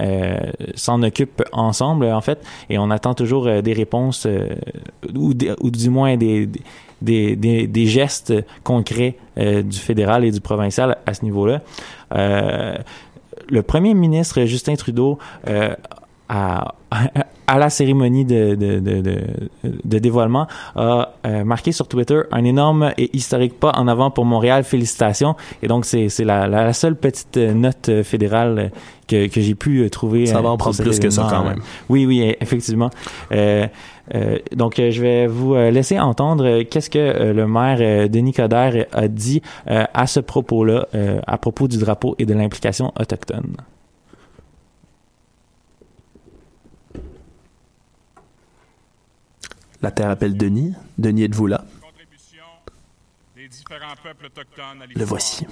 s'en 0.75 1.01
occupent 1.03 1.43
ensemble 1.51 2.05
en 2.05 2.21
fait 2.21 2.43
et 2.69 2.77
on 2.77 2.91
attend 2.91 3.13
toujours 3.13 3.49
des 3.61 3.73
réponses 3.73 4.27
ou 5.15 5.33
du 5.33 5.89
moins 5.89 6.17
des 6.17 6.49
des, 7.01 7.35
des, 7.35 7.85
gestes 7.85 8.33
concrets 8.63 9.17
du 9.37 9.77
fédéral 9.77 10.25
et 10.25 10.31
du 10.31 10.41
provincial 10.41 10.97
à 11.05 11.13
ce 11.13 11.23
niveau-là. 11.23 11.61
Le 13.49 13.61
premier 13.61 13.93
ministre 13.93 14.43
Justin 14.45 14.75
Trudeau 14.75 15.17
euh, 15.47 15.73
à, 16.29 16.75
à 17.47 17.59
la 17.59 17.69
cérémonie 17.69 18.25
de, 18.25 18.55
de, 18.55 18.79
de, 18.79 19.01
de, 19.83 19.99
dévoilement 19.99 20.47
a 20.75 21.13
euh, 21.25 21.43
marqué 21.43 21.71
sur 21.71 21.87
Twitter 21.87 22.21
un 22.31 22.43
énorme 22.43 22.91
et 22.97 23.15
historique 23.15 23.59
pas 23.59 23.71
en 23.75 23.87
avant 23.87 24.09
pour 24.09 24.25
Montréal. 24.25 24.63
Félicitations. 24.63 25.35
Et 25.61 25.67
donc, 25.67 25.85
c'est 25.85 26.09
c'est 26.09 26.23
la, 26.23 26.47
la, 26.47 26.73
seule 26.73 26.95
petite 26.95 27.37
note 27.37 28.01
fédérale 28.03 28.71
que, 29.07 29.27
que 29.27 29.41
j'ai 29.41 29.55
pu 29.55 29.87
trouver. 29.89 30.25
Ça 30.25 30.41
va 30.41 30.49
euh, 30.49 30.53
en 30.53 30.57
prendre 30.57 30.81
plus 30.81 30.99
que 30.99 31.09
ça 31.09 31.27
quand 31.29 31.43
même. 31.43 31.61
Oui, 31.89 32.05
oui, 32.05 32.35
effectivement. 32.39 32.89
Euh, 33.31 33.67
euh, 34.13 34.37
donc, 34.51 34.77
euh, 34.79 34.91
je 34.91 35.01
vais 35.01 35.25
vous 35.27 35.55
euh, 35.55 35.71
laisser 35.71 35.99
entendre 35.99 36.45
euh, 36.45 36.63
qu'est-ce 36.63 36.89
que 36.91 36.99
euh, 36.99 37.33
le 37.33 37.47
maire 37.47 37.77
euh, 37.81 38.07
Denis 38.07 38.33
Coderre 38.33 38.85
a 38.91 39.07
dit 39.07 39.41
euh, 39.67 39.85
à 39.93 40.05
ce 40.05 40.19
propos-là, 40.19 40.87
euh, 40.93 41.19
à 41.25 41.37
propos 41.39 41.67
du 41.67 41.77
drapeau 41.79 42.15
et 42.19 42.25
de 42.25 42.33
l'implication 42.33 42.93
autochtone. 42.99 43.55
La 49.81 49.91
terre 49.91 50.09
appelle 50.09 50.37
Denis. 50.37 50.73
Denis, 50.97 51.23
êtes-vous 51.23 51.47
là? 51.47 51.63
contribution 51.81 52.43
des 53.35 53.47
différents 53.47 53.95
peuples 54.01 54.25
autochtones 54.27 54.81
à 54.81 54.85
Le 54.87 55.05
voici. 55.05 55.45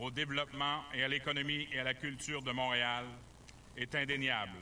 au 0.00 0.10
développement 0.10 0.80
et 0.94 1.02
à 1.04 1.08
l'économie 1.08 1.66
et 1.74 1.80
à 1.80 1.84
la 1.84 1.94
culture 1.94 2.42
de 2.42 2.52
Montréal 2.52 3.04
est 3.76 3.94
indéniable. 3.94 4.52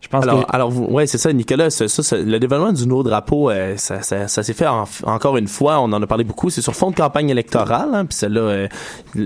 Je 0.00 0.06
pense 0.06 0.22
Alors, 0.22 0.46
que 0.46 0.52
alors 0.54 0.70
vous, 0.70 0.84
ouais, 0.84 1.08
c'est 1.08 1.18
ça, 1.18 1.32
Nicolas. 1.32 1.70
Ça, 1.70 1.88
ça, 1.88 2.04
ça- 2.04 2.16
le 2.18 2.38
développement 2.38 2.72
du 2.72 2.86
nouveau 2.86 3.02
drapeau, 3.02 3.50
euh, 3.50 3.74
ça, 3.76 4.00
ça, 4.02 4.28
ça 4.28 4.44
s'est 4.44 4.52
fait 4.54 4.66
en- 4.68 4.84
encore 5.02 5.36
une 5.36 5.48
fois. 5.48 5.80
On 5.80 5.92
en 5.92 6.00
a 6.00 6.06
parlé 6.06 6.22
beaucoup. 6.22 6.50
C'est 6.50 6.62
sur 6.62 6.74
fond 6.76 6.90
de 6.92 6.96
campagne 6.96 7.30
électorale. 7.30 7.88
Hein, 7.92 8.06
puis 8.06 8.16
celle-là, 8.16 8.40
euh, 8.40 8.68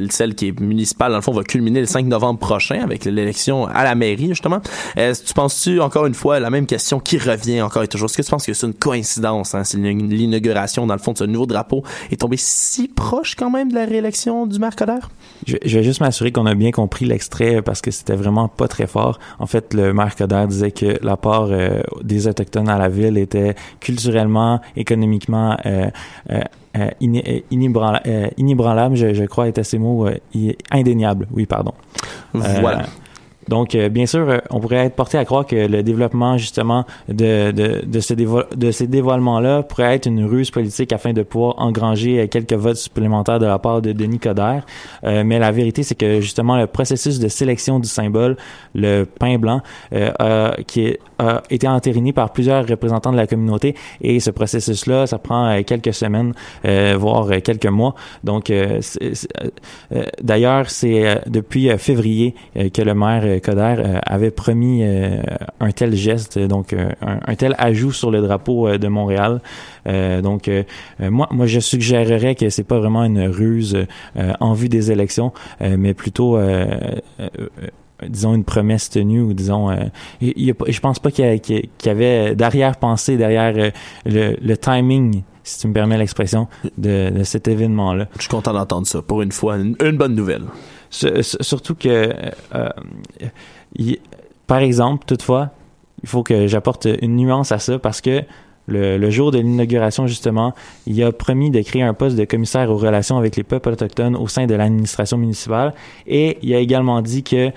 celle 0.08 0.34
qui 0.34 0.48
est 0.48 0.58
municipale, 0.60 1.10
dans 1.10 1.18
le 1.18 1.22
fond, 1.22 1.32
va 1.32 1.42
culminer 1.44 1.80
le 1.80 1.86
5 1.86 2.06
novembre 2.06 2.38
prochain 2.40 2.80
avec 2.82 3.04
l'élection 3.04 3.66
à 3.66 3.84
la 3.84 3.94
mairie, 3.94 4.28
justement. 4.28 4.60
Euh, 4.96 5.12
tu 5.14 5.34
penses-tu 5.34 5.78
encore 5.80 6.06
une 6.06 6.14
fois 6.14 6.40
la 6.40 6.48
même 6.48 6.64
question 6.66 7.00
qui 7.00 7.18
revient 7.18 7.60
encore 7.60 7.82
et 7.82 7.88
toujours? 7.88 8.06
Est-ce 8.06 8.16
que 8.16 8.22
tu 8.22 8.30
penses 8.30 8.46
que 8.46 8.54
c'est 8.54 8.66
une 8.66 8.72
coïncidence 8.74 9.54
hein, 9.54 9.64
si 9.64 9.76
l'in- 9.76 9.92
l'inauguration, 9.92 10.86
dans 10.86 10.94
le 10.94 11.00
fond, 11.00 11.12
de 11.12 11.18
ce 11.18 11.24
nouveau 11.24 11.44
drapeau 11.46 11.82
est 12.10 12.16
tombée 12.20 12.38
si 12.38 12.88
proche 12.88 13.34
quand 13.36 13.50
même 13.50 13.68
de 13.70 13.74
la 13.74 13.84
réélection 13.84 14.46
du 14.46 14.58
maire 14.58 14.74
Coderre? 14.74 15.10
je, 15.46 15.56
je 15.64 15.78
vais 15.78 15.84
juste 15.84 16.00
m'assurer 16.00 16.32
qu'on 16.32 16.46
a 16.46 16.54
bien 16.54 16.70
compris 16.70 17.04
l'extrait 17.04 17.60
parce 17.60 17.82
que 17.82 17.90
c'était 17.90 18.16
vraiment 18.16 18.48
pas 18.48 18.68
très 18.68 18.86
fort. 18.86 19.18
En 19.38 19.46
fait, 19.46 19.74
le 19.74 19.92
maire 19.92 20.16
Coderre 20.16 20.46
disait 20.48 20.61
que 20.70 21.04
l'apport 21.04 21.48
euh, 21.50 21.80
des 22.02 22.26
autochtones 22.28 22.68
à 22.68 22.78
la 22.78 22.88
ville 22.88 23.18
était 23.18 23.54
culturellement, 23.80 24.60
économiquement 24.76 25.56
euh, 25.66 25.90
euh, 26.30 26.40
euh, 26.78 26.88
euh, 27.02 27.40
inébranla- 27.50 28.02
inébranlable, 28.38 28.96
je, 28.96 29.12
je 29.12 29.24
crois 29.24 29.48
à 29.58 29.64
ces 29.64 29.78
mots, 29.78 30.08
indéniable, 30.70 31.26
oui, 31.32 31.44
pardon. 31.46 31.72
Voilà. 32.32 32.84
Donc, 33.52 33.74
euh, 33.74 33.90
bien 33.90 34.06
sûr, 34.06 34.26
euh, 34.30 34.38
on 34.48 34.60
pourrait 34.60 34.86
être 34.86 34.96
porté 34.96 35.18
à 35.18 35.26
croire 35.26 35.44
que 35.44 35.54
le 35.54 35.82
développement, 35.82 36.38
justement, 36.38 36.86
de, 37.06 37.52
ce 38.00 38.14
dévo- 38.14 38.46
de 38.56 38.70
ces 38.70 38.86
dévoilements-là 38.86 39.62
pourrait 39.62 39.94
être 39.96 40.06
une 40.06 40.24
ruse 40.24 40.50
politique 40.50 40.90
afin 40.90 41.12
de 41.12 41.22
pouvoir 41.22 41.56
engranger 41.58 42.18
euh, 42.18 42.26
quelques 42.28 42.54
votes 42.54 42.78
supplémentaires 42.78 43.38
de 43.38 43.44
la 43.44 43.58
part 43.58 43.82
de 43.82 43.92
Denis 43.92 44.18
Coderre. 44.18 44.64
Mais 45.02 45.38
la 45.38 45.50
vérité, 45.50 45.82
c'est 45.82 45.94
que, 45.94 46.22
justement, 46.22 46.56
le 46.56 46.66
processus 46.66 47.18
de 47.18 47.28
sélection 47.28 47.78
du 47.78 47.88
symbole, 47.88 48.38
le 48.74 49.04
pain 49.04 49.36
blanc, 49.36 49.60
qui 50.66 50.86
est, 50.86 50.98
a 51.22 51.42
été 51.50 51.68
entériné 51.68 52.12
par 52.12 52.32
plusieurs 52.32 52.66
représentants 52.66 53.12
de 53.12 53.16
la 53.16 53.26
communauté. 53.26 53.74
Et 54.00 54.20
ce 54.20 54.30
processus-là, 54.30 55.06
ça 55.06 55.18
prend 55.18 55.46
euh, 55.46 55.62
quelques 55.62 55.94
semaines, 55.94 56.32
euh, 56.64 56.96
voire 56.98 57.30
euh, 57.30 57.40
quelques 57.40 57.66
mois. 57.66 57.94
Donc, 58.24 58.52
d'ailleurs, 60.22 60.70
c'est 60.70 61.20
depuis 61.26 61.68
février 61.78 62.34
que 62.54 62.82
le 62.82 62.94
maire 62.94 63.40
Coder 63.42 63.98
avait 64.06 64.30
promis 64.30 64.82
un 64.84 65.70
tel 65.72 65.94
geste, 65.94 66.38
donc 66.38 66.72
un, 66.72 67.20
un 67.26 67.34
tel 67.34 67.54
ajout 67.58 67.92
sur 67.92 68.10
le 68.10 68.20
drapeau 68.20 68.76
de 68.76 68.88
Montréal. 68.88 69.40
Donc, 69.86 70.50
moi, 70.98 71.28
moi, 71.30 71.46
je 71.46 71.60
suggérerais 71.60 72.34
que 72.34 72.48
c'est 72.48 72.64
pas 72.64 72.78
vraiment 72.78 73.04
une 73.04 73.26
ruse 73.26 73.76
en 74.40 74.52
vue 74.52 74.68
des 74.68 74.90
élections, 74.90 75.32
mais 75.60 75.94
plutôt 75.94 76.38
disons 78.08 78.34
une 78.34 78.44
promesse 78.44 78.90
tenue 78.90 79.20
ou 79.20 79.32
disons 79.34 79.70
euh, 79.70 79.76
il, 80.20 80.54
je 80.68 80.80
pense 80.80 80.98
pas 80.98 81.10
qu'il 81.10 81.32
y, 81.34 81.40
qu'il 81.40 81.68
y 81.84 81.88
avait 81.88 82.34
d'arrière-pensée 82.34 83.16
derrière 83.16 83.54
euh, 83.56 83.70
le, 84.06 84.36
le 84.40 84.56
timing 84.56 85.22
si 85.44 85.58
tu 85.60 85.66
me 85.68 85.72
permets 85.72 85.98
l'expression 85.98 86.46
de, 86.78 87.10
de 87.10 87.22
cet 87.24 87.48
événement 87.48 87.94
là 87.94 88.06
Je 88.16 88.22
suis 88.22 88.28
content 88.30 88.52
d'entendre 88.52 88.86
ça. 88.86 89.02
Pour 89.02 89.22
une 89.22 89.32
fois, 89.32 89.56
une, 89.56 89.74
une 89.82 89.96
bonne 89.96 90.14
nouvelle. 90.14 90.44
S- 90.92 91.04
s- 91.04 91.36
surtout 91.40 91.74
que, 91.74 92.12
euh, 92.54 92.68
par 94.46 94.58
exemple, 94.58 95.04
toutefois, 95.06 95.50
il 96.02 96.08
faut 96.08 96.22
que 96.22 96.46
j'apporte 96.46 96.86
une 97.00 97.16
nuance 97.16 97.52
à 97.52 97.58
ça 97.58 97.78
parce 97.78 98.00
que 98.00 98.22
le, 98.68 98.96
le 98.98 99.10
jour 99.10 99.32
de 99.32 99.38
l'inauguration, 99.38 100.06
justement, 100.06 100.54
il 100.86 101.02
a 101.02 101.10
promis 101.10 101.50
de 101.50 101.60
créer 101.62 101.82
un 101.82 101.94
poste 101.94 102.16
de 102.16 102.24
commissaire 102.24 102.70
aux 102.70 102.76
relations 102.76 103.18
avec 103.18 103.34
les 103.36 103.42
peuples 103.42 103.70
autochtones 103.70 104.14
au 104.16 104.28
sein 104.28 104.46
de 104.46 104.54
l'administration 104.54 105.16
municipale 105.18 105.74
et 106.06 106.38
il 106.42 106.54
a 106.54 106.58
également 106.58 107.02
dit 107.02 107.22
que 107.24 107.50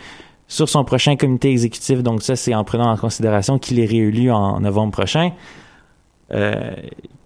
sur 0.47 0.69
son 0.69 0.83
prochain 0.83 1.15
comité 1.15 1.49
exécutif, 1.49 2.03
donc 2.03 2.21
ça 2.21 2.35
c'est 2.35 2.53
en 2.53 2.63
prenant 2.63 2.91
en 2.91 2.97
considération 2.97 3.57
qu'il 3.57 3.79
est 3.79 3.85
réélu 3.85 4.31
en 4.31 4.59
novembre 4.59 4.91
prochain, 4.91 5.31
euh, 6.31 6.73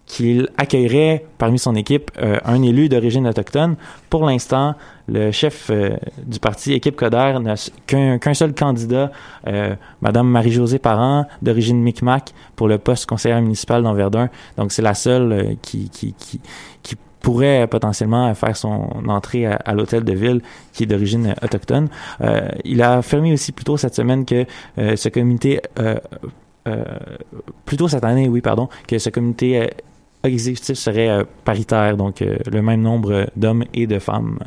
qu'il 0.05 0.49
accueillerait 0.57 1.25
parmi 1.37 1.59
son 1.59 1.75
équipe 1.75 2.09
euh, 2.17 2.37
un 2.43 2.63
élu 2.63 2.89
d'origine 2.89 3.27
autochtone. 3.27 3.75
Pour 4.09 4.25
l'instant, 4.25 4.73
le 5.07 5.31
chef 5.31 5.69
euh, 5.69 5.97
du 6.25 6.39
parti 6.39 6.73
Équipe 6.73 6.95
Coder 6.95 7.35
n'a 7.39 7.53
qu'un 7.85 8.33
seul 8.33 8.55
candidat, 8.55 9.11
Madame 10.01 10.27
Marie-Josée 10.27 10.79
Parent, 10.79 11.27
d'origine 11.43 11.79
Micmac, 11.79 12.33
pour 12.55 12.67
le 12.67 12.79
poste 12.79 13.05
conseillère 13.05 13.41
municipale 13.41 13.83
dans 13.83 13.93
Verdun. 13.93 14.29
Donc 14.57 14.71
c'est 14.71 14.81
la 14.81 14.95
seule 14.95 15.57
qui, 15.61 15.89
qui, 15.89 16.13
qui, 16.13 16.41
qui 16.81 16.95
pourrait 17.29 17.67
potentiellement 17.67 18.33
faire 18.33 18.57
son 18.57 18.89
entrée 19.07 19.45
à, 19.45 19.73
l'hôtel 19.75 20.03
de 20.03 20.13
ville 20.13 20.41
qui 20.73 20.83
est 20.83 20.85
d'origine 20.87 21.27
euh, 21.27 21.45
autochtone. 21.45 21.87
Euh, 22.21 22.47
il 22.65 22.81
a 22.81 22.97
affirmé 22.97 23.31
aussi 23.31 23.51
plus 23.51 23.65
tôt 23.65 23.77
cette 23.77 23.93
semaine 23.93 24.25
que 24.25 24.45
euh, 24.79 24.95
ce 24.95 25.09
comité 25.09 25.61
plutôt 27.65 27.87
cette 27.87 28.03
année, 28.03 28.27
oui, 28.27 28.41
pardon, 28.41 28.67
que 28.87 28.99
ce 28.99 29.09
comité 29.09 29.69
exécutif 30.23 30.75
serait 30.75 31.25
paritaire, 31.43 31.97
donc 31.97 32.19
le 32.19 32.61
même 32.61 32.81
nombre 32.81 33.27
d'hommes 33.35 33.63
et 33.73 33.87
de 33.87 33.97
femmes. 33.97 34.37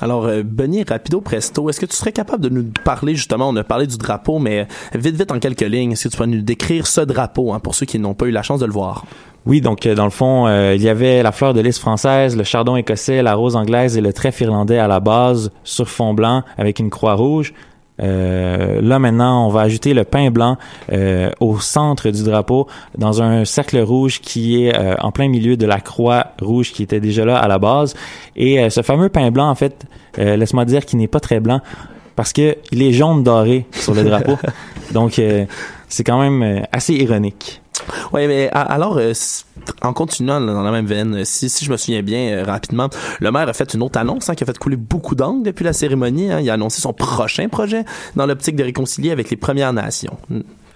Alors, 0.00 0.28
Benny, 0.44 0.84
rapido 0.84 1.20
presto, 1.20 1.68
est-ce 1.68 1.80
que 1.80 1.86
tu 1.86 1.96
serais 1.96 2.12
capable 2.12 2.42
de 2.44 2.50
nous 2.50 2.64
parler, 2.84 3.16
justement, 3.16 3.48
on 3.48 3.56
a 3.56 3.64
parlé 3.64 3.88
du 3.88 3.98
drapeau, 3.98 4.38
mais 4.38 4.68
vite, 4.94 5.16
vite, 5.16 5.32
en 5.32 5.40
quelques 5.40 5.62
lignes, 5.62 5.92
est-ce 5.92 6.04
que 6.04 6.08
tu 6.10 6.16
pourrais 6.16 6.28
nous 6.28 6.42
décrire 6.42 6.86
ce 6.86 7.00
drapeau, 7.00 7.52
hein, 7.52 7.58
pour 7.58 7.74
ceux 7.74 7.86
qui 7.86 7.98
n'ont 7.98 8.14
pas 8.14 8.26
eu 8.26 8.30
la 8.30 8.42
chance 8.42 8.60
de 8.60 8.66
le 8.66 8.72
voir? 8.72 9.04
Oui, 9.46 9.60
donc 9.60 9.86
euh, 9.86 9.94
dans 9.94 10.04
le 10.04 10.10
fond, 10.10 10.46
euh, 10.46 10.74
il 10.74 10.82
y 10.82 10.88
avait 10.88 11.22
la 11.22 11.32
fleur 11.32 11.52
de 11.52 11.60
lys 11.60 11.78
française, 11.78 12.36
le 12.36 12.44
chardon 12.44 12.76
écossais, 12.76 13.22
la 13.22 13.34
rose 13.34 13.56
anglaise 13.56 13.96
et 13.96 14.00
le 14.00 14.12
trèfle 14.12 14.44
irlandais 14.44 14.78
à 14.78 14.88
la 14.88 15.00
base 15.00 15.52
sur 15.64 15.88
fond 15.88 16.14
blanc 16.14 16.42
avec 16.56 16.78
une 16.78 16.90
croix 16.90 17.14
rouge. 17.14 17.52
Euh, 18.02 18.80
là 18.80 18.98
maintenant, 18.98 19.46
on 19.46 19.50
va 19.50 19.60
ajouter 19.60 19.94
le 19.94 20.04
pain 20.04 20.30
blanc 20.30 20.56
euh, 20.92 21.30
au 21.38 21.60
centre 21.60 22.10
du 22.10 22.24
drapeau 22.24 22.66
dans 22.98 23.22
un 23.22 23.44
cercle 23.44 23.78
rouge 23.78 24.20
qui 24.20 24.64
est 24.64 24.76
euh, 24.76 24.96
en 25.00 25.12
plein 25.12 25.28
milieu 25.28 25.56
de 25.56 25.66
la 25.66 25.80
croix 25.80 26.28
rouge 26.40 26.72
qui 26.72 26.82
était 26.82 27.00
déjà 27.00 27.24
là 27.24 27.38
à 27.38 27.46
la 27.46 27.58
base. 27.58 27.94
Et 28.34 28.58
euh, 28.58 28.70
ce 28.70 28.82
fameux 28.82 29.08
pain 29.10 29.30
blanc, 29.30 29.48
en 29.48 29.54
fait, 29.54 29.86
euh, 30.18 30.36
laisse-moi 30.36 30.64
dire 30.64 30.84
qu'il 30.84 30.98
n'est 30.98 31.08
pas 31.08 31.20
très 31.20 31.38
blanc 31.38 31.60
parce 32.16 32.32
que 32.32 32.56
il 32.72 32.82
est 32.82 32.92
jaune 32.92 33.22
doré 33.22 33.66
sur 33.72 33.94
le 33.94 34.02
drapeau. 34.02 34.38
Donc 34.92 35.18
euh, 35.18 35.44
c'est 35.88 36.04
quand 36.04 36.20
même 36.20 36.64
assez 36.72 36.94
ironique. 36.94 37.60
Oui, 38.12 38.26
mais 38.26 38.48
alors, 38.52 38.96
euh, 38.98 39.12
en 39.82 39.92
continuant 39.92 40.40
dans 40.40 40.62
la 40.62 40.70
même 40.70 40.86
veine, 40.86 41.14
euh, 41.16 41.24
si, 41.24 41.48
si 41.48 41.64
je 41.64 41.70
me 41.70 41.76
souviens 41.76 42.02
bien 42.02 42.38
euh, 42.38 42.44
rapidement, 42.44 42.88
le 43.20 43.30
maire 43.30 43.48
a 43.48 43.52
fait 43.52 43.72
une 43.74 43.82
autre 43.82 43.98
annonce 43.98 44.28
hein, 44.28 44.34
qui 44.34 44.44
a 44.44 44.46
fait 44.46 44.58
couler 44.58 44.76
beaucoup 44.76 45.14
d'angles 45.14 45.42
depuis 45.44 45.64
la 45.64 45.72
cérémonie. 45.72 46.30
hein. 46.30 46.40
Il 46.40 46.48
a 46.50 46.54
annoncé 46.54 46.80
son 46.80 46.92
prochain 46.92 47.48
projet 47.48 47.84
dans 48.16 48.26
l'optique 48.26 48.56
de 48.56 48.64
réconcilier 48.64 49.10
avec 49.10 49.30
les 49.30 49.36
Premières 49.36 49.72
Nations. 49.72 50.16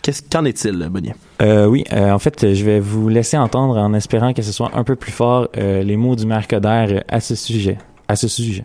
Qu'est-ce 0.03 0.23
qu'en 0.23 0.45
est-il, 0.45 0.89
Bonnier? 0.89 1.15
Euh, 1.43 1.67
oui, 1.67 1.85
euh, 1.93 2.13
en 2.13 2.19
fait, 2.19 2.55
je 2.55 2.65
vais 2.65 2.81
vous 2.81 3.09
laisser 3.09 3.37
entendre 3.37 3.77
en 3.77 3.93
espérant 3.95 4.33
que 4.33 4.43
ce 4.43 4.53
soit 4.53 4.71
un 4.75 4.85
peu 4.85 4.97
plus 4.97 5.13
fort 5.13 5.49
euh, 5.57 5.83
les 5.83 5.97
mots 5.97 6.17
du 6.17 6.25
maire 6.25 6.47
Coder 6.49 6.87
euh, 6.91 7.01
à 7.09 7.21
ce 7.21 7.35
sujet. 7.35 7.79
À 8.07 8.17
ce 8.17 8.29
sujet. 8.29 8.65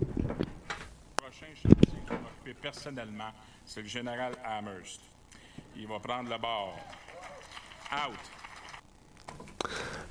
Le 0.00 0.06
prochain 1.16 1.46
chef 1.54 1.72
qui 1.80 1.92
va 2.08 2.14
m'occuper 2.14 2.56
personnellement, 2.62 3.30
c'est 3.66 3.82
le 3.82 3.88
général 3.88 4.32
Amherst. 4.58 5.00
Il 5.76 5.86
va 5.86 5.98
prendre 6.02 6.30
le 6.30 6.38
bord. 6.40 6.76
Out. 7.92 8.16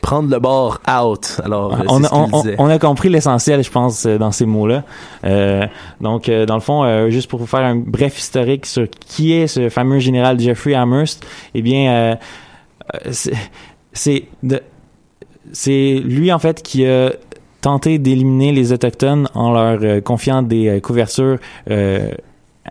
Prendre 0.01 0.29
le 0.31 0.39
bord 0.39 0.79
out. 0.89 1.39
Alors, 1.43 1.73
euh, 1.73 1.83
on, 1.87 2.03
a, 2.03 2.07
ce 2.07 2.09
qu'il 2.13 2.17
on, 2.17 2.29
on- 2.33 2.41
disait. 2.41 2.55
on 2.57 2.69
a 2.69 2.79
compris 2.79 3.09
l'essentiel, 3.09 3.63
je 3.63 3.69
pense, 3.69 4.05
euh, 4.05 4.17
dans 4.17 4.31
ces 4.31 4.45
mots-là. 4.45 4.83
Euh, 5.25 5.67
donc, 6.01 6.29
dans 6.29 6.55
le 6.55 6.61
fond, 6.61 6.83
euh, 6.83 7.09
juste 7.09 7.29
pour 7.29 7.39
vous 7.39 7.45
faire 7.45 7.59
un 7.61 7.75
bref 7.75 8.17
historique 8.17 8.65
sur 8.65 8.87
qui 8.89 9.33
est 9.33 9.47
ce 9.47 9.69
fameux 9.69 9.99
général 9.99 10.39
Jeffrey 10.39 10.73
Amherst, 10.73 11.25
eh 11.53 11.61
bien, 11.61 11.91
euh, 11.91 12.15
c'est- 13.11 13.33
c'est 15.51 15.99
lui 15.99 16.31
en 16.31 16.39
fait 16.39 16.61
qui 16.63 16.85
a 16.87 17.11
tenté 17.61 17.99
d'éliminer 17.99 18.51
les 18.53 18.71
autochtones 18.71 19.27
en 19.33 19.51
leur 19.51 19.79
euh, 19.83 19.99
confiant 20.01 20.41
des 20.41 20.67
euh, 20.69 20.79
couvertures 20.79 21.37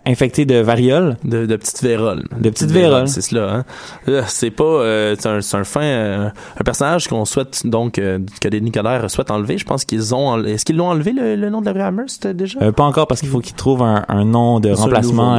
infectées 0.05 0.45
de 0.45 0.55
variole. 0.55 1.17
De, 1.23 1.45
de 1.45 1.55
petites 1.55 1.81
véroles. 1.81 2.23
De 2.39 2.49
petites 2.49 2.71
véroles. 2.71 3.07
C'est 3.07 3.21
cela, 3.21 3.53
hein. 3.53 3.65
Euh, 4.07 4.23
C'est 4.27 4.51
pas, 4.51 4.63
euh, 4.63 5.15
c'est 5.17 5.27
un, 5.27 5.59
un 5.59 5.63
fin, 5.63 5.81
euh, 5.81 6.29
un 6.29 6.63
personnage 6.63 7.07
qu'on 7.07 7.25
souhaite, 7.25 7.65
donc, 7.65 7.99
euh, 7.99 8.19
que 8.41 8.47
les 8.47 8.61
Nicolaires 8.61 9.09
souhaitent 9.09 9.31
enlever. 9.31 9.57
Je 9.57 9.65
pense 9.65 9.85
qu'ils 9.85 10.13
ont, 10.15 10.43
est-ce 10.43 10.65
qu'ils 10.65 10.77
l'ont 10.77 10.89
enlevé, 10.89 11.11
le, 11.11 11.35
le 11.35 11.49
nom 11.49 11.61
de 11.61 11.65
la 11.65 11.73
rue 11.73 11.81
Amherst, 11.81 12.27
déjà? 12.27 12.71
Pas 12.71 12.83
encore 12.83 13.07
parce 13.07 13.19
qu'il 13.21 13.29
faut 13.29 13.39
qu'ils 13.39 13.55
trouvent 13.55 13.83
un, 13.83 14.05
un 14.07 14.25
nom 14.25 14.59
de 14.59 14.71
remplacement 14.71 15.35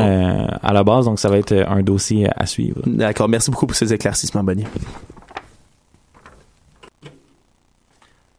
à 0.63 0.73
la 0.73 0.85
base, 0.85 1.07
donc 1.07 1.19
ça 1.19 1.29
va 1.29 1.39
être 1.39 1.55
un 1.69 1.83
dossier 1.83 2.29
à 2.37 2.47
suivre. 2.47 2.81
D'accord. 2.87 3.29
Merci 3.29 3.51
beaucoup 3.51 3.67
pour 3.67 3.77
ces 3.77 3.93
éclaircissements, 3.93 4.45
Bonnie. 4.45 4.65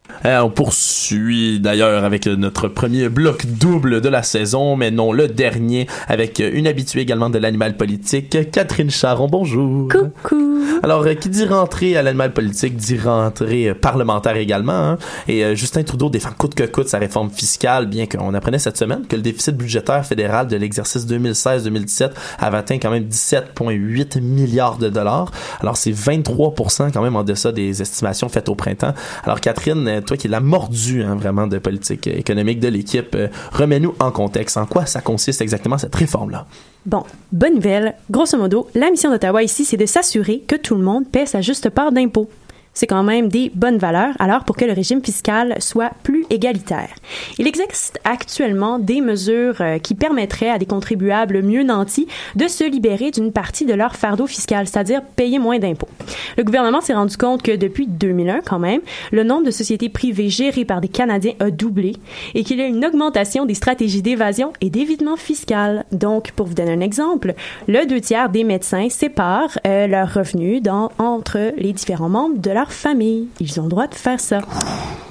Euh, 0.10 0.11
on 0.24 0.50
poursuit 0.50 1.60
d'ailleurs 1.60 2.04
avec 2.04 2.28
euh, 2.28 2.36
notre 2.36 2.68
premier 2.68 3.10
bloc 3.10 3.46
double 3.46 4.02
de 4.02 4.10
la 4.10 4.22
saison, 4.24 4.76
mais 4.76 4.92
non 4.92 5.12
le 5.12 5.28
dernier, 5.28 5.88
avec 6.08 6.40
euh, 6.40 6.52
une 6.54 6.68
habituée 6.68 7.02
également 7.02 7.30
de 7.30 7.40
l'animal 7.40 7.76
politique, 7.76 8.52
Catherine 8.52 8.92
Charon. 8.92 9.28
Bonjour. 9.28 9.88
Coucou! 9.90 10.52
Alors, 10.84 11.04
euh, 11.06 11.14
qui 11.16 11.30
dit 11.30 11.46
rentrée 11.46 11.98
à 11.98 12.04
l'animal 12.04 12.34
politique 12.34 12.76
dit 12.76 12.98
rentrée 13.00 13.70
euh, 13.70 13.74
parlementaire 13.74 14.36
également. 14.36 14.74
hein. 14.74 14.98
Et 15.28 15.44
euh, 15.44 15.56
Justin 15.56 15.84
Trudeau 15.84 16.10
défend 16.10 16.32
coûte 16.38 16.56
que 16.56 16.64
coûte 16.64 16.88
sa 16.88 17.00
réforme 17.00 17.30
fiscale, 17.30 17.88
bien 17.88 18.06
qu'on 18.06 18.34
apprenait 18.34 18.60
cette 18.60 18.78
semaine 18.78 19.06
que 19.08 19.16
le 19.16 19.22
déficit 19.22 19.56
budgétaire 19.56 20.06
fédéral 20.06 20.48
de 20.48 20.56
l'exercice 20.56 21.06
2016-2017 21.08 22.12
avait 22.40 22.58
atteint 22.58 22.78
quand 22.78 22.92
même 22.92 23.06
17,8 23.06 24.22
milliards 24.22 24.78
de 24.78 24.90
dollars. 24.90 25.32
Alors, 25.62 25.78
c'est 25.78 25.92
23 25.92 26.54
quand 26.94 27.02
même 27.02 27.16
en 27.16 27.24
deçà 27.24 27.52
des 27.52 27.82
estimations 27.82 28.30
faites 28.30 28.50
au 28.50 28.56
printemps. 28.56 28.94
Alors, 29.24 29.40
Catherine, 29.42 29.88
euh, 29.88 30.02
toi 30.12 30.18
qui 30.18 30.28
es 30.28 30.30
la 30.30 30.42
mordue 30.42 31.04
hein, 31.04 31.16
vraiment 31.16 31.48
de 31.48 31.58
politique 31.58 32.08
euh, 32.08 32.18
économique 32.18 32.60
de 32.60 32.68
l'équipe, 32.68 33.16
euh, 33.16 33.30
remets-nous 33.54 33.96
en 34.00 34.12
contexte. 34.12 34.58
En 34.58 34.66
quoi 34.66 34.86
ça 34.86 35.00
consiste 35.00 35.42
exactement 35.42 35.78
cette 35.78 35.96
réforme-là? 35.96 36.48
Bon, 36.86 37.04
bonne 37.32 37.56
nouvelle. 37.56 37.96
Grosso 38.10 38.38
modo, 38.38 38.68
la 38.76 38.90
mission 38.92 39.10
d'Ottawa 39.10 39.42
ici, 39.42 39.64
c'est 39.64 39.78
de 39.78 39.86
s'assurer 39.86 40.44
que 40.46 40.56
tout 40.56 40.76
le 40.76 40.84
monde 40.84 41.08
paie 41.10 41.26
sa 41.26 41.40
juste 41.40 41.70
part 41.70 41.94
d'impôts. 41.94 42.30
C'est 42.74 42.88
quand 42.88 43.04
même 43.04 43.28
des 43.28 43.52
bonnes 43.54 43.78
valeurs, 43.78 44.16
alors 44.20 44.46
pour 44.46 44.56
que 44.56 44.66
le 44.66 44.74
régime 44.74 45.04
fiscal 45.04 45.56
soit 45.60 45.92
plus 46.04 46.26
égalitaire. 46.30 46.90
Il 47.38 47.48
existe 47.48 48.00
actuellement 48.06 48.80
des 48.80 49.02
mesures 49.02 49.58
euh, 49.60 49.78
qui 49.78 49.94
permettraient 49.94 50.50
à 50.50 50.58
des 50.58 50.66
contribuables 50.66 51.42
mieux 51.42 51.64
nantis 51.64 52.08
de 52.36 52.48
se 52.48 52.64
libérer 52.64 53.12
d'une 53.12 53.32
partie 53.32 53.66
de 53.66 53.74
leur 53.74 53.96
fardeau 53.96 54.26
fiscal, 54.26 54.68
c'est-à-dire 54.68 55.02
payer 55.16 55.38
moins 55.38 55.60
d'impôts. 55.60 55.90
Le 56.38 56.44
gouvernement 56.44 56.82
s'est 56.82 56.94
rendu 56.94 57.18
compte 57.18 57.42
que 57.42 57.56
depuis 57.56 57.88
2001, 57.88 58.42
quand 58.42 58.60
même, 58.60 58.82
le 59.12 59.24
nombre 59.24 59.46
de 59.46 59.52
sociétés 59.52 59.90
privées 59.90 60.30
gérées 60.30 60.66
par 60.66 60.80
des 60.80 60.88
Canadiens 60.88 61.34
a 61.40 61.52
doublé 61.52 61.98
et 62.36 62.44
qu'il 62.44 62.60
y 62.60 62.62
a 62.62 62.68
une 62.68 62.86
augmentation 62.86 63.46
des 63.46 63.54
stratégies 63.54 64.02
d'évasion 64.02 64.54
et 64.62 64.70
d'évitement 64.70 65.18
fiscal. 65.18 65.86
Donc, 65.92 66.32
pour 66.32 66.48
vous 66.48 66.54
donner 66.54 66.74
un 66.74 66.82
exemple, 66.82 67.34
le 67.68 67.86
deux 67.86 68.00
tiers 68.00 68.30
des 68.30 68.44
médecins 68.44 68.90
séparent 68.90 69.58
euh, 69.68 69.88
leurs 69.88 70.14
revenus 70.14 70.62
dans, 70.62 70.92
entre 70.98 71.54
les 71.58 71.74
différents 71.74 72.10
membres 72.10 72.38
de 72.38 72.52
famille. 72.70 73.28
Ils 73.40 73.60
ont 73.60 73.64
le 73.64 73.70
droit 73.70 73.88
de 73.88 73.96
faire 73.96 74.20
ça. 74.20 74.42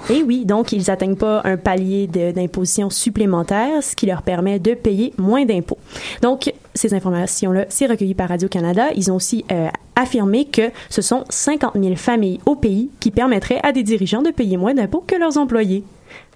Et 0.09 0.24
oui, 0.24 0.44
donc 0.44 0.72
ils 0.72 0.84
n'atteignent 0.88 1.16
pas 1.16 1.40
un 1.44 1.57
palier 1.57 2.09
d'imposition 2.09 2.90
supplémentaire, 2.90 3.82
ce 3.82 3.94
qui 3.94 4.07
leur 4.07 4.22
permet 4.22 4.59
de 4.59 4.74
payer 4.74 5.12
moins 5.18 5.44
d'impôts. 5.44 5.78
Donc, 6.20 6.53
ces 6.74 6.94
informations-là, 6.94 7.66
c'est 7.68 7.86
recueilli 7.86 8.14
par 8.14 8.28
Radio-Canada. 8.28 8.88
Ils 8.96 9.12
ont 9.12 9.16
aussi 9.16 9.44
euh, 9.53 9.68
affirmé 9.94 10.46
que 10.46 10.70
ce 10.88 11.03
sont 11.03 11.24
50 11.28 11.74
000 11.80 11.94
familles 11.96 12.40
au 12.46 12.57
pays 12.57 12.90
qui 12.98 13.11
permettraient 13.11 13.61
à 13.62 13.72
des 13.72 13.82
dirigeants 13.82 14.22
de 14.22 14.30
payer 14.30 14.57
moins 14.57 14.74
d'impôts 14.74 15.05
que 15.07 15.14
leurs 15.14 15.36
employés. 15.36 15.84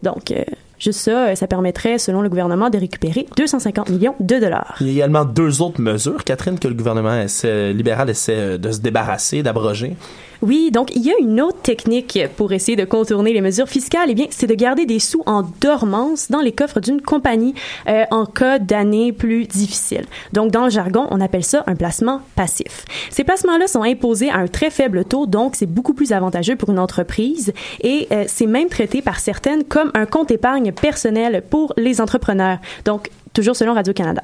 Donc, 0.03 0.31
euh, 0.31 0.45
juste 0.79 1.01
ça, 1.01 1.29
euh, 1.29 1.35
ça 1.35 1.47
permettrait, 1.47 1.99
selon 1.99 2.23
le 2.23 2.29
gouvernement, 2.29 2.71
de 2.71 2.79
récupérer 2.79 3.27
250 3.37 3.91
millions 3.91 4.15
de 4.21 4.39
dollars. 4.39 4.77
Il 4.81 4.87
y 4.87 4.91
a 4.91 4.93
également 4.93 5.25
deux 5.25 5.63
autres 5.63 5.81
mesures, 5.81 6.23
Catherine, 6.23 6.59
que 6.59 6.69
le 6.69 6.75
gouvernement 6.75 7.25
libéral 7.73 8.11
essaie 8.11 8.59
de 8.59 8.71
se 8.71 8.79
débarrasser, 8.79 9.43
d'abroger. 9.43 9.97
Oui, 10.45 10.71
donc 10.71 10.95
il 10.95 11.01
y 11.01 11.11
a 11.11 11.15
une 11.19 11.41
autre 11.41 11.63
technique 11.63 12.19
pour 12.37 12.53
essayer 12.53 12.77
de 12.77 12.85
contourner 12.85 13.33
les 13.33 13.41
mesures 13.41 13.67
fiscales. 13.67 14.11
Eh 14.11 14.15
bien, 14.15 14.27
c'est 14.29 14.47
de 14.47 14.55
garder 14.55 14.85
des 14.85 14.99
sous 14.99 15.23
en 15.25 15.43
dormance 15.63 16.31
dans 16.31 16.43
les 16.43 16.53
coffres 16.53 16.81
d'une 16.81 17.01
compagnie 17.01 17.55
euh, 17.89 18.05
en 18.11 18.27
cas 18.27 18.59
d'année 18.59 19.15
plus 19.15 19.47
difficile. 19.47 20.05
Donc, 20.35 20.51
dans 20.51 20.65
le 20.65 20.71
jargon, 20.71 21.07
on 21.11 21.23
appelle 21.23 21.45
ça 21.45 21.65
un 21.67 21.75
placement 21.75 22.21
passif. 22.37 22.85
Ces 23.09 23.25
placements-là 23.25 23.69
sont 23.69 23.85
imposés 23.85 24.29
à 24.29 24.37
un 24.37 24.47
très 24.47 24.69
faible 24.69 25.07
taux, 25.07 25.25
donc 25.25 25.57
c'est 25.57 25.65
beaucoup 25.65 25.95
plus 25.95 26.13
avantageux 26.13 26.57
pour 26.57 26.69
une 26.69 26.79
entreprise 26.79 27.55
et 27.81 28.07
euh, 28.13 28.25
c'est 28.27 28.47
même 28.47 28.69
traité 28.69 29.01
par 29.01 29.21
certaines 29.21 29.65
comme 29.65 29.93
un 29.95 30.05
compte 30.05 30.31
épargne 30.31 30.73
personnel 30.73 31.43
pour 31.49 31.73
les 31.79 32.03
entrepreneurs. 32.03 32.59
Donc, 32.85 33.09
toujours 33.35 33.57
selon 33.57 33.75
Radio-Canada. 33.75 34.23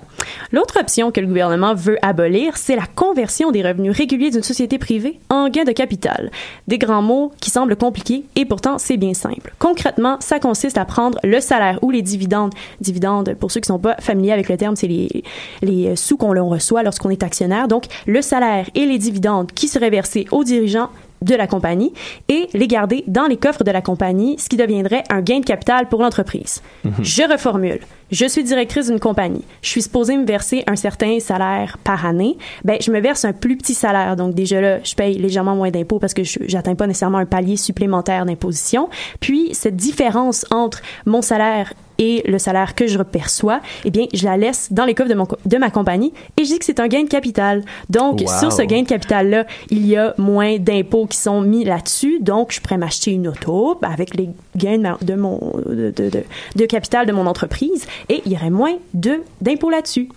L'autre 0.53 0.81
option 0.81 1.11
que 1.11 1.21
le 1.21 1.27
gouvernement 1.27 1.75
veut 1.75 1.99
abolir, 2.01 2.57
c'est 2.57 2.77
la 2.77 2.87
conversion 2.87 3.51
des 3.51 3.63
revenus 3.63 3.95
réguliers 3.95 4.31
d'une 4.31 4.43
société 4.43 4.79
privée 4.79 5.21
en 5.29 5.49
gain 5.49 5.65
de 5.65 5.73
capital. 5.73 6.31
Des 6.69 6.79
grands 6.79 7.03
mots 7.03 7.33
qui 7.41 7.51
semblent 7.51 7.77
compliqués 7.77 8.25
et 8.37 8.47
pourtant 8.47 8.79
c'est 8.79 8.97
bien 8.97 9.13
simple. 9.13 9.53
Concrètement, 9.59 10.17
ça 10.21 10.39
consiste 10.39 10.79
à 10.79 10.85
prendre 10.85 11.19
le 11.23 11.41
salaire 11.41 11.79
ou 11.83 11.91
les 11.91 12.03
dividendes. 12.03 12.55
Dividendes, 12.81 13.35
pour 13.39 13.51
ceux 13.51 13.61
qui 13.61 13.67
sont 13.67 13.79
pas 13.79 13.97
familiers 14.01 14.33
avec 14.33 14.49
le 14.49 14.57
terme, 14.57 14.77
c'est 14.77 14.87
les, 14.87 15.25
les 15.61 15.97
sous 15.97 16.17
qu'on 16.17 16.31
reçoit 16.49 16.83
lorsqu'on 16.83 17.11
est 17.11 17.23
actionnaire. 17.23 17.69
Donc, 17.69 17.85
le 18.07 18.23
salaire 18.23 18.71
et 18.75 18.87
les 18.87 18.99
dividendes 18.99 19.53
qui 19.53 19.69
seraient 19.69 19.91
versés 19.91 20.27
aux 20.31 20.45
dirigeants 20.45 20.89
de 21.23 21.35
la 21.35 21.47
compagnie 21.47 21.93
et 22.29 22.49
les 22.55 22.67
garder 22.67 23.05
dans 23.07 23.27
les 23.27 23.37
coffres 23.37 23.65
de 23.65 23.71
la 23.71 23.83
compagnie, 23.83 24.39
ce 24.39 24.49
qui 24.49 24.57
deviendrait 24.57 25.05
un 25.11 25.21
gain 25.21 25.41
de 25.41 25.45
capital 25.45 25.89
pour 25.89 26.01
l'entreprise. 26.01 26.63
Je 27.03 27.31
reformule. 27.31 27.81
Je 28.11 28.27
suis 28.27 28.43
directrice 28.45 28.89
d'une 28.89 29.01
compagnie. 29.01 29.43
Je 29.63 29.69
suis 29.69 29.83
supposée 29.83 30.17
me 30.17 30.25
verser 30.27 30.65
un 30.67 30.77
certain 30.77 31.21
salaire 31.21 31.79
par 31.85 32.07
année. 32.07 32.37
Ben, 32.65 32.77
je 32.81 32.91
me 32.91 33.01
verse 33.01 33.25
un 33.25 33.33
plus 33.33 33.57
petit 33.57 33.75
salaire. 33.75 34.17
Donc, 34.17 34.35
déjà 34.35 34.61
là, 34.61 34.79
je 34.83 34.95
paye 34.95 35.19
légèrement 35.19 35.55
moins 35.55 35.71
d'impôts 35.71 35.99
parce 35.99 36.15
que 36.15 36.25
je 36.25 36.39
j'atteins 36.47 36.75
pas 36.75 36.87
nécessairement 36.87 37.19
un 37.19 37.27
palier 37.27 37.57
supplémentaire 37.57 38.27
d'imposition. 38.27 38.89
Puis, 39.21 39.51
cette 39.53 39.77
différence 39.77 40.45
entre 40.51 40.81
mon 41.07 41.23
salaire 41.23 41.73
et 42.03 42.23
le 42.27 42.39
salaire 42.39 42.75
que 42.75 42.87
je 42.87 42.97
perçois, 43.03 43.61
eh 43.85 43.91
bien, 43.91 44.07
je 44.15 44.25
la 44.25 44.39
laisse 44.39 44.73
dans 44.73 44.87
les 44.87 44.95
coffres 44.95 45.11
de, 45.11 45.15
mon, 45.15 45.27
co- 45.27 45.37
de 45.45 45.57
ma 45.59 45.69
compagnie 45.69 46.15
et 46.39 46.45
je 46.45 46.49
dis 46.53 46.59
que 46.59 46.65
c'est 46.65 46.81
un 46.81 46.89
gain 46.89 47.03
de 47.03 47.09
capital. 47.11 47.63
Donc, 47.91 48.21
Wow. 48.23 48.27
sur 48.41 48.53
ce 48.53 48.63
gain 48.63 48.81
de 48.83 48.89
capital-là, 48.89 49.45
il 49.69 49.87
y 49.87 49.99
a 49.99 50.15
moins 50.17 50.57
d'impôts 50.57 51.05
qui 51.05 51.19
sont 51.19 51.43
mis 51.43 51.63
là-dessus. 51.63 52.19
Donc, 52.23 52.53
je 52.53 52.61
pourrais 52.63 52.79
m'acheter 52.79 53.11
une 53.13 53.29
auto 53.29 53.79
avec 53.83 54.17
les 54.17 54.31
gains 54.57 54.79
de, 54.79 54.83
ma- 54.83 54.99
de 55.03 55.15
mon, 55.15 55.53
de, 55.67 55.93
de- 55.95 56.25
de 56.57 56.65
capital 56.67 57.05
de 57.05 57.13
mon 57.13 57.27
entreprise 57.27 57.87
et 58.09 58.23
il 58.25 58.33
y 58.33 58.37
aurait 58.37 58.51
moins 58.51 58.75
de, 58.95 59.23
d'impôts 59.41 59.71
là-dessus. 59.71 60.09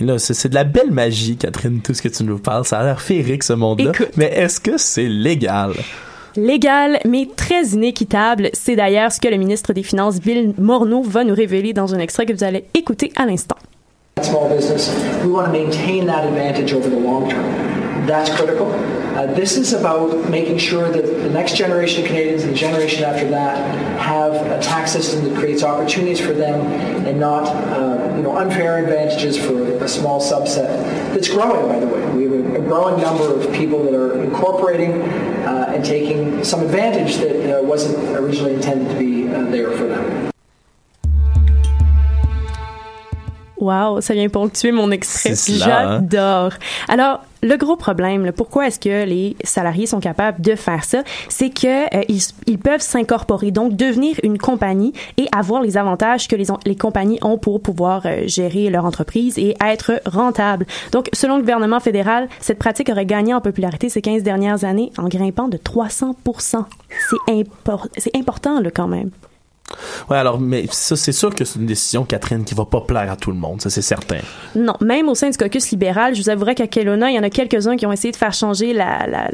Et 0.00 0.04
là, 0.04 0.18
c'est 0.18 0.48
de 0.48 0.54
la 0.54 0.64
belle 0.64 0.90
magie, 0.90 1.36
Catherine, 1.36 1.80
tout 1.80 1.94
ce 1.94 2.02
que 2.02 2.08
tu 2.08 2.24
nous 2.24 2.38
parles. 2.38 2.64
Ça 2.64 2.80
a 2.80 2.84
l'air 2.84 3.00
féerique, 3.00 3.42
ce 3.42 3.52
monde-là. 3.52 3.92
Mais 4.16 4.26
est-ce 4.26 4.60
que 4.60 4.76
c'est 4.76 5.08
légal? 5.08 5.72
Légal, 6.36 7.00
mais 7.04 7.28
très 7.34 7.64
inéquitable. 7.68 8.50
C'est 8.52 8.76
d'ailleurs 8.76 9.10
ce 9.12 9.20
que 9.20 9.28
le 9.28 9.36
ministre 9.36 9.72
des 9.72 9.82
Finances, 9.82 10.20
Bill 10.20 10.54
Morneau, 10.58 11.02
va 11.02 11.24
nous 11.24 11.34
révéler 11.34 11.72
dans 11.72 11.94
un 11.94 11.98
extrait 11.98 12.26
que 12.26 12.32
vous 12.32 12.44
allez 12.44 12.64
écouter 12.74 13.12
à 13.16 13.26
l'instant. 13.26 13.56
small 14.22 14.48
business, 14.48 14.88
we 15.24 15.30
want 15.32 15.46
to 15.46 15.52
maintain 15.52 16.06
that 16.06 16.24
advantage 16.24 16.72
over 16.72 16.90
the 16.90 16.96
long 16.96 17.28
term. 17.28 18.06
That's 18.06 18.30
critical. 18.30 18.97
Uh, 19.18 19.26
this 19.34 19.56
is 19.56 19.72
about 19.72 20.30
making 20.30 20.56
sure 20.56 20.92
that 20.92 21.04
the 21.04 21.28
next 21.30 21.56
generation 21.56 22.02
of 22.02 22.06
Canadians 22.06 22.44
and 22.44 22.52
the 22.52 22.56
generation 22.56 23.02
after 23.02 23.28
that 23.28 23.58
have 23.98 24.32
a 24.32 24.62
tax 24.62 24.92
system 24.92 25.24
that 25.24 25.36
creates 25.36 25.64
opportunities 25.64 26.20
for 26.20 26.32
them 26.32 26.60
and 27.04 27.18
not, 27.18 27.48
uh, 27.48 28.14
you 28.14 28.22
know, 28.22 28.36
unfair 28.38 28.78
advantages 28.78 29.36
for 29.36 29.60
a 29.82 29.88
small 29.88 30.20
subset. 30.20 30.68
That's 31.14 31.26
growing, 31.26 31.66
by 31.66 31.80
the 31.80 31.88
way. 31.88 32.00
We 32.12 32.22
have 32.26 32.32
a, 32.32 32.58
a 32.58 32.60
growing 32.60 33.02
number 33.02 33.34
of 33.34 33.52
people 33.52 33.82
that 33.82 33.92
are 33.92 34.22
incorporating 34.22 35.02
uh, 35.02 35.72
and 35.74 35.84
taking 35.84 36.44
some 36.44 36.60
advantage 36.60 37.16
that 37.16 37.58
uh, 37.58 37.62
wasn't 37.64 37.98
originally 38.16 38.54
intended 38.54 38.88
to 38.92 38.98
be 39.00 39.26
uh, 39.26 39.50
there 39.50 39.72
for 39.72 39.88
them. 39.88 40.30
Wow, 43.60 43.98
ça 44.00 44.14
vient 44.14 44.28
ponctuer 44.28 44.70
mon 44.70 44.92
extrait. 44.92 45.34
C'est 45.34 45.58
cela, 45.58 45.80
hein? 45.80 46.06
J'adore. 46.08 46.52
Alors, 46.86 47.24
le 47.42 47.56
gros 47.56 47.76
problème, 47.76 48.24
là, 48.24 48.32
pourquoi 48.32 48.66
est-ce 48.66 48.80
que 48.80 49.04
les 49.04 49.36
salariés 49.44 49.86
sont 49.86 50.00
capables 50.00 50.40
de 50.40 50.54
faire 50.54 50.84
ça, 50.84 51.02
c'est 51.28 51.50
que 51.50 51.84
euh, 51.96 52.02
ils, 52.08 52.20
ils 52.46 52.58
peuvent 52.58 52.80
s'incorporer, 52.80 53.50
donc 53.50 53.76
devenir 53.76 54.16
une 54.22 54.38
compagnie 54.38 54.92
et 55.16 55.26
avoir 55.36 55.62
les 55.62 55.76
avantages 55.76 56.28
que 56.28 56.36
les, 56.36 56.46
les 56.66 56.76
compagnies 56.76 57.18
ont 57.22 57.38
pour 57.38 57.60
pouvoir 57.60 58.02
euh, 58.06 58.22
gérer 58.26 58.70
leur 58.70 58.84
entreprise 58.84 59.38
et 59.38 59.54
être 59.64 60.00
rentables. 60.06 60.66
Donc, 60.92 61.08
selon 61.12 61.36
le 61.36 61.42
gouvernement 61.42 61.80
fédéral, 61.80 62.28
cette 62.40 62.58
pratique 62.58 62.88
aurait 62.90 63.06
gagné 63.06 63.34
en 63.34 63.40
popularité 63.40 63.88
ces 63.88 64.02
15 64.02 64.22
dernières 64.22 64.64
années 64.64 64.92
en 64.98 65.08
grimpant 65.08 65.48
de 65.48 65.56
300 65.56 66.16
C'est 67.10 67.32
impor- 67.32 67.88
important, 68.14 68.60
là, 68.60 68.70
quand 68.70 68.88
même. 68.88 69.10
Ouais, 70.08 70.16
alors, 70.16 70.40
mais 70.40 70.66
ça, 70.70 70.96
c'est 70.96 71.12
sûr 71.12 71.34
que 71.34 71.44
c'est 71.44 71.58
une 71.58 71.66
décision, 71.66 72.04
Catherine, 72.04 72.44
qui 72.44 72.54
va 72.54 72.64
pas 72.64 72.80
plaire 72.80 73.10
à 73.10 73.16
tout 73.16 73.30
le 73.30 73.36
monde. 73.36 73.60
Ça, 73.60 73.70
c'est 73.70 73.82
certain. 73.82 74.18
Non, 74.54 74.74
même 74.80 75.08
au 75.08 75.14
sein 75.14 75.30
du 75.30 75.36
caucus 75.36 75.70
libéral, 75.70 76.14
je 76.14 76.22
vous 76.22 76.30
avouerai 76.30 76.54
qu'à 76.54 76.66
Kelowna, 76.66 77.10
il 77.10 77.16
y 77.16 77.18
en 77.18 77.22
a 77.22 77.30
quelques-uns 77.30 77.76
qui 77.76 77.86
ont 77.86 77.92
essayé 77.92 78.12
de 78.12 78.16
faire 78.16 78.32
changer 78.32 78.72
la, 78.72 79.06
la, 79.06 79.28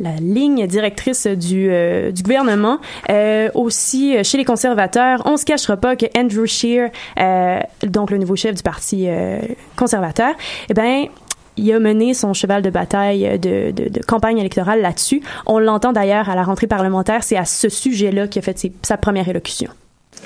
la, 0.00 0.16
ligne 0.20 0.66
directrice 0.66 1.26
du, 1.26 1.68
euh, 1.70 2.12
du 2.12 2.22
gouvernement. 2.22 2.78
Euh, 3.10 3.48
aussi, 3.54 4.16
euh, 4.16 4.22
chez 4.22 4.38
les 4.38 4.44
conservateurs, 4.44 5.22
on 5.24 5.36
se 5.36 5.44
cachera 5.44 5.76
pas 5.76 5.96
que 5.96 6.06
Andrew 6.16 6.46
Scheer, 6.46 6.90
donc 7.82 8.10
le 8.10 8.18
nouveau 8.18 8.36
chef 8.36 8.54
du 8.54 8.62
parti 8.62 9.08
conservateur, 9.76 10.34
eh 10.68 10.74
ben 10.74 11.06
il 11.56 11.72
a 11.72 11.78
mené 11.78 12.14
son 12.14 12.34
cheval 12.34 12.62
de 12.62 12.70
bataille 12.70 13.38
de, 13.38 13.70
de, 13.70 13.88
de 13.88 14.00
campagne 14.02 14.38
électorale 14.38 14.80
là-dessus. 14.80 15.22
On 15.46 15.58
l'entend 15.58 15.92
d'ailleurs 15.92 16.28
à 16.28 16.34
la 16.34 16.42
rentrée 16.42 16.66
parlementaire. 16.66 17.22
C'est 17.22 17.36
à 17.36 17.44
ce 17.44 17.68
sujet-là 17.68 18.26
qu'il 18.28 18.40
a 18.40 18.42
fait 18.42 18.58
ses- 18.58 18.72
sa 18.82 18.96
première 18.96 19.28
élocution. 19.28 19.68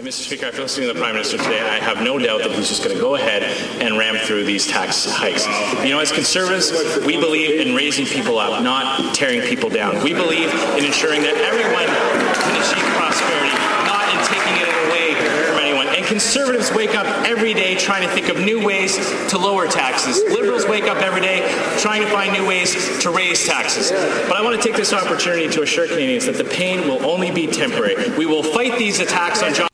Mr. 0.01 0.13
Speaker, 0.13 0.47
after 0.47 0.63
listening 0.63 0.87
to 0.87 0.95
the 0.95 1.01
Prime 1.01 1.15
Minister 1.15 1.39
today, 1.39 1.59
I 1.59 1.81
have 1.83 2.05
no 2.05 2.21
doubt 2.21 2.43
that 2.45 2.53
he's 2.53 2.69
just 2.69 2.85
going 2.85 2.95
to 2.95 3.01
go 3.03 3.17
ahead 3.17 3.43
and 3.83 3.99
ram 3.99 4.15
through 4.17 4.45
these 4.47 4.65
tax 4.65 5.07
hikes. 5.11 5.45
You 5.83 5.91
know, 5.91 5.99
as 5.99 6.13
conservatives, 6.13 6.71
we 7.05 7.19
believe 7.19 7.59
in 7.59 7.75
raising 7.75 8.07
people 8.07 8.39
up, 8.39 8.63
not 8.63 9.13
tearing 9.13 9.41
people 9.43 9.69
down. 9.71 9.99
We 10.05 10.13
believe 10.15 10.55
in 10.79 10.85
ensuring 10.85 11.23
that 11.23 11.35
everyone 11.43 11.91
conservatives 16.19 16.73
wake 16.73 16.97
up 16.97 17.07
every 17.25 17.55
day 17.55 17.77
trying 17.77 18.03
to 18.03 18.13
think 18.13 18.29
of 18.29 18.37
new 18.45 18.59
ways 18.67 18.97
to 19.29 19.39
lower 19.39 19.69
taxes. 19.69 20.21
Liberals 20.37 20.67
wake 20.67 20.89
up 20.93 20.97
every 20.97 21.21
day 21.21 21.39
trying 21.79 22.03
to 22.03 22.09
find 22.09 22.33
new 22.33 22.45
ways 22.45 22.71
to 23.05 23.11
raise 23.11 23.47
taxes. 23.47 23.93
But 24.27 24.37
I 24.37 24.43
want 24.43 24.61
to 24.61 24.69
take 24.69 24.77
this 24.77 24.93
opportunity 24.93 25.49
to 25.49 25.63
assure 25.63 25.87
Canadians 25.87 26.27
that 26.27 26.37
the 26.37 26.43
pain 26.43 26.89
will 26.89 27.07
only 27.07 27.31
be 27.31 27.47
temporary. 27.47 27.95
We 28.19 28.27
will 28.27 28.43
fight 28.43 28.77
these 28.79 28.99
attacks 28.99 29.45
on 29.45 29.55
John. 29.55 29.69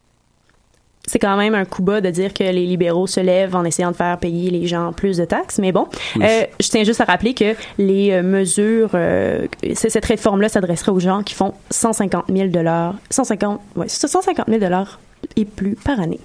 c'est 1.07 1.19
quand 1.19 1.37
même 1.37 1.55
un 1.55 1.65
coup 1.65 1.83
bas 1.83 2.01
de 2.03 2.11
dire 2.11 2.35
que 2.35 2.43
les 2.45 2.67
libéraux 2.67 3.07
se 3.07 3.21
lèvent 3.21 3.55
en 3.55 3.65
essayant 3.65 3.93
de 3.93 3.97
faire 3.97 4.19
payer 4.19 4.51
les 4.51 4.67
gens 4.67 4.93
plus 4.93 5.17
de 5.17 5.25
taxes. 5.25 5.59
Mais 5.59 5.73
bon, 5.73 5.87
euh, 6.21 6.45
je 6.61 6.69
tiens 6.69 6.85
juste 6.85 7.01
à 7.01 7.05
rappeler 7.05 7.33
que 7.33 7.55
les 7.79 8.11
euh, 8.11 8.23
mesures, 8.23 8.91
euh, 8.95 9.47
cette 9.75 10.05
réforme-là 10.05 10.49
s'adresserait 10.51 10.93
aux 10.93 11.01
gens 11.01 11.23
qui 11.23 11.35
font 11.35 11.55
150 11.71 12.27
000 12.29 12.51
150, 13.09 13.61
ouais, 13.77 13.87
c'est 13.89 14.01
ça, 14.01 14.09
150 14.09 14.47
000 14.49 14.61
et 15.37 15.45
plus 15.45 15.77
par 15.77 16.01
année. 16.01 16.21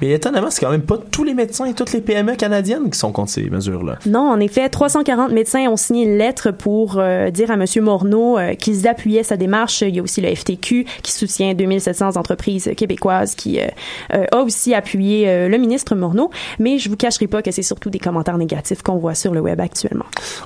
Mais 0.00 0.10
étonnamment, 0.10 0.50
c'est 0.50 0.60
quand 0.64 0.70
même 0.70 0.82
pas 0.82 0.98
tous 1.10 1.24
les 1.24 1.34
médecins 1.34 1.64
et 1.64 1.74
toutes 1.74 1.92
les 1.92 2.00
PME 2.00 2.36
canadiennes 2.36 2.90
qui 2.90 2.98
sont 2.98 3.12
contre 3.12 3.30
ces 3.30 3.48
mesures-là. 3.50 3.98
Non, 4.06 4.30
en 4.30 4.40
effet, 4.40 4.68
340 4.68 5.32
médecins 5.32 5.68
ont 5.68 5.76
signé 5.76 6.04
une 6.04 6.16
lettre 6.18 6.50
pour 6.50 6.96
euh, 6.98 7.30
dire 7.30 7.50
à 7.50 7.54
M. 7.54 7.64
Morneau 7.80 8.38
euh, 8.38 8.54
qu'ils 8.54 8.86
appuyaient 8.88 9.22
sa 9.22 9.36
démarche. 9.36 9.82
Il 9.82 9.94
y 9.96 10.00
a 10.00 10.02
aussi 10.02 10.20
le 10.20 10.34
FTQ 10.34 10.86
qui 11.02 11.12
soutient 11.12 11.54
2700 11.54 12.16
entreprises 12.16 12.70
québécoises 12.76 13.34
qui 13.34 13.60
euh, 13.60 14.24
a 14.32 14.38
aussi 14.38 14.74
appuyé 14.74 15.48
le 15.48 15.58
ministre 15.58 15.94
Morneau. 15.94 16.30
Mais 16.58 16.78
je 16.78 16.88
vous 16.88 16.96
cacherai 16.96 17.26
pas 17.26 17.42
que 17.42 17.50
c'est 17.50 17.62
surtout 17.62 17.90
des 17.90 17.98
commentaires 17.98 18.38
négatifs 18.38 18.82
qu'on 18.82 18.96
voit 18.96 19.14
sur 19.14 19.32
le 19.34 19.40
web 19.40 19.60
actuellement. 19.60 20.04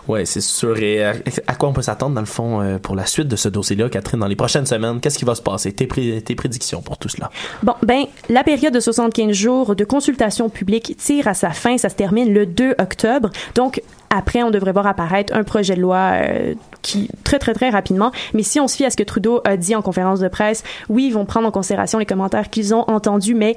Ouais, 0.08 0.24
c'est 0.24 0.40
sûr. 0.40 0.78
Et 0.78 1.02
à, 1.04 1.12
à 1.46 1.54
quoi 1.54 1.68
on 1.68 1.72
peut 1.72 1.82
s'attendre, 1.82 2.14
dans 2.14 2.20
le 2.20 2.26
fond, 2.26 2.78
pour 2.82 2.94
la 2.96 3.06
suite 3.06 3.28
de 3.28 3.36
ce 3.36 3.48
dossier-là, 3.48 3.88
Catherine, 3.88 4.20
dans 4.20 4.26
les 4.26 4.36
prochaines 4.36 4.66
semaines? 4.66 5.00
Qu'est-ce 5.00 5.18
qui 5.18 5.24
va 5.24 5.34
se 5.34 5.42
passer? 5.42 5.72
Tes, 5.72 5.86
pré- 5.86 6.22
tes 6.24 6.34
prédictions 6.34 6.82
pour 6.82 6.98
tout 6.98 7.08
cela? 7.08 7.30
Bon, 7.62 7.74
ben, 7.82 8.04
la 8.28 8.42
période 8.44 8.72
de 8.74 8.80
75 9.12 9.32
jours 9.32 9.76
de 9.76 9.84
consultation 9.84 10.48
publique 10.48 10.96
tire 10.96 11.28
à 11.28 11.34
sa 11.34 11.50
fin. 11.50 11.76
Ça 11.76 11.88
se 11.88 11.94
termine 11.94 12.32
le 12.32 12.46
2 12.46 12.76
octobre. 12.78 13.30
Donc, 13.54 13.82
après, 14.14 14.42
on 14.42 14.50
devrait 14.50 14.72
voir 14.72 14.86
apparaître 14.86 15.34
un 15.34 15.42
projet 15.42 15.74
de 15.74 15.80
loi 15.80 16.12
euh, 16.14 16.54
qui 16.82 17.08
très 17.24 17.38
très 17.38 17.54
très 17.54 17.70
rapidement. 17.70 18.12
Mais 18.34 18.42
si 18.42 18.60
on 18.60 18.68
se 18.68 18.76
fie 18.76 18.84
à 18.84 18.90
ce 18.90 18.96
que 18.96 19.02
Trudeau 19.02 19.40
a 19.44 19.56
dit 19.56 19.74
en 19.74 19.80
conférence 19.80 20.20
de 20.20 20.28
presse, 20.28 20.64
oui, 20.90 21.06
ils 21.06 21.14
vont 21.14 21.24
prendre 21.24 21.48
en 21.48 21.50
considération 21.50 21.98
les 21.98 22.04
commentaires 22.04 22.50
qu'ils 22.50 22.74
ont 22.74 22.84
entendus, 22.90 23.34
mais 23.34 23.56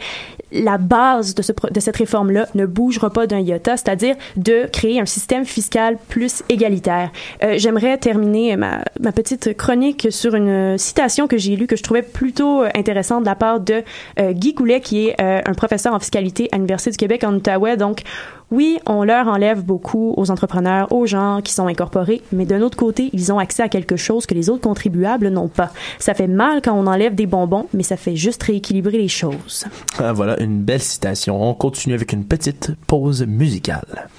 la 0.53 0.77
base 0.77 1.35
de, 1.35 1.41
cette 1.41 1.97
réforme-là 1.97 2.47
ne 2.55 2.65
bougera 2.65 3.09
pas 3.09 3.27
d'un 3.27 3.39
iota, 3.39 3.75
c'est-à-dire 3.75 4.15
de 4.37 4.67
créer 4.71 5.01
un 5.01 5.05
système 5.05 5.43
fiscal 5.43 5.97
plus 6.07 6.41
égalitaire. 6.47 7.11
Euh, 7.43 7.55
J'aimerais 7.57 7.97
terminer 7.97 8.55
ma, 8.55 8.81
petite 9.13 9.57
chronique 9.57 10.07
sur 10.09 10.35
une 10.35 10.77
citation 10.77 11.27
que 11.27 11.37
j'ai 11.37 11.57
lue 11.57 11.67
que 11.67 11.75
je 11.75 11.83
trouvais 11.83 12.01
plutôt 12.01 12.63
intéressante 12.75 13.23
de 13.23 13.27
la 13.27 13.35
part 13.35 13.59
de 13.59 13.83
euh, 14.19 14.31
Guy 14.31 14.53
Goulet, 14.53 14.79
qui 14.79 15.07
est 15.09 15.44
un 15.45 15.53
professeur 15.53 15.93
en 15.93 15.99
fiscalité 15.99 16.49
à 16.51 16.55
l'Université 16.57 16.91
du 16.91 16.97
Québec 16.97 17.23
en 17.23 17.33
Outaouais. 17.33 17.77
Donc, 17.77 18.01
oui, 18.51 18.79
on 18.85 19.03
leur 19.03 19.27
enlève 19.27 19.63
beaucoup 19.63 20.13
aux 20.17 20.31
entrepreneurs, 20.31 20.91
aux 20.91 21.05
gens 21.05 21.41
qui 21.43 21.53
sont 21.53 21.67
incorporés, 21.67 22.21
mais 22.31 22.45
d'un 22.45 22.61
autre 22.61 22.77
côté, 22.77 23.09
ils 23.13 23.31
ont 23.31 23.39
accès 23.39 23.63
à 23.63 23.69
quelque 23.69 23.95
chose 23.95 24.25
que 24.25 24.33
les 24.33 24.49
autres 24.49 24.61
contribuables 24.61 25.29
n'ont 25.29 25.47
pas. 25.47 25.71
Ça 25.99 26.13
fait 26.13 26.27
mal 26.27 26.61
quand 26.61 26.73
on 26.73 26.87
enlève 26.87 27.15
des 27.15 27.25
bonbons, 27.25 27.67
mais 27.73 27.83
ça 27.83 27.97
fait 27.97 28.15
juste 28.15 28.43
rééquilibrer 28.43 28.97
les 28.97 29.07
choses. 29.07 29.65
Ah, 29.97 30.13
voilà, 30.13 30.39
une 30.41 30.61
belle 30.61 30.81
citation. 30.81 31.41
On 31.41 31.53
continue 31.53 31.95
avec 31.95 32.13
une 32.13 32.25
petite 32.25 32.71
pause 32.87 33.25
musicale. 33.25 34.09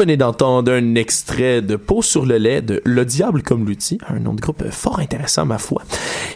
Venez 0.00 0.16
d'entendre 0.16 0.72
un 0.72 0.94
extrait 0.94 1.60
de 1.60 1.76
Peau 1.76 2.00
sur 2.00 2.24
le 2.24 2.38
lait 2.38 2.62
de 2.62 2.80
Le 2.86 3.04
Diable 3.04 3.42
comme 3.42 3.66
l'outil, 3.66 3.98
un 4.08 4.18
nom 4.18 4.32
de 4.32 4.40
groupe 4.40 4.64
fort 4.70 4.98
intéressant 4.98 5.44
ma 5.44 5.58
foi. 5.58 5.82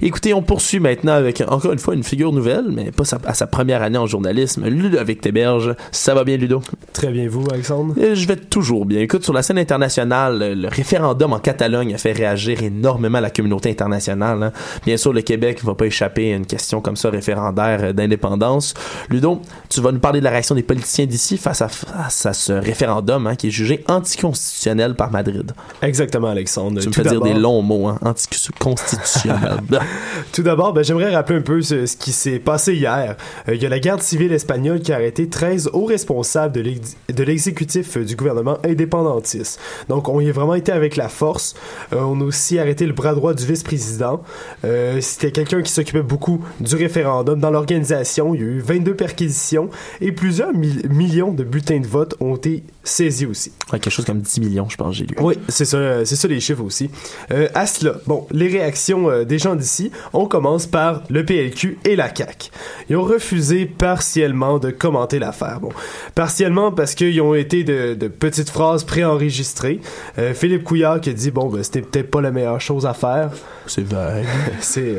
Écoutez, 0.02 0.34
on 0.34 0.42
poursuit 0.42 0.80
maintenant 0.80 1.12
avec 1.14 1.42
encore 1.48 1.72
une 1.72 1.78
fois 1.78 1.94
une 1.94 2.02
figure 2.04 2.30
nouvelle, 2.30 2.66
mais 2.70 2.90
pas 2.92 3.06
sa- 3.06 3.18
à 3.24 3.32
sa 3.32 3.46
première 3.46 3.80
année 3.82 3.96
en 3.96 4.06
journalisme, 4.06 4.66
Ludovic 4.68 5.22
Téberge. 5.22 5.74
Ça 5.92 6.12
va 6.14 6.24
bien 6.24 6.36
Ludo? 6.36 6.60
Très 6.94 7.08
bien, 7.10 7.28
vous, 7.28 7.44
Alexandre? 7.52 7.94
Euh, 7.98 8.14
Je 8.14 8.26
vais 8.26 8.36
toujours 8.36 8.86
bien. 8.86 9.00
Écoute, 9.00 9.24
sur 9.24 9.32
la 9.34 9.42
scène 9.42 9.58
internationale, 9.58 10.54
le 10.56 10.68
référendum 10.68 11.32
en 11.34 11.40
Catalogne 11.40 11.92
a 11.92 11.98
fait 11.98 12.12
réagir 12.12 12.62
énormément 12.62 13.18
la 13.20 13.30
communauté 13.30 13.68
internationale. 13.70 14.42
hein. 14.44 14.52
Bien 14.86 14.96
sûr, 14.96 15.12
le 15.12 15.20
Québec 15.20 15.62
va 15.64 15.74
pas 15.74 15.86
échapper 15.86 16.32
à 16.32 16.36
une 16.36 16.46
question 16.46 16.80
comme 16.80 16.94
ça 16.96 17.10
référendaire 17.10 17.80
euh, 17.82 17.92
d'indépendance. 17.92 18.74
Ludo, 19.10 19.42
tu 19.68 19.80
vas 19.80 19.90
nous 19.92 19.98
parler 19.98 20.20
de 20.20 20.24
la 20.24 20.30
réaction 20.30 20.54
des 20.54 20.62
politiciens 20.62 21.06
d'ici 21.06 21.36
face 21.36 21.60
à, 21.62 21.68
face 21.68 22.26
à 22.26 22.32
ce 22.32 22.52
référendum 22.52 23.26
hein, 23.26 23.34
qui 23.34 23.48
est 23.48 23.50
jugé 23.50 23.82
anticonstitutionnel 23.88 24.94
par 24.94 25.10
Madrid. 25.10 25.50
Exactement, 25.82 26.28
Alexandre. 26.28 26.80
Tu 26.80 26.88
me 26.88 26.92
Tout 26.94 27.02
fais 27.02 27.08
dire 27.08 27.20
des 27.20 27.34
longs 27.34 27.60
mots, 27.62 27.88
hein, 27.88 27.98
anticonstitutionnel. 28.02 29.58
Tout 30.32 30.42
d'abord, 30.42 30.72
ben, 30.72 30.84
j'aimerais 30.84 31.14
rappeler 31.14 31.38
un 31.38 31.42
peu 31.42 31.60
ce, 31.60 31.86
ce 31.86 31.96
qui 31.96 32.12
s'est 32.12 32.38
passé 32.38 32.74
hier. 32.74 33.16
Euh, 33.48 33.54
Il 33.54 33.62
y 33.62 33.66
a 33.66 33.68
la 33.68 33.80
garde 33.80 34.00
civile 34.00 34.32
espagnole 34.32 34.80
qui 34.80 34.92
a 34.92 34.96
arrêté 34.96 35.28
13 35.28 35.70
hauts 35.72 35.86
responsables 35.86 36.54
de 36.54 36.60
l'ex- 36.60 36.83
de 37.12 37.24
l'exécutif 37.24 37.96
euh, 37.96 38.04
du 38.04 38.16
gouvernement 38.16 38.58
indépendantiste. 38.64 39.60
Donc, 39.88 40.08
on 40.08 40.20
y 40.20 40.28
a 40.28 40.32
vraiment 40.32 40.54
été 40.54 40.72
avec 40.72 40.96
la 40.96 41.08
force. 41.08 41.54
Euh, 41.92 42.00
on 42.00 42.20
a 42.20 42.24
aussi 42.24 42.58
arrêté 42.58 42.86
le 42.86 42.92
bras 42.92 43.14
droit 43.14 43.34
du 43.34 43.44
vice-président. 43.44 44.22
Euh, 44.64 45.00
C'était 45.00 45.32
quelqu'un 45.32 45.62
qui 45.62 45.72
s'occupait 45.72 46.02
beaucoup 46.02 46.44
du 46.60 46.74
référendum. 46.74 47.40
Dans 47.40 47.50
l'organisation, 47.50 48.34
il 48.34 48.40
y 48.40 48.44
a 48.44 48.46
eu 48.46 48.60
22 48.60 48.94
perquisitions 48.94 49.70
et 50.00 50.12
plusieurs 50.12 50.52
millions 50.54 51.32
de 51.32 51.44
bulletins 51.44 51.80
de 51.80 51.86
vote 51.86 52.14
ont 52.20 52.36
été 52.36 52.64
saisis 52.84 53.26
aussi. 53.26 53.52
Ouais, 53.72 53.80
quelque 53.80 53.92
chose 53.92 54.04
comme 54.04 54.20
10 54.20 54.40
millions, 54.40 54.68
je 54.68 54.76
pense, 54.76 54.94
j'ai 54.94 55.06
lu. 55.06 55.16
Oui, 55.20 55.34
c'est 55.48 55.64
ça, 55.64 55.78
euh, 55.78 56.04
c'est 56.04 56.16
ça 56.16 56.28
les 56.28 56.38
chiffres 56.38 56.62
aussi. 56.62 56.90
Euh, 57.32 57.48
à 57.54 57.66
cela, 57.66 57.94
bon, 58.06 58.26
les 58.30 58.48
réactions 58.48 59.10
euh, 59.10 59.24
des 59.24 59.38
gens 59.38 59.56
d'ici, 59.56 59.90
on 60.12 60.26
commence 60.26 60.66
par 60.66 61.02
le 61.08 61.24
PLQ 61.24 61.78
et 61.84 61.96
la 61.96 62.14
CAQ. 62.14 62.50
Ils 62.90 62.96
ont 62.96 63.02
refusé 63.02 63.64
partiellement 63.64 64.58
de 64.58 64.70
commenter 64.70 65.18
l'affaire. 65.18 65.60
Bon, 65.60 65.70
partiellement 66.14 66.72
parce 66.72 66.94
qu'ils 66.94 67.20
ont 67.22 67.34
été 67.34 67.64
de, 67.64 67.94
de 67.94 68.08
petites 68.08 68.50
phrases 68.50 68.84
préenregistrées. 68.84 69.80
Euh, 70.18 70.34
Philippe 70.34 70.64
Couillard 70.64 71.00
qui 71.00 71.10
a 71.10 71.14
dit 71.14 71.30
bon, 71.30 71.48
ben, 71.48 71.62
c'était 71.62 71.82
peut-être 71.82 72.10
pas 72.10 72.20
la 72.20 72.30
meilleure 72.30 72.60
chose 72.60 72.84
à 72.84 72.92
faire. 72.92 73.30
C'est 73.66 73.84
vague. 73.84 74.26
c'est. 74.60 74.96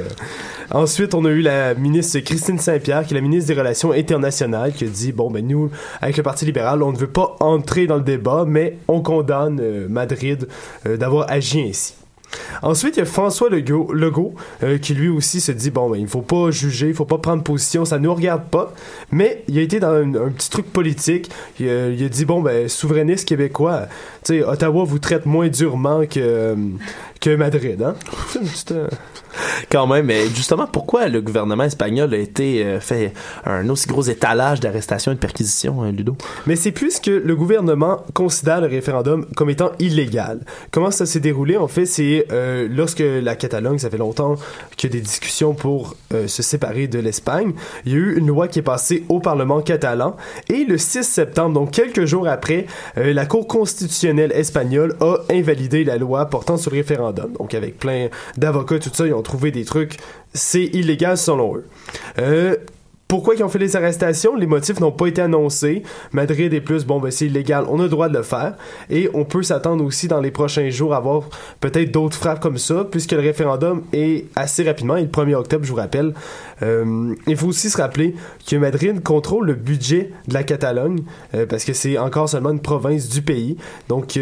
Ensuite, 0.71 1.13
on 1.13 1.23
a 1.25 1.29
eu 1.29 1.41
la 1.41 1.75
ministre 1.75 2.17
Christine 2.19 2.57
Saint-Pierre, 2.57 3.05
qui 3.05 3.13
est 3.13 3.17
la 3.17 3.21
ministre 3.21 3.53
des 3.53 3.59
Relations 3.59 3.91
internationales, 3.91 4.73
qui 4.73 4.85
a 4.85 4.87
dit 4.87 5.11
bon, 5.11 5.29
ben 5.29 5.45
nous, 5.45 5.69
avec 6.01 6.17
le 6.17 6.23
Parti 6.23 6.45
libéral, 6.45 6.81
on 6.81 6.91
ne 6.91 6.97
veut 6.97 7.05
pas 7.05 7.35
entrer 7.39 7.74
dans 7.83 7.97
le 7.97 8.03
débat, 8.03 8.45
mais 8.47 8.77
on 8.87 9.01
condamne 9.01 9.59
euh, 9.61 9.87
Madrid 9.89 10.47
euh, 10.87 10.97
d'avoir 10.97 11.29
agi 11.29 11.61
ainsi. 11.61 11.95
Ensuite, 12.61 12.97
il 12.97 12.99
y 12.99 13.03
a 13.03 13.05
François 13.05 13.49
Legault, 13.49 14.35
euh, 14.63 14.77
qui 14.77 14.93
lui 14.93 15.09
aussi 15.09 15.39
se 15.41 15.51
dit 15.51 15.71
bon, 15.71 15.89
ben, 15.89 15.97
il 15.97 16.07
faut 16.07 16.21
pas 16.21 16.51
juger, 16.51 16.87
il 16.87 16.93
faut 16.93 17.05
pas 17.05 17.17
prendre 17.17 17.43
position, 17.43 17.85
ça 17.85 17.99
nous 17.99 18.13
regarde 18.13 18.45
pas. 18.49 18.73
Mais 19.11 19.43
il 19.47 19.57
a 19.57 19.61
été 19.61 19.79
dans 19.79 19.93
un, 19.93 20.29
petit 20.31 20.49
truc 20.49 20.65
politique. 20.71 21.29
Il, 21.59 21.69
a- 21.69 22.09
dit 22.09 22.25
bon, 22.25 22.41
ben, 22.41 22.67
souverainiste 22.67 23.27
québécois, 23.27 23.83
Ottawa 24.29 24.83
vous 24.83 24.99
traite 24.99 25.25
moins 25.25 25.47
durement 25.47 26.05
que, 26.05 26.55
que 27.25 27.35
Madrid, 27.35 27.81
hein? 27.81 27.95
C'est 28.29 28.39
une 28.39 28.47
petite, 28.47 28.71
euh, 28.71 28.87
Quand 29.71 29.87
même, 29.87 30.05
mais 30.05 30.27
justement, 30.27 30.67
pourquoi 30.67 31.07
le 31.07 31.21
gouvernement 31.21 31.63
espagnol 31.63 32.13
a 32.13 32.17
été 32.17 32.63
euh, 32.63 32.79
fait 32.79 33.13
un 33.45 33.67
aussi 33.69 33.87
gros 33.87 34.03
étalage 34.03 34.59
d'arrestations 34.59 35.11
et 35.11 35.15
de 35.15 35.19
perquisitions, 35.19 35.81
hein, 35.81 35.91
Ludo? 35.91 36.15
Mais 36.45 36.55
c'est 36.55 36.71
puisque 36.71 37.07
le 37.07 37.35
gouvernement 37.35 38.03
considère 38.13 38.61
le 38.61 38.67
référendum 38.67 39.25
comme 39.35 39.49
étant 39.49 39.71
illégal. 39.79 40.41
Comment 40.69 40.91
ça 40.91 41.07
s'est 41.07 41.19
déroulé? 41.19 41.57
En 41.57 41.67
fait, 41.67 41.87
c'est 41.87 42.27
euh, 42.31 42.67
lorsque 42.69 43.03
la 43.03 43.35
Catalogne, 43.35 43.79
ça 43.79 43.89
fait 43.89 43.97
longtemps 43.97 44.35
qu'il 44.77 44.91
y 44.91 44.93
a 44.93 44.95
des 44.95 45.01
discussions 45.01 45.55
pour 45.55 45.95
euh, 46.13 46.27
se 46.27 46.43
séparer 46.43 46.87
de 46.87 46.99
l'Espagne, 46.99 47.53
il 47.85 47.91
y 47.91 47.95
a 47.95 47.97
eu 47.97 48.17
une 48.17 48.27
loi 48.27 48.47
qui 48.47 48.59
est 48.59 48.61
passée 48.61 49.03
au 49.09 49.19
Parlement 49.19 49.61
catalan 49.61 50.15
et 50.47 50.63
le 50.63 50.77
6 50.77 51.03
septembre, 51.03 51.55
donc 51.55 51.71
quelques 51.71 52.05
jours 52.05 52.27
après, 52.27 52.67
euh, 52.97 53.13
la 53.13 53.25
Cour 53.25 53.47
constitutionnelle 53.47 54.31
espagnole 54.31 54.95
a 55.01 55.17
invalidé 55.31 55.83
la 55.83 55.97
loi 55.97 56.27
portant 56.27 56.57
sur 56.57 56.69
le 56.69 56.77
référendum. 56.77 57.14
Donc 57.15 57.53
avec 57.53 57.79
plein 57.79 58.09
d'avocats, 58.37 58.79
tout 58.79 58.89
ça, 58.93 59.07
ils 59.07 59.13
ont 59.13 59.21
trouvé 59.21 59.51
des 59.51 59.65
trucs, 59.65 59.97
c'est 60.33 60.65
illégal 60.65 61.17
selon 61.17 61.57
eux. 61.57 61.65
Euh, 62.19 62.55
pourquoi 63.07 63.35
ils 63.35 63.43
ont 63.43 63.49
fait 63.49 63.59
les 63.59 63.75
arrestations? 63.75 64.35
Les 64.35 64.47
motifs 64.47 64.79
n'ont 64.79 64.91
pas 64.91 65.05
été 65.05 65.21
annoncés. 65.21 65.83
Madrid 66.11 66.51
est 66.53 66.61
plus, 66.61 66.85
bon, 66.85 66.99
ben, 66.99 67.11
c'est 67.11 67.27
illégal, 67.27 67.65
on 67.69 67.79
a 67.79 67.83
le 67.83 67.89
droit 67.89 68.09
de 68.09 68.17
le 68.17 68.23
faire. 68.23 68.55
Et 68.89 69.09
on 69.13 69.25
peut 69.25 69.43
s'attendre 69.43 69.83
aussi 69.85 70.07
dans 70.07 70.21
les 70.21 70.31
prochains 70.31 70.69
jours 70.69 70.95
à 70.95 70.97
avoir 70.97 71.23
peut-être 71.59 71.91
d'autres 71.91 72.17
frappes 72.17 72.39
comme 72.39 72.57
ça, 72.57 72.85
puisque 72.89 73.11
le 73.11 73.19
référendum 73.19 73.83
est 73.93 74.25
assez 74.35 74.63
rapidement, 74.63 74.97
et 74.97 75.03
le 75.03 75.07
1er 75.07 75.35
octobre, 75.35 75.63
je 75.63 75.69
vous 75.69 75.77
rappelle. 75.77 76.15
Euh, 76.63 77.13
il 77.27 77.37
faut 77.37 77.47
aussi 77.47 77.69
se 77.69 77.77
rappeler 77.77 78.15
que 78.49 78.55
Madrid 78.55 79.03
contrôle 79.03 79.45
le 79.45 79.53
budget 79.53 80.11
de 80.27 80.33
la 80.33 80.43
Catalogne, 80.43 81.03
euh, 81.35 81.45
parce 81.45 81.63
que 81.63 81.73
c'est 81.73 81.99
encore 81.99 82.27
seulement 82.27 82.51
une 82.51 82.59
province 82.59 83.07
du 83.07 83.21
pays. 83.21 83.57
Donc, 83.87 84.17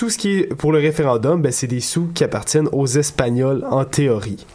tout 0.00 0.08
ce 0.08 0.16
qui 0.16 0.30
est 0.30 0.54
pour 0.54 0.72
le 0.72 0.78
référendum, 0.78 1.42
ben, 1.42 1.52
c'est 1.52 1.66
des 1.66 1.80
sous 1.80 2.06
qui 2.14 2.24
appartiennent 2.24 2.70
aux 2.72 2.86
Espagnols 2.86 3.62
en 3.68 3.84
théorie. 3.84 4.46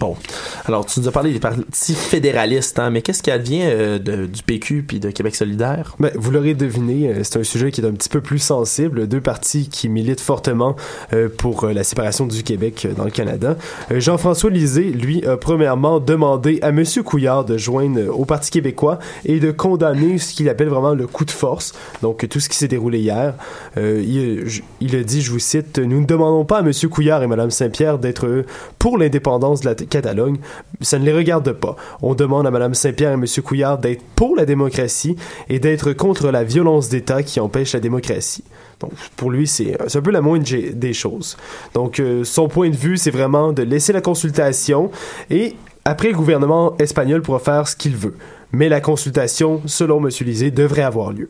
Bon. 0.00 0.16
Alors, 0.64 0.84
tu 0.84 1.00
nous 1.00 1.08
as 1.08 1.12
parlé 1.12 1.32
des 1.32 1.38
partis 1.38 1.94
fédéralistes, 1.94 2.78
hein, 2.78 2.90
mais 2.90 3.02
qu'est-ce 3.02 3.22
qui 3.22 3.30
advient 3.30 3.62
euh, 3.64 3.98
de- 3.98 4.26
du 4.26 4.42
PQ 4.42 4.82
puis 4.86 5.00
de 5.00 5.10
Québec 5.10 5.34
solidaire? 5.34 5.94
Ben, 6.00 6.10
vous 6.16 6.30
l'aurez 6.30 6.54
deviné, 6.54 7.08
euh, 7.08 7.20
c'est 7.22 7.38
un 7.38 7.42
sujet 7.44 7.70
qui 7.70 7.80
est 7.80 7.86
un 7.86 7.92
petit 7.92 8.08
peu 8.08 8.20
plus 8.20 8.38
sensible. 8.40 9.06
Deux 9.06 9.20
partis 9.20 9.68
qui 9.68 9.88
militent 9.88 10.20
fortement 10.20 10.76
euh, 11.12 11.28
pour 11.28 11.66
la 11.66 11.84
séparation 11.84 12.26
du 12.26 12.42
Québec 12.42 12.86
dans 12.96 13.04
le 13.04 13.10
Canada. 13.10 13.56
Jean-François 13.90 14.50
Lisée, 14.50 14.90
lui, 14.90 15.24
a 15.26 15.36
premièrement 15.36 16.00
demandé 16.00 16.58
à 16.62 16.68
M. 16.68 16.84
Couillard 17.04 17.44
de 17.44 17.56
joindre 17.56 18.00
au 18.18 18.24
Parti 18.24 18.50
québécois 18.50 18.98
et 19.24 19.38
de 19.40 19.50
condamner 19.52 20.18
ce 20.18 20.34
qu'il 20.34 20.48
appelle 20.48 20.68
vraiment 20.68 20.94
le 20.94 21.06
coup 21.06 21.24
de 21.24 21.30
force. 21.30 21.72
Donc, 22.02 22.26
tout 22.28 22.40
ce 22.40 22.48
qui 22.48 22.56
s'est 22.56 22.68
déroulé 22.68 22.98
hier. 22.98 23.34
Il, 23.76 24.44
il 24.80 24.96
a 24.96 25.02
dit, 25.02 25.22
je 25.22 25.30
vous 25.30 25.38
cite, 25.38 25.78
Nous 25.78 26.00
ne 26.00 26.06
demandons 26.06 26.44
pas 26.44 26.58
à 26.58 26.60
M. 26.60 26.72
Couillard 26.90 27.22
et 27.22 27.26
Mme 27.26 27.50
Saint-Pierre 27.50 27.98
d'être 27.98 28.44
pour 28.82 28.98
l'indépendance 28.98 29.60
de 29.60 29.68
la 29.68 29.76
Catalogne. 29.76 30.38
Ça 30.80 30.98
ne 30.98 31.04
les 31.04 31.12
regarde 31.12 31.52
pas. 31.52 31.76
On 32.02 32.16
demande 32.16 32.48
à 32.48 32.50
Mme 32.50 32.74
Saint-Pierre 32.74 33.12
et 33.12 33.14
M. 33.14 33.24
Couillard 33.44 33.78
d'être 33.78 34.02
pour 34.16 34.34
la 34.34 34.44
démocratie 34.44 35.14
et 35.48 35.60
d'être 35.60 35.92
contre 35.92 36.32
la 36.32 36.42
violence 36.42 36.88
d'État 36.88 37.22
qui 37.22 37.38
empêche 37.38 37.74
la 37.74 37.78
démocratie. 37.78 38.42
Donc, 38.80 38.90
pour 39.16 39.30
lui, 39.30 39.46
c'est 39.46 39.78
c'est 39.86 40.00
un 40.00 40.02
peu 40.02 40.10
la 40.10 40.20
moindre 40.20 40.44
des 40.72 40.92
choses. 40.94 41.36
Donc, 41.74 42.00
euh, 42.00 42.24
son 42.24 42.48
point 42.48 42.70
de 42.70 42.76
vue, 42.76 42.96
c'est 42.96 43.12
vraiment 43.12 43.52
de 43.52 43.62
laisser 43.62 43.92
la 43.92 44.00
consultation 44.00 44.90
et 45.30 45.54
après, 45.84 46.08
le 46.08 46.16
gouvernement 46.16 46.76
espagnol 46.78 47.22
pourra 47.22 47.38
faire 47.38 47.68
ce 47.68 47.76
qu'il 47.76 47.94
veut. 47.96 48.16
Mais 48.50 48.68
la 48.68 48.80
consultation, 48.80 49.62
selon 49.64 50.04
M. 50.04 50.10
Lisée, 50.22 50.50
devrait 50.50 50.82
avoir 50.82 51.12
lieu. 51.12 51.28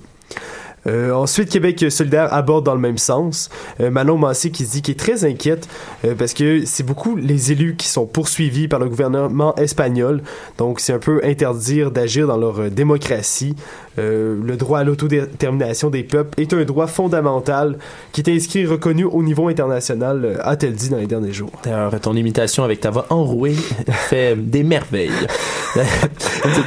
Euh, 0.86 1.12
ensuite, 1.12 1.48
Québec 1.48 1.84
solidaire 1.90 2.32
aborde 2.32 2.64
dans 2.64 2.74
le 2.74 2.80
même 2.80 2.98
sens. 2.98 3.50
Euh, 3.80 3.90
Manon 3.90 4.18
Massé 4.18 4.50
qui 4.50 4.64
dit 4.64 4.82
qu'il 4.82 4.92
est 4.92 4.98
très 4.98 5.24
inquiète 5.24 5.68
euh, 6.04 6.14
parce 6.16 6.34
que 6.34 6.64
c'est 6.66 6.82
beaucoup 6.82 7.16
les 7.16 7.52
élus 7.52 7.76
qui 7.76 7.88
sont 7.88 8.06
poursuivis 8.06 8.68
par 8.68 8.80
le 8.80 8.88
gouvernement 8.88 9.54
espagnol. 9.56 10.22
Donc, 10.58 10.80
c'est 10.80 10.92
un 10.92 10.98
peu 10.98 11.20
interdire 11.24 11.90
d'agir 11.90 12.26
dans 12.26 12.36
leur 12.36 12.60
euh, 12.60 12.70
démocratie. 12.70 13.54
Euh, 13.98 14.40
le 14.42 14.56
droit 14.56 14.78
à 14.78 14.84
l'autodétermination 14.84 15.90
des 15.90 16.02
peuples 16.02 16.40
est 16.40 16.54
un 16.54 16.64
droit 16.64 16.86
fondamental 16.86 17.76
qui 18.12 18.22
est 18.22 18.34
inscrit 18.34 18.60
et 18.60 18.66
reconnu 18.66 19.04
au 19.04 19.22
niveau 19.22 19.48
international, 19.48 20.24
euh, 20.24 20.36
a-t-elle 20.40 20.72
dit 20.72 20.88
dans 20.88 20.96
les 20.96 21.06
derniers 21.06 21.32
jours. 21.32 21.52
D'ailleurs, 21.62 22.00
ton 22.00 22.16
imitation 22.16 22.64
avec 22.64 22.80
ta 22.80 22.90
voix 22.90 23.06
enrouée 23.10 23.52
fait 24.08 24.34
des 24.34 24.62
merveilles. 24.62 25.10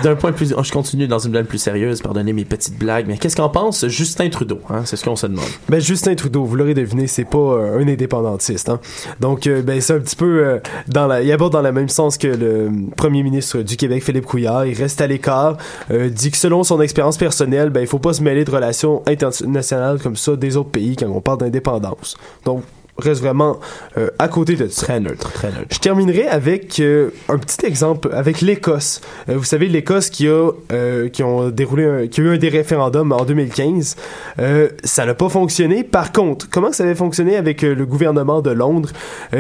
D'un 0.04 0.16
point 0.16 0.34
plus, 0.34 0.54
je 0.62 0.72
continue 0.72 1.08
dans 1.08 1.18
une 1.18 1.32
blague 1.32 1.48
plus 1.48 1.58
sérieuse, 1.58 2.02
pardonnez 2.02 2.34
mes 2.34 2.46
petites 2.46 2.78
blagues, 2.78 3.06
mais 3.08 3.18
qu'est-ce 3.18 3.36
qu'en 3.36 3.50
pense 3.50 3.88
Justin 4.06 4.30
Trudeau 4.30 4.60
hein? 4.70 4.84
C'est 4.86 4.98
ce 4.98 5.04
qu'on 5.04 5.16
se 5.16 5.26
demande. 5.26 5.46
Ben 5.68 5.82
Justin 5.82 6.14
Trudeau, 6.16 6.44
vous 6.44 6.56
l'aurez 6.56 6.76
deviné, 6.76 7.08
c'est 7.08 7.26
pas 7.26 7.38
euh, 7.38 7.80
un 7.80 7.88
indépendantiste. 7.88 8.70
Hein? 8.70 8.80
Donc 9.20 9.48
euh, 9.48 9.64
ben 9.64 9.82
c'est 9.82 9.94
un 9.94 10.00
petit 10.00 10.16
peu 10.16 10.46
euh, 10.46 10.60
dans 10.88 11.08
la, 11.08 11.24
il 11.24 11.32
aborde 11.32 11.54
dans 11.54 11.62
le 11.62 11.72
même 11.72 11.90
sens 11.90 12.18
que 12.18 12.28
le 12.28 12.70
premier 12.96 13.24
ministre 13.24 13.64
du 13.64 13.78
Québec 13.78 14.04
Philippe 14.04 14.26
Couillard. 14.26 14.68
Il 14.68 14.78
reste 14.78 15.02
à 15.02 15.08
l'écart, 15.08 15.58
euh, 15.90 16.10
dit 16.10 16.30
que 16.30 16.38
selon 16.38 16.64
son 16.64 16.80
expérience 16.82 17.18
personnelle, 17.18 17.72
ben 17.72 17.82
il 17.82 17.88
faut 17.88 18.00
pas 18.00 18.14
se 18.14 18.22
mêler 18.22 18.46
de 18.46 18.52
relations 18.52 19.02
internationales 19.08 20.00
comme 20.00 20.16
ça 20.16 20.36
des 20.36 20.56
autres 20.56 20.70
pays 20.70 20.96
quand 20.96 21.08
on 21.08 21.22
parle 21.22 21.40
d'indépendance. 21.40 22.16
Donc 22.46 22.64
reste 22.98 23.22
vraiment 23.22 23.60
euh, 23.98 24.10
à 24.20 24.28
côté 24.28 24.56
de 24.56 24.68
ça. 24.68 24.86
Très 24.86 25.00
neutre, 25.00 25.32
très 25.32 25.50
neutre. 25.50 25.68
Je 25.72 25.80
terminerai 25.80 26.28
avec 26.28 26.80
euh, 26.80 27.10
un 27.30 27.38
petit 27.38 27.66
exemple 27.66 28.10
avec 28.14 28.42
l'Écosse. 28.42 29.02
Euh, 29.30 29.38
vous 29.38 29.44
savez 29.44 29.68
l'Écosse 29.68 30.10
qui 30.10 30.28
a 30.28 30.52
euh, 30.72 31.10
qui 31.10 31.24
ont 31.24 31.50
déroulé 31.50 31.86
un, 31.86 32.08
qui 32.08 32.22
a 32.22 32.24
eu 32.24 32.30
un 32.30 32.38
des 32.38 32.50
référendums 32.50 33.12
en 33.12 33.26
2015. 33.26 33.96
Euh, 34.40 34.70
ça 34.84 35.06
n'a 35.06 35.14
pas 35.14 35.30
fonctionné. 35.30 35.84
Par 35.84 36.12
contre, 36.12 36.50
comment 36.50 36.72
ça 36.72 36.84
avait 36.84 36.96
fonctionné 36.96 37.36
avec 37.36 37.62
le 37.62 37.86
gouvernement 37.86 38.42
de 38.42 38.52
Londres? 38.52 38.90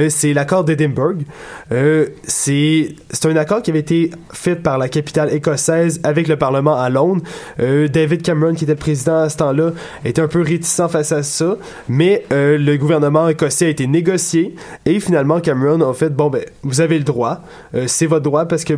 C'est 0.09 0.33
l'accord 0.33 0.63
d'Edinburgh. 0.63 1.23
Euh, 1.71 2.07
c'est 2.23 2.95
c'est 3.09 3.27
un 3.27 3.35
accord 3.37 3.61
qui 3.61 3.71
avait 3.71 3.79
été 3.79 4.11
fait 4.31 4.55
par 4.55 4.77
la 4.77 4.89
capitale 4.89 5.33
écossaise 5.33 5.99
avec 6.03 6.27
le 6.27 6.37
Parlement 6.37 6.75
à 6.77 6.89
Londres. 6.89 7.23
Euh, 7.59 7.87
David 7.87 8.21
Cameron, 8.21 8.53
qui 8.53 8.65
était 8.65 8.73
le 8.73 8.79
président 8.79 9.17
à 9.17 9.29
ce 9.29 9.37
temps-là, 9.37 9.71
était 10.03 10.21
un 10.21 10.27
peu 10.27 10.41
réticent 10.41 10.87
face 10.89 11.11
à 11.11 11.23
ça, 11.23 11.57
mais 11.87 12.25
euh, 12.31 12.57
le 12.57 12.77
gouvernement 12.77 13.27
écossais 13.29 13.44
a 13.45 13.67
été 13.67 13.87
négocié 13.87 14.55
et 14.85 14.99
finalement 14.99 15.39
Cameron 15.39 15.81
a 15.89 15.93
fait 15.93 16.09
bon 16.09 16.29
ben 16.29 16.43
vous 16.63 16.81
avez 16.81 16.97
le 16.97 17.03
droit, 17.03 17.41
Euh, 17.73 17.85
c'est 17.87 18.05
votre 18.07 18.23
droit 18.23 18.45
parce 18.45 18.63
que 18.63 18.73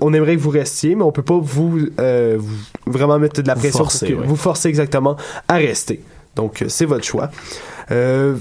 on 0.00 0.12
aimerait 0.12 0.36
que 0.36 0.40
vous 0.40 0.50
restiez, 0.50 0.94
mais 0.96 1.02
on 1.02 1.12
peut 1.12 1.22
pas 1.22 1.38
vous, 1.40 1.78
euh, 2.00 2.36
vous 2.38 2.56
vraiment 2.92 3.18
mettre 3.18 3.40
de 3.42 3.46
la 3.46 3.54
Vous 3.54 3.60
pression 3.60 3.78
pour 3.84 3.90
forcer, 3.92 4.08
que- 4.08 4.14
ouais. 4.14 4.26
vous 4.26 4.36
forcer 4.36 4.68
exactement 4.68 5.16
à 5.48 5.56
rester. 5.56 6.00
Donc 6.34 6.62
euh, 6.62 6.66
c'est 6.68 6.86
votre 6.86 7.04
choix. 7.04 7.30
Euh, 7.92 8.34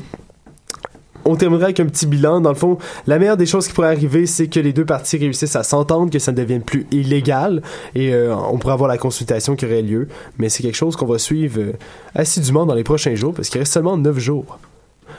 on 1.28 1.36
terminera 1.36 1.66
avec 1.66 1.80
un 1.80 1.86
petit 1.88 2.06
bilan. 2.06 2.40
Dans 2.42 2.50
le 2.50 2.56
fond, 2.56 2.78
la 3.08 3.18
meilleure 3.18 3.38
des 3.38 3.48
choses 3.48 3.68
qui 3.68 3.74
pourrait 3.74 3.88
arriver, 3.88 4.28
c'est 4.28 4.48
que 4.48 4.60
les 4.60 4.74
deux 4.74 4.86
parties 4.86 5.18
réussissent 5.18 5.56
à 5.56 5.64
s'entendre, 5.64 6.12
que 6.12 6.20
ça 6.20 6.32
ne 6.32 6.38
devienne 6.38 6.62
plus 6.62 6.86
illégal, 6.92 7.64
et 7.96 8.14
euh, 8.14 8.36
on 8.36 8.58
pourra 8.60 8.74
avoir 8.74 8.88
la 8.88 8.98
consultation 9.00 9.56
qui 9.56 9.66
aurait 9.66 9.82
lieu. 9.82 10.08
Mais 10.38 10.50
c'est 10.50 10.62
quelque 10.62 10.76
chose 10.76 10.96
qu'on 10.96 11.08
va 11.08 11.18
suivre 11.18 11.60
euh, 11.62 11.74
assidûment 12.14 12.66
dans 12.68 12.76
les 12.76 12.84
prochains 12.84 13.16
jours, 13.16 13.34
parce 13.34 13.50
qu'il 13.50 13.58
reste 13.60 13.74
seulement 13.74 13.98
neuf 13.98 14.20
jours. 14.20 14.60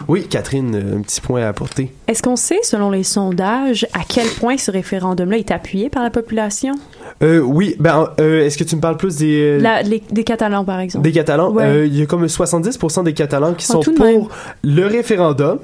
Oui, 0.09 0.27
Catherine, 0.29 0.75
un 0.97 1.01
petit 1.03 1.21
point 1.21 1.43
à 1.43 1.49
apporter. 1.49 1.93
Est-ce 2.09 2.23
qu'on 2.23 2.37
sait, 2.37 2.61
selon 2.63 2.91
les 2.91 3.03
sondages, 3.03 3.87
à 3.95 4.01
quel 4.09 4.27
point 4.29 4.57
ce 4.57 4.71
référendum-là 4.71 5.39
est 5.39 5.51
appuyé 5.51 5.89
par 5.91 6.03
la 6.03 6.11
population? 6.11 6.75
Euh, 7.23 7.41
oui, 7.41 7.77
ben, 7.81 8.11
euh, 8.21 8.45
est-ce 8.45 8.59
que 8.59 8.65
tu 8.65 8.77
me 8.77 8.81
parles 8.81 8.97
plus 8.97 9.17
des... 9.17 9.41
euh, 9.41 9.59
La- 9.61 9.83
les- 9.83 10.03
des 10.11 10.25
Catalans, 10.25 10.65
par 10.65 10.81
exemple. 10.81 11.05
Des 11.05 11.13
Catalans, 11.13 11.51
Ouais. 11.53 11.65
Euh, 11.65 11.87
il 11.87 11.97
y 11.99 12.03
a 12.03 12.07
comme 12.07 12.27
70% 12.27 13.05
des 13.05 13.15
Catalans 13.15 13.55
qui 13.55 13.67
Ah, 13.69 13.73
sont 13.73 13.81
pour 13.81 14.05
même. 14.05 14.25
le 14.63 14.87
référendum. 14.87 15.59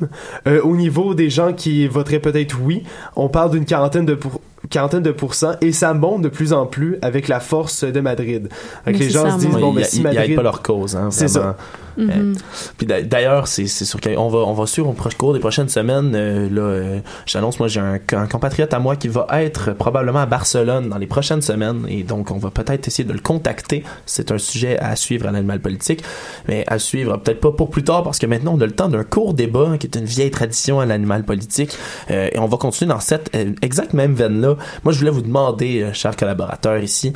Au 0.65 0.77
niveau 0.77 1.15
des 1.15 1.31
gens 1.31 1.53
qui 1.53 1.87
voteraient 1.87 2.19
peut-être 2.21 2.57
oui, 2.63 2.83
on 3.17 3.29
parle 3.29 3.51
d'une 3.51 3.65
quarantaine 3.65 4.07
de 4.07 4.15
pour- 4.15 4.41
quarantaine 4.71 5.03
de 5.03 5.11
pourcents 5.13 5.55
et 5.61 5.73
ça 5.73 5.93
monte 5.95 6.23
de 6.23 6.29
plus 6.29 6.53
en 6.53 6.67
plus 6.67 6.99
avec 7.03 7.29
la 7.29 7.41
force 7.41 7.85
de 7.85 8.01
Madrid. 8.01 8.49
Avec 8.87 8.99
les 9.01 9.11
gens 9.11 9.31
se 9.33 9.39
disent 9.47 9.49
bon 9.57 9.73
ils- 9.73 9.77
ben 9.77 9.85
si 9.85 9.97
ils 9.99 10.03
Madrid 10.03 10.21
aident 10.31 10.37
pas 10.37 10.43
leur 10.43 10.63
cause, 10.63 10.97
hein, 10.97 11.09
C'est 11.11 11.29
ça. 11.29 11.57
Mhm. 11.99 12.35
Puis 12.79 12.87
d'a- 12.87 13.03
d'ailleurs, 13.03 13.47
c'est 13.49 13.67
c'est 13.67 13.85
sûr 13.85 14.01
qu'on 14.01 14.29
va 14.31 14.39
on 14.39 14.55
va 14.55 14.67
suivre 14.67 14.89
au 14.89 14.95
cours 15.19 15.35
des 15.35 15.41
prochaines 15.41 15.69
semaines. 15.69 16.13
euh, 16.15 16.49
là, 16.51 16.63
euh, 16.63 16.99
j'annonce 17.27 17.59
moi 17.59 17.69
j'ai 17.69 17.81
un, 17.81 17.99
un 18.13 18.27
compatriote 18.27 18.73
à 18.73 18.79
moi 18.79 18.97
qui 18.97 19.09
va 19.09 19.27
être 19.33 19.73
probablement 19.73 20.21
à 20.21 20.27
Barcelone 20.27 20.89
dans 20.89 20.97
les 20.97 21.07
prochaines 21.07 21.43
semaines 21.43 21.85
et 21.89 22.03
donc 22.03 22.31
on 22.31 22.39
va 22.39 22.51
peut-être 22.51 22.89
essayer 22.89 23.05
de 23.07 23.13
le 23.13 23.19
contacter. 23.19 23.85
C'est 24.07 24.33
un 24.33 24.39
sujet 24.39 24.79
à 24.79 24.97
suivre 24.97 25.27
à 25.29 25.33
l'animal 25.33 25.61
politique, 25.61 26.03
mais 26.49 26.65
à 26.67 26.79
suivre 26.79 27.19
peut-être 27.19 27.41
pas 27.41 27.53
pour 27.53 27.69
plus 27.69 27.85
tard 27.85 28.03
parce 28.05 28.19
que 28.19 28.25
maintenant 28.27 28.55
on 28.57 28.61
a 28.63 28.67
le 28.67 28.73
temps 28.73 28.89
d'un 28.89 29.05
court 29.05 29.35
débat 29.35 29.69
hein, 29.73 29.77
qui 29.79 29.87
est 29.87 29.97
une 29.99 30.07
vieille 30.07 30.31
tradition 30.31 30.81
à 30.81 30.87
l'animal 30.87 31.25
politique 31.25 31.77
euh, 32.11 32.31
et 32.33 32.39
on 32.39 32.47
va 32.47 32.57
continuer 32.57 32.89
dans 32.89 33.01
cette 33.01 33.31
euh, 33.37 33.53
exacte 33.61 33.93
même 33.93 34.15
veine 34.15 34.41
là. 34.41 34.52
Moi 34.85 34.93
je 34.93 34.99
voulais 34.99 35.11
vous 35.11 35.23
demander, 35.23 35.83
euh, 35.83 35.93
chers 35.93 36.17
collaborateurs 36.17 36.79
ici. 36.83 37.13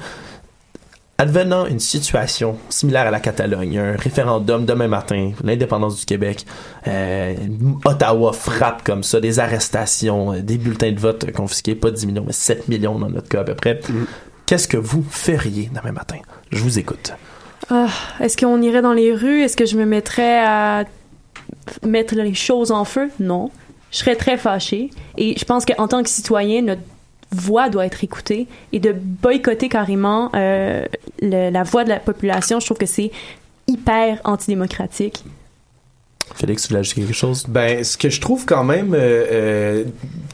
Advenant 1.18 1.64
une 1.64 1.80
situation 1.80 2.58
similaire 2.68 3.06
à 3.06 3.10
la 3.10 3.20
Catalogne, 3.20 3.78
un 3.78 3.96
référendum 3.96 4.66
demain 4.66 4.86
matin, 4.86 5.32
l'indépendance 5.42 5.98
du 6.00 6.04
Québec, 6.04 6.44
euh, 6.86 7.34
Ottawa 7.86 8.34
frappe 8.34 8.84
comme 8.84 9.02
ça, 9.02 9.18
des 9.18 9.38
arrestations, 9.38 10.34
euh, 10.34 10.40
des 10.42 10.58
bulletins 10.58 10.92
de 10.92 11.00
vote 11.00 11.32
confisqués, 11.32 11.74
pas 11.74 11.90
10 11.90 12.06
millions, 12.06 12.24
mais 12.26 12.34
7 12.34 12.68
millions 12.68 12.98
dans 12.98 13.08
notre 13.08 13.28
cas 13.28 13.40
à 13.40 13.44
peu 13.44 13.54
près. 13.54 13.80
Qu'est-ce 14.44 14.68
que 14.68 14.76
vous 14.76 15.02
feriez 15.08 15.70
demain 15.74 15.92
matin? 15.92 16.18
Je 16.52 16.58
vous 16.62 16.78
écoute. 16.78 17.14
Ah, 17.70 17.88
Est-ce 18.20 18.36
qu'on 18.36 18.60
irait 18.60 18.82
dans 18.82 18.92
les 18.92 19.14
rues? 19.14 19.40
Est-ce 19.40 19.56
que 19.56 19.64
je 19.64 19.78
me 19.78 19.86
mettrais 19.86 20.44
à 20.44 20.84
mettre 21.82 22.14
les 22.14 22.34
choses 22.34 22.70
en 22.70 22.84
feu? 22.84 23.08
Non. 23.18 23.50
Je 23.90 23.98
serais 23.98 24.16
très 24.16 24.36
fâchée. 24.36 24.90
Et 25.16 25.34
je 25.38 25.44
pense 25.44 25.64
qu'en 25.64 25.88
tant 25.88 26.02
que 26.02 26.08
citoyen, 26.10 26.62
notre 26.62 26.82
voix 27.36 27.68
doit 27.68 27.86
être 27.86 28.02
écoutée 28.02 28.46
et 28.72 28.80
de 28.80 28.92
boycotter 28.92 29.68
carrément 29.68 30.30
euh, 30.34 30.84
le- 31.22 31.50
la 31.50 31.62
voix 31.62 31.84
de 31.84 31.90
la 31.90 32.00
population, 32.00 32.58
je 32.60 32.66
trouve 32.66 32.78
que 32.78 32.86
c'est 32.86 33.10
hyper 33.68 34.20
antidémocratique. 34.24 35.24
Félix, 36.34 36.62
tu 36.62 36.68
voulais 36.68 36.80
ajouter 36.80 37.02
quelque 37.02 37.14
chose? 37.14 37.44
Ben, 37.48 37.84
ce 37.84 37.96
que 37.96 38.10
je 38.10 38.20
trouve 38.20 38.44
quand 38.46 38.64
même, 38.64 38.94
euh, 38.94 39.24
euh, 39.30 39.84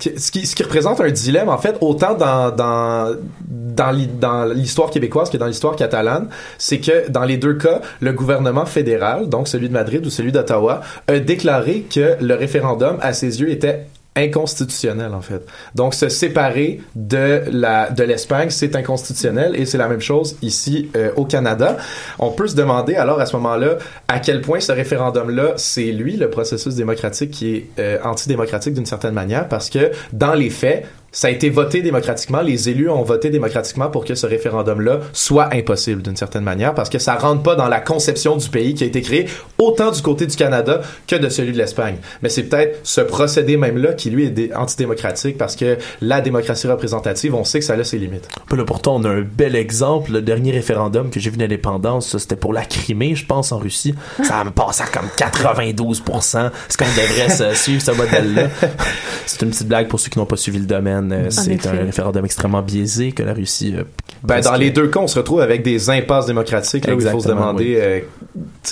ce, 0.00 0.30
qui, 0.32 0.46
ce 0.46 0.56
qui 0.56 0.62
représente 0.62 1.00
un 1.02 1.10
dilemme, 1.10 1.50
en 1.50 1.58
fait, 1.58 1.76
autant 1.82 2.14
dans, 2.14 2.50
dans, 2.50 3.14
dans 3.40 4.44
l'histoire 4.54 4.90
québécoise 4.90 5.28
que 5.28 5.36
dans 5.36 5.46
l'histoire 5.46 5.76
catalane, 5.76 6.28
c'est 6.56 6.78
que 6.80 7.10
dans 7.10 7.24
les 7.24 7.36
deux 7.36 7.54
cas, 7.54 7.82
le 8.00 8.12
gouvernement 8.14 8.64
fédéral, 8.64 9.28
donc 9.28 9.48
celui 9.48 9.68
de 9.68 9.74
Madrid 9.74 10.04
ou 10.04 10.10
celui 10.10 10.32
d'Ottawa, 10.32 10.80
a 11.08 11.18
déclaré 11.18 11.82
que 11.94 12.16
le 12.20 12.34
référendum, 12.34 12.96
à 13.02 13.12
ses 13.12 13.40
yeux, 13.42 13.50
était 13.50 13.86
inconstitutionnel 14.14 15.14
en 15.14 15.22
fait. 15.22 15.46
Donc 15.74 15.94
se 15.94 16.08
séparer 16.08 16.80
de 16.94 17.42
la 17.50 17.90
de 17.90 18.02
l'Espagne, 18.02 18.50
c'est 18.50 18.76
inconstitutionnel 18.76 19.54
et 19.56 19.64
c'est 19.64 19.78
la 19.78 19.88
même 19.88 20.00
chose 20.00 20.36
ici 20.42 20.90
euh, 20.96 21.12
au 21.16 21.24
Canada. 21.24 21.76
On 22.18 22.30
peut 22.30 22.46
se 22.46 22.54
demander 22.54 22.94
alors 22.94 23.20
à 23.20 23.26
ce 23.26 23.36
moment-là 23.36 23.78
à 24.08 24.20
quel 24.20 24.42
point 24.42 24.60
ce 24.60 24.72
référendum-là, 24.72 25.54
c'est 25.56 25.92
lui 25.92 26.16
le 26.16 26.28
processus 26.28 26.74
démocratique 26.74 27.30
qui 27.30 27.54
est 27.54 27.70
euh, 27.78 27.98
antidémocratique 28.04 28.74
d'une 28.74 28.86
certaine 28.86 29.14
manière 29.14 29.48
parce 29.48 29.70
que 29.70 29.92
dans 30.12 30.34
les 30.34 30.50
faits, 30.50 30.86
ça 31.12 31.28
a 31.28 31.30
été 31.30 31.50
voté 31.50 31.82
démocratiquement, 31.82 32.40
les 32.40 32.70
élus 32.70 32.88
ont 32.88 33.02
voté 33.02 33.28
démocratiquement 33.30 33.88
pour 33.90 34.04
que 34.06 34.14
ce 34.14 34.26
référendum-là 34.26 35.00
soit 35.12 35.52
impossible 35.54 36.00
d'une 36.02 36.16
certaine 36.16 36.42
manière 36.42 36.74
parce 36.74 36.88
que 36.88 36.98
ça 36.98 37.14
rentre 37.16 37.42
pas 37.42 37.54
dans 37.54 37.68
la 37.68 37.80
conception 37.80 38.36
du 38.36 38.48
pays 38.48 38.72
qui 38.74 38.82
a 38.84 38.86
été 38.86 39.02
créé 39.02 39.26
autant 39.58 39.90
du 39.90 40.00
côté 40.00 40.26
du 40.26 40.34
Canada 40.36 40.80
que 41.06 41.16
de 41.16 41.28
celui 41.28 41.52
de 41.52 41.58
l'Espagne. 41.58 41.96
Mais 42.22 42.28
c'est 42.30 42.44
peut-être 42.44 42.80
ce 42.82 43.02
procédé 43.02 43.56
même-là 43.58 43.92
qui 43.92 44.08
lui 44.10 44.24
est 44.24 44.30
dé- 44.30 44.50
antidémocratique 44.54 45.36
parce 45.36 45.54
que 45.54 45.76
la 46.00 46.20
démocratie 46.22 46.66
représentative, 46.66 47.34
on 47.34 47.44
sait 47.44 47.58
que 47.58 47.64
ça 47.66 47.74
a 47.74 47.84
ses 47.84 47.98
limites. 47.98 48.28
Là, 48.50 48.64
pourtant, 48.64 48.96
on 48.96 49.04
a 49.04 49.08
un 49.10 49.20
bel 49.22 49.54
exemple. 49.56 50.12
Le 50.12 50.22
dernier 50.22 50.52
référendum 50.52 51.10
que 51.10 51.20
j'ai 51.20 51.30
vu 51.30 51.36
d'indépendance, 51.36 52.16
c'était 52.16 52.36
pour 52.36 52.52
la 52.52 52.64
Crimée, 52.64 53.14
je 53.14 53.26
pense, 53.26 53.52
en 53.52 53.58
Russie. 53.58 53.94
Ça 54.22 54.38
a 54.40 54.44
passé 54.50 54.82
à 54.82 54.86
comme 54.86 55.08
92%. 55.16 56.50
C'est 56.68 56.78
qu'on 56.78 56.84
devrait 56.86 57.54
suivre 57.54 57.82
ce 57.82 57.90
modèle-là? 57.90 58.48
C'est 59.26 59.42
une 59.42 59.50
petite 59.50 59.68
blague 59.68 59.88
pour 59.88 60.00
ceux 60.00 60.08
qui 60.10 60.18
n'ont 60.18 60.26
pas 60.26 60.36
suivi 60.36 60.58
le 60.58 60.66
domaine. 60.66 61.01
Euh, 61.10 61.30
C'est 61.30 61.66
un 61.66 61.84
référendum 61.86 62.24
extrêmement 62.24 62.62
biaisé 62.62 63.12
que 63.12 63.22
la 63.22 63.32
Russie... 63.32 63.74
euh, 63.76 63.82
Ben, 64.22 64.40
dans 64.40 64.54
les 64.54 64.70
deux 64.70 64.86
cas, 64.88 65.00
on 65.00 65.06
se 65.08 65.18
retrouve 65.18 65.40
avec 65.40 65.62
des 65.62 65.90
impasses 65.90 66.26
démocratiques 66.26 66.86
là, 66.86 66.94
où 66.94 67.00
il 67.00 67.08
faut 67.08 67.20
se 67.20 67.28
demander 67.28 67.76
euh, 67.80 68.00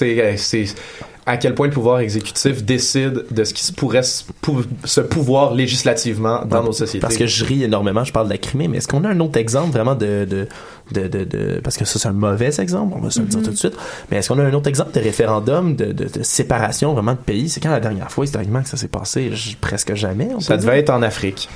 euh, 0.02 0.32
c'est 0.36 0.66
à 1.26 1.36
quel 1.36 1.54
point 1.54 1.66
le 1.68 1.72
pouvoir 1.72 2.00
exécutif 2.00 2.64
décide 2.64 3.24
de 3.30 3.44
ce 3.44 3.54
qui 3.54 3.62
se 3.64 3.72
pourrait 3.72 4.02
se, 4.02 4.24
pou- 4.40 4.62
se 4.84 5.00
pouvoir 5.00 5.54
législativement 5.54 6.44
dans 6.44 6.60
Ouais, 6.60 6.66
nos 6.66 6.72
sociétés. 6.72 6.98
Parce 7.00 7.16
que 7.16 7.26
je 7.26 7.44
ris 7.44 7.62
énormément, 7.62 8.02
je 8.04 8.12
parle 8.12 8.26
de 8.26 8.32
la 8.32 8.38
Crimée, 8.38 8.66
mais 8.68 8.78
est-ce 8.78 8.88
qu'on 8.88 9.04
a 9.04 9.08
un 9.10 9.20
autre 9.20 9.38
exemple 9.38 9.70
vraiment 9.70 9.94
de, 9.94 10.24
de, 10.28 10.48
de, 10.92 11.06
de, 11.08 11.24
de- 11.24 11.60
parce 11.62 11.76
que 11.76 11.84
ça 11.84 11.98
c'est 12.00 12.08
un 12.08 12.12
mauvais 12.12 12.50
exemple, 12.58 12.94
on 12.96 13.00
va 13.00 13.10
se 13.10 13.20
le 13.20 13.26
Mm-hmm. 13.26 13.28
dire 13.28 13.42
tout 13.44 13.50
de 13.50 13.56
suite, 13.56 13.74
mais 14.10 14.16
est-ce 14.16 14.28
qu'on 14.30 14.38
a 14.40 14.44
un 14.44 14.52
autre 14.54 14.68
exemple 14.68 14.92
de 14.92 15.00
référendum, 15.00 15.76
de, 15.76 15.92
de, 15.92 16.04
de 16.08 16.22
séparation 16.22 16.94
vraiment 16.94 17.12
de 17.12 17.18
pays? 17.18 17.48
C'est 17.48 17.60
quand 17.60 17.70
la 17.70 17.80
dernière 17.80 18.10
fois 18.10 18.24
historiquement 18.24 18.62
que 18.62 18.68
ça 18.68 18.76
s'est 18.78 18.88
passé? 18.88 19.30
Presque 19.60 19.94
jamais. 19.94 20.30
on 20.34 20.40
ça 20.40 20.56
devait 20.56 20.70
dire. 20.72 20.78
être 20.80 20.90
en 20.90 21.02
Afrique. 21.02 21.48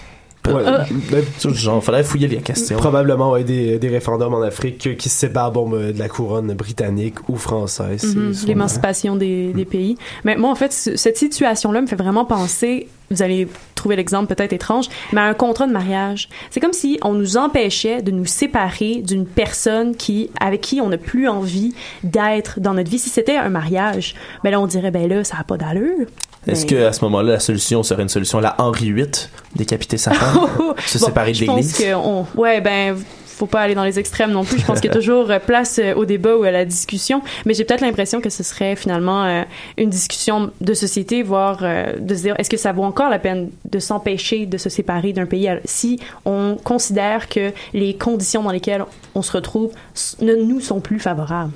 Ouais. 0.47 0.62
Ah. 0.66 0.84
Ben, 1.11 1.24
Genre, 1.55 1.82
faudrait 1.82 2.05
fouiller 2.05 2.28
les 2.28 2.36
questions. 2.38 2.76
Probablement, 2.76 3.30
ouais, 3.32 3.45
des, 3.45 3.78
des 3.78 3.88
référendums 3.88 4.34
en 4.34 4.42
Afrique 4.42 4.86
euh, 4.86 4.95
qui 4.95 5.09
se 5.09 5.16
séparent 5.18 5.53
bon, 5.53 5.72
euh, 5.74 5.92
de 5.92 5.99
la 5.99 6.09
couronne 6.09 6.53
britannique 6.55 7.28
ou 7.28 7.36
française. 7.36 8.14
Mhm, 8.14 8.34
L'émancipation 8.47 9.16
des, 9.16 9.53
des 9.53 9.64
pays. 9.64 9.97
Mais 10.24 10.36
moi, 10.36 10.51
en 10.51 10.55
fait, 10.55 10.72
ce- 10.72 10.97
cette 10.97 11.16
situation-là 11.16 11.80
me 11.80 11.86
fait 11.86 11.97
vraiment 11.97 12.24
penser, 12.24 12.88
vous 13.11 13.22
allez 13.22 13.49
trouver 13.74 13.97
l'exemple 13.97 14.34
peut-être 14.34 14.53
étrange, 14.53 14.86
mais 15.12 15.20
à 15.20 15.24
un 15.24 15.34
contrat 15.34 15.66
de 15.66 15.72
mariage. 15.72 16.28
C'est 16.51 16.61
comme 16.61 16.72
si 16.72 16.99
on 17.03 17.12
nous 17.14 17.36
empêchait 17.36 18.03
de 18.03 18.11
nous 18.11 18.24
séparer 18.26 19.03
d'une 19.03 19.26
personne 19.26 19.95
qui, 19.95 20.30
avec 20.40 20.61
qui 20.62 20.80
on 20.80 20.88
n'a 20.88 20.99
plus 20.99 21.28
envie 21.28 21.74
d'être 22.03 22.61
dans 22.61 22.74
notre 22.74 22.90
vie. 22.90 22.99
Si 22.99 23.11
c'était 23.11 23.36
un 23.36 23.51
mariage, 23.51 24.14
ben 24.42 24.51
là, 24.51 24.61
on 24.61 24.66
dirait, 24.66 24.90
ben 24.90 25.09
là, 25.09 25.22
ça 25.24 25.36
n'a 25.36 25.45
pas 25.45 25.57
d'allure. 25.57 26.07
Est-ce 26.47 26.66
que 26.66 26.84
à 26.86 26.92
ce 26.92 27.03
moment-là, 27.05 27.32
la 27.32 27.40
solution 27.40 27.82
serait 27.82 28.03
une 28.03 28.09
solution 28.09 28.38
à 28.38 28.42
la 28.42 28.55
Henri 28.59 28.92
VIII, 28.92 29.09
décapiter 29.57 29.97
sa 29.99 30.12
femme, 30.12 30.49
se 30.86 30.99
Bon, 30.99 31.07
séparer 31.07 31.32
de 31.32 31.36
Je 31.36 31.45
pense 31.47 31.57
l'Église? 31.57 31.76
que 31.78 31.95
on, 31.95 32.26
ouais, 32.36 32.61
ben, 32.61 32.97
faut 33.26 33.47
pas 33.47 33.62
aller 33.62 33.74
dans 33.74 33.82
les 33.84 33.99
extrêmes 33.99 34.30
non 34.30 34.45
plus. 34.45 34.61
Je 34.61 34.64
pense 34.64 34.80
qu'il 34.80 34.88
y 34.88 34.92
a 34.92 34.95
toujours 35.01 35.28
euh, 35.30 35.38
place 35.40 35.80
euh, 35.82 35.95
au 35.95 36.05
débat 36.05 36.36
ou 36.36 36.45
à 36.45 36.53
la 36.53 36.64
discussion. 36.64 37.20
Mais 37.47 37.55
j'ai 37.55 37.64
peut-être 37.64 37.80
l'impression 37.80 38.20
que 38.20 38.30
ce 38.30 38.42
serait 38.45 38.76
finalement 38.76 39.24
euh, 39.24 39.42
une 39.76 39.90
discussion 39.90 40.53
de 40.61 40.72
société, 40.74 41.22
voire 41.24 41.59
euh, 41.62 41.95
de 41.99 42.14
se 42.14 42.22
dire 42.22 42.36
est-ce 42.38 42.49
que 42.51 42.57
ça 42.57 42.70
vaut 42.72 42.84
encore 42.84 43.11
la 43.11 43.18
peine 43.18 43.51
de 43.64 43.78
s'empêcher 43.80 44.47
de 44.47 44.57
se 44.57 44.68
séparer 44.68 45.12
d'un 45.12 45.26
pays 45.26 45.49
si 45.64 45.99
on 46.24 46.57
considère 46.62 47.28
que 47.28 47.51
les 47.72 47.95
conditions 47.97 48.42
dans 48.45 48.53
lesquelles 48.53 48.84
on 49.16 49.22
se 49.22 49.32
retrouve 49.32 49.72
ne 50.20 50.36
nous 50.36 50.61
sont 50.61 50.78
plus 50.80 51.01
favorables? 51.01 51.53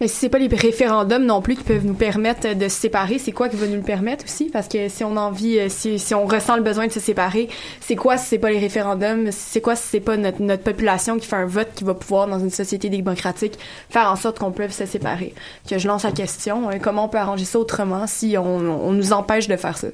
Mais 0.00 0.08
si 0.08 0.16
c'est 0.16 0.28
pas 0.28 0.38
les 0.38 0.48
référendums 0.48 1.24
non 1.24 1.40
plus 1.40 1.54
qui 1.54 1.62
peuvent 1.62 1.86
nous 1.86 1.94
permettre 1.94 2.54
de 2.54 2.68
se 2.68 2.80
séparer, 2.80 3.18
c'est 3.18 3.30
quoi 3.30 3.48
qui 3.48 3.56
va 3.56 3.66
nous 3.66 3.76
le 3.76 3.82
permettre 3.82 4.24
aussi? 4.24 4.46
Parce 4.46 4.66
que 4.66 4.88
si 4.88 5.04
on 5.04 5.16
a 5.16 5.20
envie, 5.20 5.58
euh, 5.58 5.68
si, 5.68 5.98
si 6.00 6.14
on 6.14 6.26
ressent 6.26 6.56
le 6.56 6.62
besoin 6.62 6.88
de 6.88 6.92
se 6.92 6.98
séparer, 6.98 7.48
c'est 7.80 7.94
quoi 7.94 8.16
si 8.16 8.26
c'est 8.26 8.38
pas 8.38 8.50
les 8.50 8.58
référendums? 8.58 9.30
C'est 9.30 9.60
quoi 9.60 9.76
si 9.76 9.86
c'est 9.86 10.00
pas 10.00 10.16
notre, 10.16 10.42
notre 10.42 10.64
population 10.64 11.16
qui 11.16 11.26
fait 11.26 11.36
un 11.36 11.46
vote 11.46 11.68
qui 11.74 11.84
va 11.84 11.94
pouvoir, 11.94 12.26
dans 12.26 12.40
une 12.40 12.50
société 12.50 12.88
démocratique, 12.88 13.56
faire 13.88 14.10
en 14.10 14.16
sorte 14.16 14.40
qu'on 14.40 14.50
puisse 14.50 14.76
se 14.76 14.86
séparer? 14.86 15.32
Que 15.68 15.78
je 15.78 15.86
lance 15.86 16.02
la 16.02 16.12
question, 16.12 16.70
euh, 16.70 16.78
comment 16.82 17.04
on 17.04 17.08
peut 17.08 17.18
arranger 17.18 17.44
ça 17.44 17.60
autrement 17.60 18.06
si 18.08 18.36
on, 18.36 18.44
on 18.44 18.92
nous 18.92 19.12
empêche 19.12 19.46
de 19.46 19.56
faire 19.56 19.78
ça? 19.78 19.88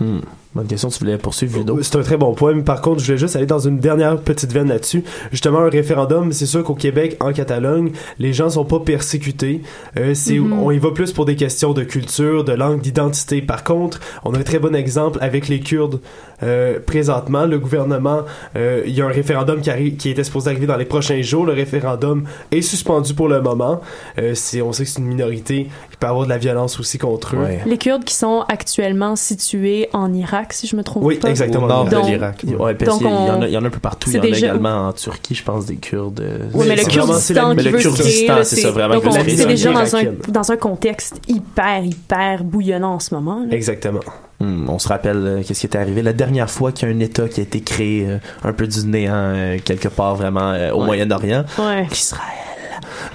Hmm. 0.00 0.20
Bonne 0.56 0.66
question, 0.66 0.88
tu 0.88 0.98
voulais 1.00 1.18
poursuivre, 1.18 1.58
Ludo? 1.58 1.78
C'est 1.82 1.96
un 1.96 2.02
très 2.02 2.16
bon 2.16 2.32
point. 2.32 2.54
Mais 2.54 2.62
par 2.62 2.80
contre, 2.80 3.00
je 3.00 3.04
voulais 3.04 3.18
juste 3.18 3.36
aller 3.36 3.44
dans 3.44 3.58
une 3.58 3.78
dernière 3.78 4.18
petite 4.18 4.50
veine 4.52 4.68
là-dessus. 4.68 5.04
Justement, 5.30 5.58
un 5.58 5.68
référendum, 5.68 6.32
c'est 6.32 6.46
sûr 6.46 6.64
qu'au 6.64 6.74
Québec, 6.74 7.18
en 7.20 7.34
Catalogne, 7.34 7.90
les 8.18 8.32
gens 8.32 8.48
sont 8.48 8.64
pas 8.64 8.80
persécutés. 8.80 9.60
Euh, 9.98 10.14
c'est, 10.14 10.38
Mhm. 10.38 10.62
On 10.62 10.70
y 10.70 10.78
va 10.78 10.92
plus 10.92 11.12
pour 11.12 11.26
des 11.26 11.36
questions 11.36 11.74
de 11.74 11.82
culture, 11.84 12.42
de 12.42 12.52
langue, 12.52 12.80
d'identité. 12.80 13.42
Par 13.42 13.64
contre, 13.64 14.00
on 14.24 14.32
a 14.34 14.38
un 14.38 14.42
très 14.42 14.58
bon 14.58 14.74
exemple 14.74 15.18
avec 15.20 15.48
les 15.48 15.60
Kurdes. 15.60 16.00
Euh, 16.42 16.78
présentement, 16.84 17.46
le 17.46 17.58
gouvernement, 17.58 18.22
euh, 18.56 18.82
il 18.86 18.94
y 18.94 19.00
a 19.00 19.06
un 19.06 19.10
référendum 19.10 19.60
qui, 19.60 19.70
arrive, 19.70 19.96
qui 19.96 20.10
était 20.10 20.24
supposé 20.24 20.50
arriver 20.50 20.66
dans 20.66 20.76
les 20.76 20.84
prochains 20.84 21.22
jours. 21.22 21.46
Le 21.46 21.54
référendum 21.54 22.24
est 22.52 22.60
suspendu 22.62 23.14
pour 23.14 23.28
le 23.28 23.40
moment. 23.40 23.80
Euh, 24.18 24.32
c'est, 24.34 24.60
on 24.60 24.72
sait 24.72 24.84
que 24.84 24.90
c'est 24.90 25.00
une 25.00 25.06
minorité 25.06 25.68
qui 25.90 25.96
peut 25.98 26.06
avoir 26.06 26.24
de 26.24 26.30
la 26.30 26.38
violence 26.38 26.78
aussi 26.78 26.98
contre 26.98 27.36
eux. 27.36 27.38
Ouais. 27.38 27.60
Les 27.64 27.78
Kurdes 27.78 28.04
qui 28.04 28.14
sont 28.14 28.44
actuellement 28.48 29.16
situés 29.16 29.88
en 29.94 30.12
Irak, 30.12 30.45
si 30.52 30.66
je 30.66 30.76
me 30.76 30.82
trompe 30.84 31.02
Oui, 31.04 31.16
pas. 31.16 31.30
exactement. 31.30 31.64
Au 31.64 31.68
nord 31.68 31.84
Donc- 31.88 32.04
de 32.04 32.10
l'Irak. 32.10 32.44
Ouais, 32.58 32.74
Donc 32.74 33.00
il 33.00 33.06
y, 33.06 33.10
en 33.10 33.16
a, 33.16 33.36
on- 33.38 33.42
il 33.42 33.50
y 33.50 33.56
en 33.56 33.64
a 33.64 33.66
un 33.66 33.70
peu 33.70 33.78
partout. 33.80 34.10
Il 34.10 34.12
c'est 34.12 34.18
y 34.18 34.20
en 34.20 34.24
a 34.24 34.26
déjà- 34.26 34.46
également 34.48 34.88
en 34.88 34.92
Turquie, 34.92 35.34
je 35.34 35.42
pense, 35.44 35.66
des 35.66 35.76
Kurdes. 35.76 36.22
Oui, 36.54 36.66
mais 36.68 36.76
le 36.76 36.84
Kurdistan 36.84 37.52
le 37.54 38.44
c'est 38.44 38.56
ça, 38.60 38.70
vraiment, 38.70 38.94
Donc, 39.00 39.04
c'est 39.12 39.46
déjà 39.46 39.72
dans 39.72 39.78
un, 39.78 39.84
irakienne. 40.00 40.16
dans 40.28 40.52
un 40.52 40.56
contexte 40.56 41.20
hyper, 41.28 41.84
hyper 41.84 42.44
bouillonnant 42.44 42.94
en 42.94 43.00
ce 43.00 43.14
moment. 43.14 43.40
là. 43.48 43.54
Exactement. 43.56 44.00
Hmm, 44.38 44.68
on 44.68 44.78
se 44.78 44.88
rappelle 44.88 45.16
euh, 45.16 45.42
qu'est-ce 45.42 45.60
qui 45.60 45.66
est 45.66 45.76
arrivé? 45.76 46.02
La 46.02 46.12
dernière 46.12 46.50
fois 46.50 46.70
qu'il 46.70 46.86
y 46.86 46.92
a 46.92 46.94
un 46.94 47.00
État 47.00 47.26
qui 47.26 47.40
a 47.40 47.42
été 47.42 47.62
créé 47.62 48.06
euh, 48.06 48.18
un 48.44 48.52
peu 48.52 48.66
du 48.66 48.84
néant 48.86 49.12
euh, 49.14 49.56
quelque 49.64 49.88
part 49.88 50.14
vraiment 50.14 50.50
euh, 50.52 50.72
au 50.72 50.80
Ouais. 50.80 50.86
Moyen-Orient. 50.86 51.44
Ouais. 51.58 51.86
Israël. 51.90 52.22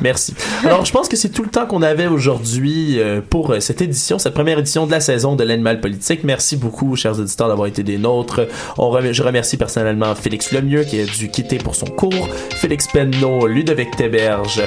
Merci. 0.02 0.34
Alors, 0.64 0.86
je 0.86 0.92
pense 0.92 1.08
que 1.08 1.18
c'est 1.18 1.30
tout 1.30 1.44
le 1.44 1.50
temps 1.50 1.66
qu'on 1.66 1.82
avait 1.82 2.08
aujourd'hui 2.08 3.00
euh, 3.00 3.22
pour 3.28 3.52
euh, 3.52 3.60
cette 3.60 3.82
édition, 3.82 4.20
cette 4.20 4.34
première 4.34 4.60
édition 4.60 4.86
de 4.86 4.92
la 4.92 5.00
saison 5.00 5.36
de 5.36 5.44
l'animal 5.44 5.82
politique. 5.82 6.24
Merci 6.24 6.58
beaucoup, 6.58 6.96
chers 6.96 7.20
auditeurs, 7.20 7.48
d'avoir 7.48 7.68
été 7.68 7.84
des 7.84 7.98
nôtres. 7.98 8.48
Je 8.78 9.24
remercie 9.24 9.58
personnellement 9.58 10.16
Félix 10.16 10.52
Lemieux 10.52 10.84
qui 10.84 11.00
a 11.00 11.06
dû 11.06 11.30
quitter 11.30 11.58
pour 11.58 11.76
son 11.76 11.88
cours, 11.88 12.30
Félix 12.56 12.88
Penneau, 12.88 13.48
Ludovic 13.48 13.96
Théberge, 13.96 14.62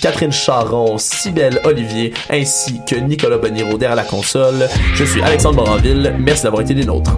Catherine 0.00 0.32
Charon, 0.32 0.98
Cybelle 0.98 1.60
Olivier, 1.64 2.12
ainsi 2.30 2.80
que 2.86 2.96
Nicolas 2.96 3.38
Boniro 3.38 3.78
derrière 3.78 3.96
la 3.96 4.04
console. 4.04 4.68
Je 4.94 5.04
suis 5.04 5.22
Alexandre 5.22 5.56
Moranville. 5.56 6.14
Merci 6.18 6.44
d'avoir 6.44 6.62
été 6.62 6.74
des 6.74 6.84
nôtres. 6.84 7.16